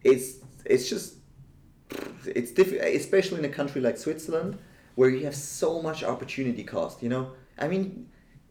It's 0.05 0.37
it's 0.63 0.89
just 0.89 1.15
it's 2.25 2.51
difficult, 2.51 2.83
especially 3.03 3.39
in 3.39 3.45
a 3.45 3.55
country 3.59 3.81
like 3.81 3.97
Switzerland, 3.97 4.57
where 4.95 5.09
you 5.09 5.25
have 5.25 5.35
so 5.35 5.81
much 5.81 6.05
opportunity 6.05 6.63
cost. 6.63 7.03
You 7.03 7.09
know, 7.09 7.31
I 7.57 7.67
mean, 7.67 8.07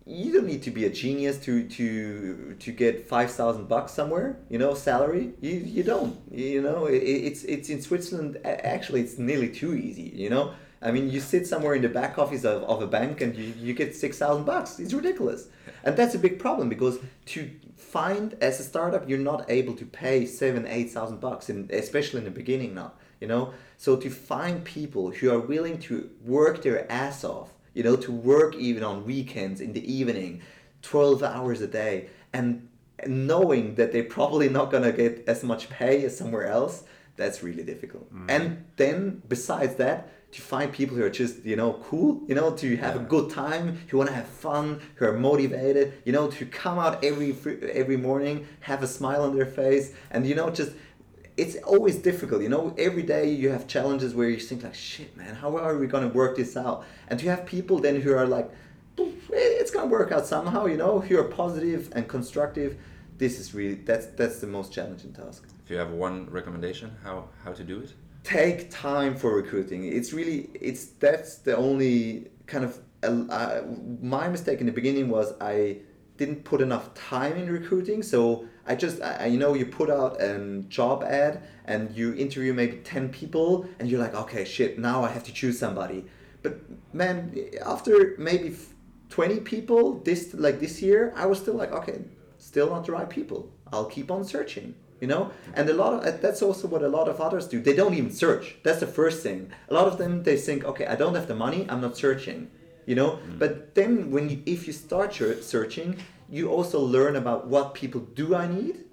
you 0.06 0.32
don't 0.32 0.46
need 0.46 0.62
to 0.62 0.70
be 0.70 0.84
a 0.84 0.90
genius 0.90 1.36
to 1.38 1.68
to 1.68 2.54
to 2.60 2.72
get 2.72 3.08
five 3.08 3.30
thousand 3.30 3.68
bucks 3.68 3.92
somewhere. 3.92 4.38
You 4.48 4.58
know, 4.58 4.74
salary. 4.74 5.32
You 5.40 5.54
you 5.54 5.82
don't. 5.82 6.16
You 6.30 6.62
know, 6.62 6.86
it, 6.86 7.02
it's 7.02 7.42
it's 7.44 7.68
in 7.68 7.82
Switzerland. 7.82 8.38
Actually, 8.44 9.00
it's 9.00 9.18
nearly 9.18 9.48
too 9.48 9.74
easy. 9.74 10.12
You 10.14 10.30
know. 10.30 10.54
I 10.82 10.92
mean, 10.92 11.10
you 11.10 11.20
sit 11.20 11.46
somewhere 11.46 11.74
in 11.74 11.82
the 11.82 11.88
back 11.88 12.18
office 12.18 12.44
of, 12.44 12.62
of 12.64 12.82
a 12.82 12.86
bank 12.86 13.22
and 13.22 13.34
you, 13.34 13.54
you 13.58 13.72
get 13.72 13.96
6,000 13.96 14.44
bucks. 14.44 14.78
It's 14.78 14.92
ridiculous. 14.92 15.48
And 15.82 15.96
that's 15.96 16.14
a 16.14 16.18
big 16.18 16.38
problem 16.38 16.68
because 16.68 16.98
to 17.26 17.50
find, 17.76 18.34
as 18.42 18.60
a 18.60 18.62
startup, 18.62 19.08
you're 19.08 19.18
not 19.18 19.50
able 19.50 19.74
to 19.76 19.86
pay 19.86 20.26
seven, 20.26 20.66
8,000 20.66 21.18
bucks, 21.18 21.48
and 21.48 21.70
especially 21.70 22.18
in 22.18 22.24
the 22.24 22.30
beginning 22.30 22.74
now, 22.74 22.92
you 23.20 23.26
know? 23.26 23.54
So 23.78 23.96
to 23.96 24.10
find 24.10 24.64
people 24.64 25.10
who 25.10 25.32
are 25.32 25.40
willing 25.40 25.78
to 25.80 26.10
work 26.22 26.62
their 26.62 26.90
ass 26.92 27.24
off, 27.24 27.50
you 27.76 27.82
know, 27.82 27.94
to 27.94 28.10
work 28.10 28.56
even 28.56 28.82
on 28.82 29.04
weekends, 29.04 29.60
in 29.60 29.74
the 29.74 29.92
evening, 29.92 30.40
12 30.80 31.22
hours 31.22 31.60
a 31.60 31.66
day, 31.66 32.08
and 32.32 32.68
knowing 33.06 33.74
that 33.74 33.92
they're 33.92 34.02
probably 34.02 34.48
not 34.48 34.70
going 34.70 34.82
to 34.82 34.92
get 34.92 35.22
as 35.28 35.44
much 35.44 35.68
pay 35.68 36.02
as 36.06 36.16
somewhere 36.16 36.46
else, 36.46 36.84
that's 37.16 37.42
really 37.42 37.62
difficult. 37.62 38.06
Mm-hmm. 38.06 38.30
And 38.30 38.64
then 38.76 39.22
besides 39.28 39.74
that, 39.76 40.08
to 40.32 40.40
find 40.42 40.72
people 40.72 40.96
who 40.96 41.04
are 41.04 41.10
just 41.10 41.44
you 41.44 41.56
know 41.56 41.74
cool, 41.84 42.22
you 42.26 42.34
know, 42.34 42.50
to 42.52 42.76
have 42.78 42.96
a 42.96 42.98
good 42.98 43.30
time, 43.30 43.78
who 43.88 43.98
want 43.98 44.08
to 44.08 44.16
have 44.16 44.26
fun, 44.26 44.80
who 44.96 45.04
are 45.06 45.18
motivated, 45.18 45.92
you 46.06 46.12
know, 46.12 46.28
to 46.28 46.46
come 46.46 46.78
out 46.78 47.04
every 47.04 47.36
every 47.72 47.98
morning, 47.98 48.46
have 48.60 48.82
a 48.82 48.86
smile 48.86 49.22
on 49.22 49.36
their 49.36 49.46
face, 49.46 49.92
and 50.10 50.26
you 50.26 50.34
know 50.34 50.48
just. 50.50 50.72
It's 51.36 51.56
always 51.64 51.96
difficult, 51.96 52.42
you 52.42 52.48
know. 52.48 52.74
Every 52.78 53.02
day 53.02 53.30
you 53.30 53.50
have 53.50 53.66
challenges 53.66 54.14
where 54.14 54.28
you 54.28 54.38
think 54.38 54.62
like, 54.64 54.74
"Shit, 54.74 55.16
man, 55.16 55.34
how 55.34 55.56
are 55.58 55.76
we 55.76 55.86
gonna 55.86 56.08
work 56.08 56.36
this 56.36 56.56
out?" 56.56 56.84
And 57.08 57.20
you 57.22 57.28
have 57.30 57.44
people 57.44 57.78
then 57.78 58.00
who 58.00 58.12
are 58.14 58.26
like, 58.26 58.48
"It's 59.30 59.70
gonna 59.70 59.86
work 59.98 60.10
out 60.12 60.26
somehow," 60.26 60.66
you 60.66 60.76
know, 60.76 61.00
who 61.00 61.18
are 61.18 61.24
positive 61.24 61.90
and 61.92 62.08
constructive. 62.08 62.76
This 63.18 63.38
is 63.40 63.54
really 63.54 63.74
that's 63.74 64.06
that's 64.18 64.38
the 64.40 64.46
most 64.46 64.72
challenging 64.72 65.12
task 65.12 65.44
If 65.64 65.70
you 65.70 65.76
have 65.78 65.90
one 65.90 66.28
recommendation, 66.30 66.90
how 67.04 67.28
how 67.44 67.52
to 67.52 67.64
do 67.64 67.80
it? 67.80 67.92
take 68.24 68.68
time 68.72 69.14
for 69.14 69.30
recruiting 69.36 69.84
it's 69.84 70.12
really 70.12 70.50
it's 70.68 70.86
that's 71.04 71.36
the 71.46 71.56
only 71.56 72.26
kind 72.46 72.64
of 72.64 72.80
uh, 73.04 73.60
my 74.02 74.26
mistake 74.28 74.58
in 74.58 74.66
the 74.66 74.72
beginning 74.72 75.08
was 75.08 75.32
i 75.40 75.76
didn't 76.16 76.42
put 76.42 76.60
enough 76.60 76.92
time 76.94 77.36
in 77.36 77.48
recruiting 77.48 78.02
so 78.02 78.44
i 78.66 78.74
just 78.74 79.00
I, 79.02 79.26
you 79.26 79.38
know 79.38 79.54
you 79.54 79.66
put 79.66 79.90
out 79.90 80.20
a 80.20 80.62
job 80.68 81.02
ad 81.02 81.42
and 81.64 81.94
you 81.96 82.14
interview 82.14 82.52
maybe 82.52 82.78
10 82.78 83.08
people 83.10 83.66
and 83.78 83.88
you're 83.88 84.00
like 84.00 84.14
okay 84.14 84.44
shit 84.44 84.78
now 84.78 85.04
i 85.04 85.08
have 85.08 85.24
to 85.24 85.32
choose 85.32 85.58
somebody. 85.58 86.04
But 86.42 86.60
man 86.92 87.34
after 87.64 88.14
maybe 88.18 88.56
20 89.10 89.40
people 89.40 90.00
this 90.00 90.34
like 90.34 90.60
this 90.60 90.80
year 90.80 91.12
i 91.16 91.26
was 91.26 91.38
still 91.38 91.54
like 91.54 91.72
okay 91.72 91.98
still 92.38 92.70
not 92.70 92.86
the 92.86 92.92
right 92.92 93.10
people. 93.10 93.50
I'll 93.72 93.86
keep 93.96 94.10
on 94.10 94.24
searching 94.24 94.74
you 95.00 95.06
know? 95.06 95.30
And 95.54 95.68
a 95.68 95.74
lot 95.74 95.92
of 95.92 96.20
that's 96.22 96.42
also 96.42 96.68
what 96.68 96.82
a 96.82 96.88
lot 96.88 97.08
of 97.08 97.20
others 97.20 97.46
do. 97.46 97.60
They 97.60 97.74
don't 97.74 97.94
even 97.94 98.10
search. 98.10 98.56
That's 98.62 98.80
the 98.80 98.86
first 98.86 99.22
thing. 99.22 99.52
A 99.68 99.74
lot 99.74 99.86
of 99.88 99.98
them 99.98 100.22
they 100.22 100.36
think 100.36 100.64
okay 100.64 100.86
i 100.86 100.96
don't 100.96 101.14
have 101.14 101.28
the 101.28 101.34
money 101.34 101.66
i'm 101.68 101.80
not 101.80 101.96
searching 101.96 102.50
you 102.86 102.94
know? 102.94 103.10
Mm. 103.10 103.38
But 103.38 103.74
then 103.74 104.10
when 104.10 104.30
you 104.30 104.42
if 104.46 104.66
you 104.66 104.72
start 104.72 105.14
searching 105.14 105.98
you 106.30 106.48
also 106.50 106.80
learn 106.80 107.16
about 107.16 107.46
what 107.46 107.74
people 107.74 108.00
do 108.14 108.34
i 108.34 108.46
need 108.46 108.84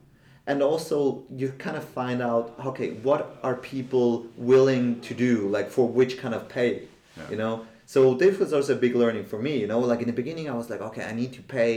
and 0.46 0.62
also 0.62 1.24
you 1.36 1.50
kind 1.58 1.78
of 1.78 1.84
find 1.84 2.22
out 2.22 2.54
okay 2.66 2.92
what 3.08 3.38
are 3.44 3.56
people 3.56 4.26
willing 4.38 5.00
to 5.02 5.14
do 5.14 5.48
like 5.50 5.70
for 5.70 5.88
which 5.88 6.18
kind 6.18 6.34
of 6.36 6.48
pay 6.50 6.70
Yeah. 7.18 7.30
you 7.32 7.38
know? 7.38 7.66
So 7.86 8.16
this 8.16 8.40
was 8.40 8.54
also 8.54 8.74
a 8.74 8.80
big 8.86 8.96
learning 8.96 9.26
for 9.26 9.40
me 9.40 9.54
you 9.62 9.68
know? 9.68 9.80
Like 9.80 10.02
in 10.02 10.08
the 10.08 10.14
beginning 10.22 10.50
i 10.50 10.56
was 10.62 10.70
like 10.70 10.82
okay 10.90 11.04
i 11.12 11.14
need 11.14 11.32
to 11.34 11.42
pay 11.42 11.72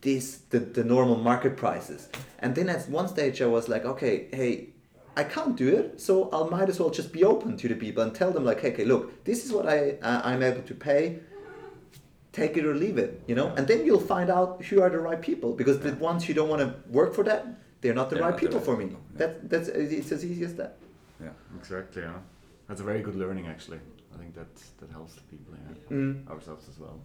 this 0.00 0.24
the, 0.52 0.58
the 0.58 0.82
normal 0.84 1.16
market 1.30 1.56
prices. 1.56 2.08
And 2.42 2.54
then 2.56 2.68
at 2.68 2.88
one 2.88 3.08
stage 3.08 3.40
i 3.42 3.46
was 3.46 3.68
like 3.68 3.84
okay 3.92 4.14
hey 4.38 4.52
i 5.16 5.24
can't 5.24 5.54
do 5.56 5.68
it 5.78 6.00
so 6.00 6.12
i 6.32 6.40
might 6.54 6.68
as 6.72 6.78
well 6.80 6.90
just 6.90 7.12
be 7.12 7.22
open 7.24 7.56
to 7.62 7.66
the 7.68 7.74
people 7.84 8.02
and 8.02 8.14
tell 8.14 8.30
them 8.36 8.44
like 8.44 8.60
hey, 8.60 8.72
okay 8.72 8.84
look 8.84 9.24
this 9.24 9.44
is 9.44 9.50
what 9.52 9.66
i 9.68 9.78
uh, 10.08 10.20
i'm 10.28 10.42
able 10.42 10.62
to 10.62 10.74
pay 10.74 11.02
take 12.32 12.56
it 12.56 12.64
or 12.64 12.74
leave 12.74 12.96
it 12.98 13.22
you 13.26 13.34
know 13.34 13.48
and 13.56 13.66
then 13.66 13.84
you'll 13.86 14.06
find 14.14 14.30
out 14.30 14.62
who 14.66 14.80
are 14.82 14.90
the 14.90 14.98
right 15.08 15.20
people 15.20 15.52
because 15.60 15.78
the 15.80 15.92
ones 15.94 16.24
who 16.24 16.32
don't 16.34 16.48
want 16.48 16.62
to 16.62 16.68
work 16.98 17.12
for 17.14 17.24
that 17.24 17.46
they're 17.80 17.94
not 17.94 18.08
the 18.10 18.14
They're 18.16 18.24
right 18.24 18.30
not 18.30 18.40
the 18.40 18.46
people 18.46 18.58
right 18.58 18.66
for 18.66 18.76
me 18.76 18.84
people, 18.86 19.00
yeah. 19.12 19.18
that 19.20 19.50
that's 19.50 19.68
it's 19.68 20.12
as 20.12 20.24
easy 20.24 20.44
as 20.44 20.54
that 20.60 20.72
Yeah. 21.26 21.34
Exactly. 21.60 22.02
Yeah. 22.02 22.18
That's 22.68 22.80
a 22.80 22.84
very 22.92 23.02
good 23.06 23.16
learning, 23.22 23.46
actually. 23.54 23.80
I 24.14 24.16
think 24.20 24.32
that 24.40 24.52
that 24.80 24.90
helps 24.98 25.12
the 25.18 25.24
people, 25.32 25.52
yeah. 25.56 25.96
Mm. 25.96 26.12
ourselves 26.32 26.64
as 26.72 26.76
well. 26.84 26.96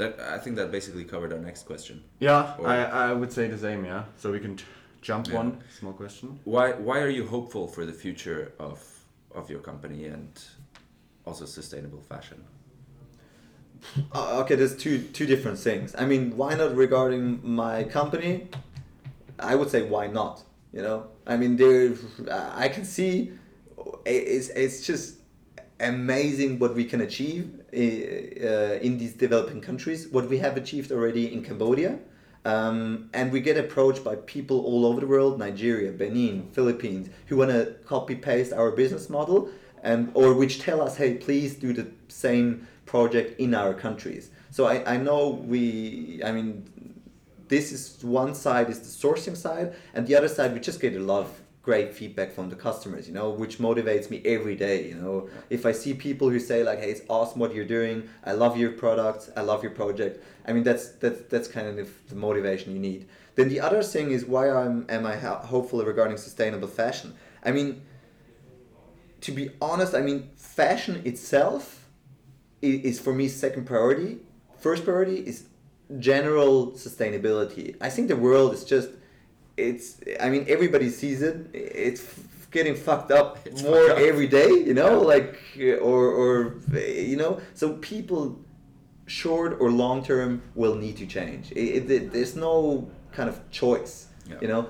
That 0.00 0.12
I 0.36 0.38
think 0.42 0.56
that 0.56 0.68
basically 0.78 1.04
covered 1.04 1.32
our 1.36 1.42
next 1.50 1.62
question. 1.70 1.96
Yeah, 2.28 2.56
Or- 2.58 2.66
I, 2.74 2.78
I 3.10 3.12
would 3.20 3.32
say 3.38 3.44
the 3.56 3.58
same. 3.68 3.80
Yeah. 3.92 4.02
So 4.20 4.32
we 4.36 4.40
can 4.46 4.54
t- 4.56 4.64
jump 5.08 5.22
Yeah. 5.26 5.40
one 5.42 5.50
small 5.78 5.94
question. 6.02 6.28
Why 6.54 6.66
why 6.88 6.96
are 7.06 7.12
you 7.18 7.24
hopeful 7.36 7.64
for 7.74 7.82
the 7.90 7.96
future 8.04 8.40
of 8.68 8.78
of 9.40 9.44
your 9.52 9.62
company 9.70 10.00
and 10.14 10.30
also 11.26 11.44
sustainable 11.46 12.02
fashion? 12.12 12.38
Uh, 14.12 14.40
okay, 14.40 14.54
there's 14.54 14.76
two 14.76 15.02
two 15.12 15.26
different 15.26 15.58
things. 15.58 15.94
I 15.98 16.04
mean, 16.04 16.36
why 16.36 16.54
not 16.54 16.74
regarding 16.76 17.40
my 17.42 17.84
company? 17.84 18.48
I 19.38 19.54
would 19.54 19.70
say 19.70 19.82
why 19.82 20.06
not. 20.06 20.42
You 20.72 20.82
know, 20.82 21.06
I 21.26 21.36
mean, 21.36 21.56
there 21.56 21.94
I 22.64 22.68
can 22.68 22.84
see 22.84 23.32
it's 24.04 24.48
it's 24.50 24.86
just 24.86 25.16
amazing 25.80 26.58
what 26.58 26.74
we 26.74 26.84
can 26.84 27.00
achieve 27.00 27.60
uh, 27.72 28.86
in 28.86 28.98
these 28.98 29.14
developing 29.14 29.60
countries. 29.60 30.08
What 30.08 30.28
we 30.28 30.38
have 30.38 30.56
achieved 30.56 30.92
already 30.92 31.32
in 31.32 31.42
Cambodia. 31.42 31.98
Um, 32.44 33.10
and 33.12 33.30
we 33.30 33.40
get 33.40 33.58
approached 33.58 34.02
by 34.04 34.14
people 34.14 34.60
all 34.64 34.86
over 34.86 35.00
the 35.00 35.06
world, 35.06 35.38
Nigeria, 35.38 35.92
Benin, 35.92 36.48
Philippines, 36.52 37.10
who 37.26 37.36
want 37.36 37.50
to 37.50 37.74
copy 37.84 38.14
paste 38.14 38.52
our 38.52 38.70
business 38.70 39.10
model, 39.10 39.50
and 39.82 40.10
or 40.14 40.32
which 40.32 40.60
tell 40.60 40.80
us, 40.80 40.96
hey, 40.96 41.14
please 41.14 41.56
do 41.56 41.72
the 41.74 41.88
same 42.06 42.66
project 42.88 43.38
in 43.38 43.54
our 43.54 43.74
countries. 43.74 44.30
So 44.50 44.66
I, 44.66 44.94
I 44.94 44.96
know 44.96 45.28
we, 45.28 46.20
I 46.24 46.32
mean, 46.32 46.64
this 47.46 47.70
is 47.70 48.02
one 48.02 48.34
side 48.34 48.68
is 48.68 48.80
the 48.80 49.08
sourcing 49.08 49.36
side, 49.36 49.74
and 49.94 50.06
the 50.06 50.16
other 50.16 50.28
side 50.28 50.52
we 50.52 50.60
just 50.60 50.80
get 50.80 50.96
a 50.96 51.00
lot 51.00 51.20
of 51.20 51.30
great 51.62 51.92
feedback 51.94 52.32
from 52.32 52.48
the 52.48 52.56
customers, 52.56 53.06
you 53.06 53.12
know, 53.12 53.28
which 53.28 53.58
motivates 53.58 54.10
me 54.10 54.22
every 54.24 54.56
day. 54.56 54.88
You 54.88 54.94
know, 54.94 55.28
if 55.50 55.66
I 55.66 55.72
see 55.72 55.92
people 55.94 56.30
who 56.30 56.40
say 56.40 56.62
like, 56.62 56.80
"Hey, 56.80 56.90
it's 56.90 57.02
awesome 57.08 57.38
what 57.40 57.54
you're 57.54 57.72
doing. 57.78 58.08
I 58.24 58.32
love 58.32 58.56
your 58.56 58.72
product. 58.72 59.30
I 59.36 59.42
love 59.42 59.62
your 59.62 59.72
project." 59.82 60.24
I 60.46 60.52
mean, 60.54 60.64
that's 60.64 60.84
that's 61.02 61.20
that's 61.32 61.48
kind 61.48 61.66
of 61.68 61.88
the 62.08 62.16
motivation 62.16 62.72
you 62.72 62.80
need. 62.90 63.06
Then 63.36 63.48
the 63.48 63.60
other 63.60 63.82
thing 63.82 64.10
is 64.10 64.24
why 64.24 64.50
I'm 64.50 64.86
am 64.88 65.04
I 65.06 65.16
ho- 65.16 65.42
hopeful 65.54 65.84
regarding 65.84 66.16
sustainable 66.16 66.68
fashion. 66.68 67.14
I 67.44 67.52
mean, 67.52 67.82
to 69.20 69.32
be 69.32 69.50
honest, 69.60 69.94
I 69.94 70.00
mean, 70.00 70.30
fashion 70.36 71.02
itself 71.04 71.77
is 72.62 72.98
for 73.00 73.12
me 73.12 73.28
second 73.28 73.64
priority. 73.66 74.18
First 74.58 74.84
priority 74.84 75.16
is 75.18 75.44
general 75.98 76.72
sustainability. 76.72 77.76
I 77.80 77.88
think 77.90 78.08
the 78.08 78.16
world 78.16 78.52
is 78.54 78.64
just 78.64 78.90
it's 79.56 80.00
I 80.20 80.28
mean 80.30 80.44
everybody 80.48 80.88
sees 80.90 81.22
it. 81.22 81.36
It's 81.52 82.00
f- 82.02 82.48
getting 82.50 82.74
fucked 82.74 83.10
up 83.10 83.38
It's 83.46 83.62
more 83.62 83.74
fucked 83.88 84.00
up. 84.00 84.06
every 84.10 84.26
day, 84.26 84.48
you 84.68 84.74
know, 84.74 85.00
Yeah. 85.00 85.14
like 85.14 85.38
uh, 85.60 85.88
or 85.90 86.02
or 86.22 86.54
you 87.10 87.16
know, 87.16 87.40
so 87.54 87.74
people 87.74 88.38
short 89.06 89.56
or 89.60 89.70
long 89.70 90.04
term 90.04 90.42
will 90.54 90.74
need 90.74 90.96
to 90.98 91.06
change. 91.06 91.50
It, 91.52 91.90
it, 91.90 92.12
there's 92.12 92.36
no 92.36 92.90
kind 93.12 93.28
of 93.28 93.36
choice, 93.50 94.08
Yeah. 94.28 94.36
you 94.42 94.48
know. 94.48 94.62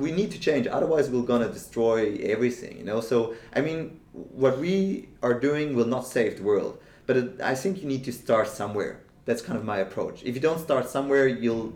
We 0.00 0.10
need 0.12 0.30
to 0.32 0.38
change. 0.40 0.66
Otherwise, 0.66 1.10
we're 1.10 1.22
gonna 1.22 1.48
destroy 1.48 2.16
everything. 2.22 2.78
You 2.78 2.84
know. 2.84 3.00
So 3.00 3.34
I 3.54 3.60
mean, 3.60 4.00
what 4.12 4.58
we 4.58 5.08
are 5.22 5.38
doing 5.38 5.74
will 5.76 5.86
not 5.86 6.06
save 6.06 6.36
the 6.38 6.42
world, 6.42 6.78
but 7.06 7.16
it, 7.16 7.40
I 7.40 7.54
think 7.54 7.80
you 7.82 7.88
need 7.88 8.04
to 8.04 8.12
start 8.12 8.48
somewhere. 8.48 9.00
That's 9.26 9.42
kind 9.42 9.58
of 9.58 9.64
my 9.64 9.78
approach. 9.78 10.22
If 10.22 10.34
you 10.34 10.40
don't 10.40 10.60
start 10.60 10.88
somewhere, 10.88 11.26
you'll 11.26 11.72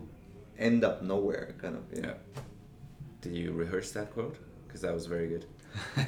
end 0.58 0.84
up 0.84 1.02
nowhere. 1.02 1.54
Kind 1.60 1.76
of. 1.76 1.82
know. 1.92 2.08
Yeah. 2.08 2.42
Did 3.22 3.34
you 3.34 3.52
rehearse 3.52 3.90
that 3.92 4.12
quote? 4.12 4.36
Because 4.66 4.82
that 4.82 4.92
was 4.94 5.06
very 5.06 5.28
good. 5.28 5.44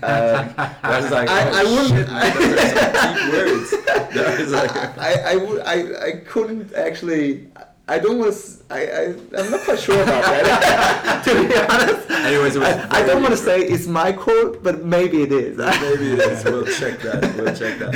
Uh, 0.02 0.48
I 0.82 1.00
was 1.00 1.10
like, 1.10 1.28
oh, 1.30 1.34
I 1.34 1.62
wouldn't- 1.64 1.88
shit, 1.88 2.08
man, 2.08 2.34
those 2.34 2.64
are 2.64 2.86
some 2.88 3.14
deep 3.14 3.32
words. 3.34 3.70
That 4.14 4.40
was 4.40 4.52
like, 4.52 4.98
I, 4.98 5.32
I, 5.32 5.36
would, 5.36 5.60
I, 5.74 6.06
I 6.08 6.10
couldn't 6.26 6.72
actually. 6.74 7.48
I 7.90 7.98
don't 7.98 8.20
want 8.20 8.32
to. 8.32 8.40
I, 8.70 8.80
I, 8.80 9.04
I'm 9.36 9.50
not 9.50 9.62
quite 9.62 9.80
sure 9.80 10.00
about 10.00 10.22
that. 10.22 11.22
to 11.26 11.30
be 11.48 11.56
honest. 11.56 12.08
Anyways, 12.08 12.54
it 12.54 12.60
was 12.60 12.68
I, 12.68 13.00
I 13.00 13.02
don't 13.04 13.20
want 13.20 13.34
to 13.34 13.42
say 13.48 13.62
it's 13.62 13.88
my 13.88 14.12
quote, 14.12 14.62
but 14.62 14.84
maybe 14.84 15.22
it 15.24 15.32
is. 15.32 15.58
Maybe 15.58 16.12
it 16.12 16.20
is. 16.20 16.44
We'll 16.44 16.66
check 16.80 17.00
that. 17.00 17.20
We'll 17.34 17.56
check 17.62 17.80
that. 17.80 17.94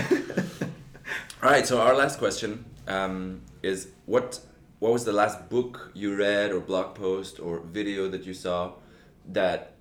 All 1.45 1.51
right. 1.51 1.65
So 1.65 1.81
our 1.81 1.95
last 1.95 2.19
question 2.19 2.65
um, 2.89 3.43
is 3.63 3.91
what 4.07 4.41
what 4.81 4.93
was 4.93 5.05
the 5.05 5.13
last 5.13 5.49
book 5.49 5.93
you 5.95 6.17
read 6.17 6.51
or 6.51 6.59
blog 6.59 6.97
post 6.97 7.39
or 7.39 7.61
video 7.61 8.09
that 8.09 8.27
you 8.27 8.35
saw 8.35 8.73
that 9.29 9.77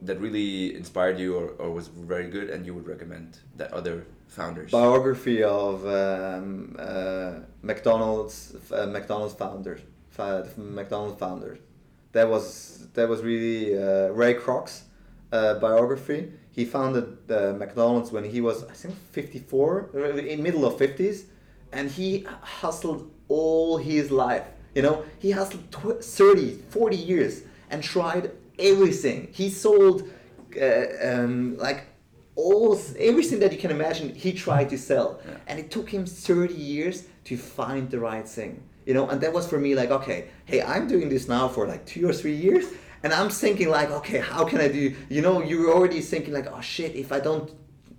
that 0.00 0.18
really 0.18 0.74
inspired 0.74 1.18
you 1.18 1.36
or, 1.36 1.48
or 1.58 1.70
was 1.70 1.88
very 1.88 2.30
good 2.30 2.48
and 2.48 2.64
you 2.64 2.72
would 2.72 2.86
recommend 2.86 3.40
that 3.56 3.70
other 3.74 4.06
founders? 4.26 4.70
Biography 4.70 5.42
of 5.42 5.86
um, 5.86 6.76
uh, 6.78 7.32
McDonald's 7.62 8.54
uh, 8.72 8.86
McDonald's 8.86 9.34
founders, 9.34 9.80
McDonald's 10.56 11.18
founders. 11.18 11.58
That 12.12 12.28
was 12.28 12.88
that 12.94 13.08
was 13.08 13.22
really 13.22 13.76
uh, 13.76 14.08
Ray 14.08 14.34
Kroc's 14.34 14.84
uh, 15.32 15.54
biography. 15.58 16.32
He 16.50 16.64
founded 16.64 17.18
uh, 17.30 17.52
McDonald's 17.52 18.10
when 18.12 18.24
he 18.24 18.40
was 18.40 18.64
I 18.64 18.72
think 18.72 18.94
54, 19.12 19.90
uh, 19.94 19.98
in 20.16 20.42
middle 20.42 20.64
of 20.64 20.78
50s, 20.78 21.24
and 21.72 21.90
he 21.90 22.26
hustled 22.40 23.10
all 23.28 23.76
his 23.76 24.10
life. 24.10 24.44
You 24.74 24.82
know, 24.82 25.04
he 25.18 25.30
hustled 25.30 25.70
tw- 25.72 26.02
30, 26.02 26.62
40 26.70 26.96
years 26.96 27.42
and 27.70 27.82
tried 27.82 28.30
everything. 28.58 29.28
He 29.32 29.50
sold 29.50 30.08
uh, 30.60 30.84
um, 31.02 31.56
like 31.58 31.86
all 32.36 32.78
everything 32.98 33.38
that 33.40 33.52
you 33.52 33.58
can 33.58 33.70
imagine 33.70 34.14
he 34.14 34.32
tried 34.32 34.68
to 34.70 34.78
sell 34.78 35.08
Yeah. 35.26 35.36
and 35.48 35.58
it 35.58 35.70
took 35.70 35.88
him 35.90 36.04
30 36.06 36.54
years 36.54 37.04
to 37.24 37.36
find 37.36 37.90
the 37.90 37.98
right 37.98 38.28
thing 38.28 38.62
you 38.86 38.94
know 38.94 39.08
and 39.08 39.20
that 39.22 39.32
was 39.32 39.48
for 39.48 39.58
me 39.58 39.74
like 39.74 39.90
okay 39.90 40.28
hey 40.44 40.60
i'm 40.62 40.86
doing 40.86 41.08
this 41.08 41.28
now 41.28 41.48
for 41.48 41.66
like 41.66 41.84
two 41.86 42.08
or 42.08 42.12
three 42.12 42.34
years 42.36 42.66
and 43.02 43.12
i'm 43.12 43.30
thinking 43.30 43.68
like 43.68 43.90
okay 43.90 44.18
how 44.18 44.44
can 44.44 44.60
i 44.60 44.68
do 44.68 44.94
you 45.08 45.22
know 45.22 45.42
you're 45.42 45.72
already 45.72 46.00
thinking 46.00 46.32
like 46.38 46.46
oh 46.52 46.60
shit 46.60 46.94
if 46.94 47.10
i 47.10 47.18
don't 47.18 47.50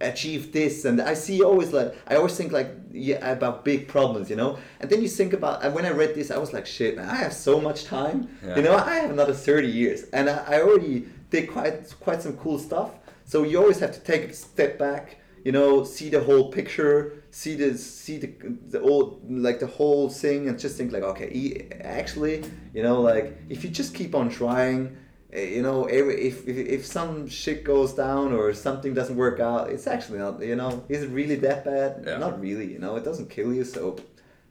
achieve 0.02 0.54
this 0.54 0.86
and 0.86 1.02
i 1.02 1.14
see 1.16 1.42
always 1.44 1.74
like 1.74 1.96
i 2.08 2.16
always 2.16 2.36
think 2.38 2.52
like 2.52 2.70
yeah 2.92 3.32
about 3.32 3.66
big 3.66 3.88
problems 3.88 4.30
you 4.30 4.36
know 4.36 4.56
and 4.80 4.90
then 4.92 5.02
you 5.02 5.08
think 5.08 5.34
about 5.34 5.64
and 5.64 5.74
when 5.74 5.86
i 5.86 5.90
read 5.90 6.14
this 6.14 6.30
i 6.30 6.38
was 6.38 6.54
like 6.54 6.68
shit 6.68 6.96
man 6.96 7.10
i 7.10 7.16
have 7.16 7.34
so 7.34 7.60
much 7.60 7.86
time 7.86 8.30
Yeah. 8.46 8.56
you 8.58 8.62
know 8.62 8.76
i 8.76 8.94
have 9.00 9.10
another 9.10 9.34
30 9.34 9.68
years 9.68 10.04
and 10.14 10.30
i, 10.30 10.38
I 10.54 10.62
already 10.62 11.08
did 11.32 11.50
quite 11.50 11.94
quite 12.00 12.22
some 12.22 12.38
cool 12.38 12.60
stuff 12.60 12.92
so 13.28 13.44
you 13.44 13.60
always 13.60 13.80
have 13.80 13.92
to 13.92 14.00
take 14.00 14.24
a 14.24 14.34
step 14.34 14.80
back, 14.80 15.18
you 15.44 15.52
know, 15.52 15.84
see 15.84 16.10
the 16.10 16.22
whole 16.22 16.50
picture, 16.50 17.24
see 17.30 17.56
the 17.56 17.78
see 17.78 18.18
the 18.18 18.34
the 18.70 18.80
old 18.82 19.22
like 19.30 19.60
the 19.60 19.68
whole 19.68 20.10
thing, 20.10 20.48
and 20.48 20.58
just 20.58 20.78
think 20.78 20.94
like, 20.94 21.04
okay, 21.04 21.68
actually, 21.82 22.44
you 22.74 22.82
know, 22.82 23.02
like 23.02 23.38
if 23.50 23.64
you 23.66 23.70
just 23.70 23.94
keep 23.94 24.16
on 24.16 24.30
trying, 24.30 24.96
eh, 25.34 25.44
you 25.56 25.62
know, 25.62 25.84
every, 25.86 26.16
if, 26.22 26.48
if 26.48 26.58
if 26.58 26.86
some 26.86 27.28
shit 27.28 27.66
goes 27.66 27.94
down 27.94 28.32
or 28.32 28.54
something 28.54 28.94
doesn't 28.94 29.18
work 29.18 29.42
out, 29.42 29.70
it's 29.70 29.88
actually 29.88 30.20
not, 30.20 30.42
you 30.42 30.56
know, 30.56 30.86
is 30.88 31.04
it 31.04 31.10
really 31.10 31.36
that 31.36 31.66
bad? 31.66 32.06
Yeah. 32.08 32.18
Not 32.18 32.40
really, 32.40 32.72
you 32.72 32.80
know, 32.80 32.96
it 32.96 33.04
doesn't 33.04 33.30
kill 33.30 33.54
you, 33.54 33.66
so. 33.66 33.98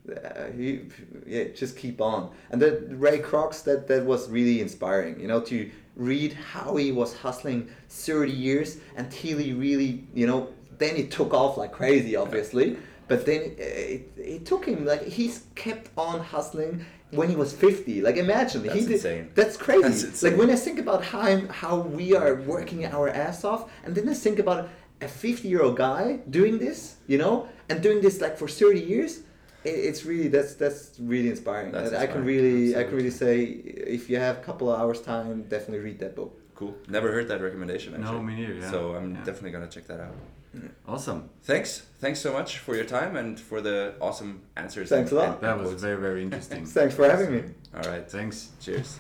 Uh, 0.06 0.46
you, 0.56 0.88
yeah, 1.26 1.42
just 1.52 1.76
keep 1.76 2.00
on. 2.00 2.30
And 2.50 2.62
that 2.62 2.96
Ray 2.96 3.18
Kroc's, 3.18 3.62
that 3.62 3.88
that 3.88 4.04
was 4.06 4.30
really 4.30 4.60
inspiring. 4.60 5.18
You 5.18 5.26
know, 5.26 5.40
to 5.40 5.68
read 5.96 6.34
how 6.34 6.76
he 6.76 6.92
was 6.92 7.16
hustling 7.16 7.68
30 7.88 8.30
years 8.30 8.78
until 8.96 9.38
he 9.38 9.52
really, 9.52 10.04
you 10.14 10.26
know, 10.26 10.50
then 10.78 10.96
it 10.96 11.10
took 11.10 11.32
off 11.32 11.56
like 11.56 11.72
crazy, 11.72 12.14
obviously. 12.14 12.76
But 13.08 13.24
then 13.24 13.40
uh, 13.40 13.62
it, 13.62 14.10
it 14.16 14.46
took 14.46 14.66
him 14.66 14.84
like 14.84 15.04
he's 15.04 15.46
kept 15.54 15.90
on 15.96 16.20
hustling 16.20 16.84
when 17.10 17.28
he 17.28 17.36
was 17.36 17.52
50. 17.52 18.02
Like 18.02 18.16
imagine 18.16 18.62
That's 18.62 18.74
he 18.74 18.80
did, 18.82 18.92
insane. 18.92 19.30
That's 19.34 19.56
crazy. 19.56 20.06
That's. 20.06 20.22
Like 20.22 20.36
when 20.36 20.50
I 20.50 20.56
think 20.56 20.78
about 20.78 21.04
how 21.04 21.20
I'm, 21.20 21.48
how 21.48 21.78
we 21.78 22.14
are 22.14 22.34
working 22.42 22.84
our 22.84 23.08
ass 23.08 23.44
off, 23.44 23.70
and 23.84 23.94
then 23.94 24.08
I 24.08 24.14
think 24.14 24.38
about 24.38 24.68
a 25.00 25.08
50 25.08 25.48
year 25.48 25.62
old 25.62 25.76
guy 25.76 26.20
doing 26.30 26.58
this, 26.58 26.96
you 27.06 27.18
know, 27.18 27.48
and 27.68 27.82
doing 27.82 28.00
this 28.00 28.20
like 28.20 28.36
for 28.36 28.48
30 28.48 28.80
years. 28.80 29.20
I- 29.70 29.82
It's 29.88 30.04
really 30.10 30.28
that's 30.36 30.52
that's 30.62 30.82
really 31.12 31.30
inspiring. 31.36 31.70
That's 31.72 31.88
And 31.88 31.96
I 31.96 32.06
can 32.06 32.22
inspiring, 32.22 32.26
really 32.26 32.76
I 32.80 32.82
can 32.84 32.94
really 33.00 33.10
say 33.24 33.36
if 33.98 34.02
you 34.10 34.16
have 34.26 34.36
a 34.38 34.44
couple 34.48 34.66
of 34.72 34.74
hours 34.80 35.00
time, 35.00 35.42
definitely 35.54 35.80
read 35.88 35.98
that 36.04 36.14
book. 36.20 36.32
Cool. 36.54 36.74
Never 36.88 37.08
heard 37.12 37.28
that 37.28 37.40
recommendation. 37.48 37.92
No, 37.92 37.98
Actually. 37.98 38.22
me 38.28 38.34
neither, 38.40 38.54
yeah. 38.54 38.70
So 38.70 38.78
I'm 38.96 39.08
Yeah. 39.14 39.24
definitely 39.28 39.50
gonna 39.56 39.68
check 39.76 39.86
that 39.92 40.00
out. 40.00 40.14
Awesome. 40.88 41.20
Thanks. 41.42 41.82
Thanks 42.00 42.18
so 42.26 42.32
much 42.32 42.50
for 42.64 42.74
your 42.74 42.86
time 42.86 43.14
and 43.20 43.38
for 43.38 43.60
the 43.60 43.92
awesome 44.00 44.40
answers. 44.56 44.88
Thanks 44.88 45.10
and- 45.10 45.20
a 45.20 45.22
lot. 45.22 45.32
and 45.34 45.42
That 45.46 45.58
was 45.58 45.68
quotes. 45.68 45.82
very, 45.82 46.00
very 46.08 46.22
interesting. 46.26 46.64
Thanks 46.64 46.94
for 46.94 47.04
having 47.14 47.30
me. 47.36 47.42
All 47.76 47.82
right. 47.92 48.10
Thanks. 48.10 48.36
Cheers. 48.64 48.98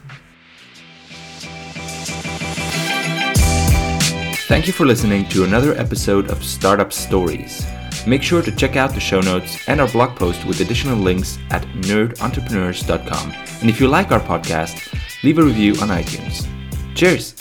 Thank 4.52 4.66
you 4.66 4.72
for 4.74 4.84
listening 4.86 5.28
to 5.30 5.44
another 5.44 5.72
episode 5.74 6.30
of 6.30 6.44
Startup 6.44 6.92
Stories. 6.92 7.64
Make 8.06 8.22
sure 8.22 8.42
to 8.42 8.52
check 8.52 8.76
out 8.76 8.94
the 8.94 9.00
show 9.00 9.20
notes 9.20 9.68
and 9.68 9.80
our 9.80 9.88
blog 9.88 10.16
post 10.16 10.44
with 10.44 10.60
additional 10.60 10.96
links 10.96 11.38
at 11.50 11.62
nerdentrepreneurs.com. 11.62 13.32
And 13.60 13.68
if 13.68 13.80
you 13.80 13.88
like 13.88 14.12
our 14.12 14.20
podcast, 14.20 14.94
leave 15.24 15.38
a 15.38 15.42
review 15.42 15.72
on 15.80 15.88
iTunes. 15.88 16.46
Cheers! 16.94 17.34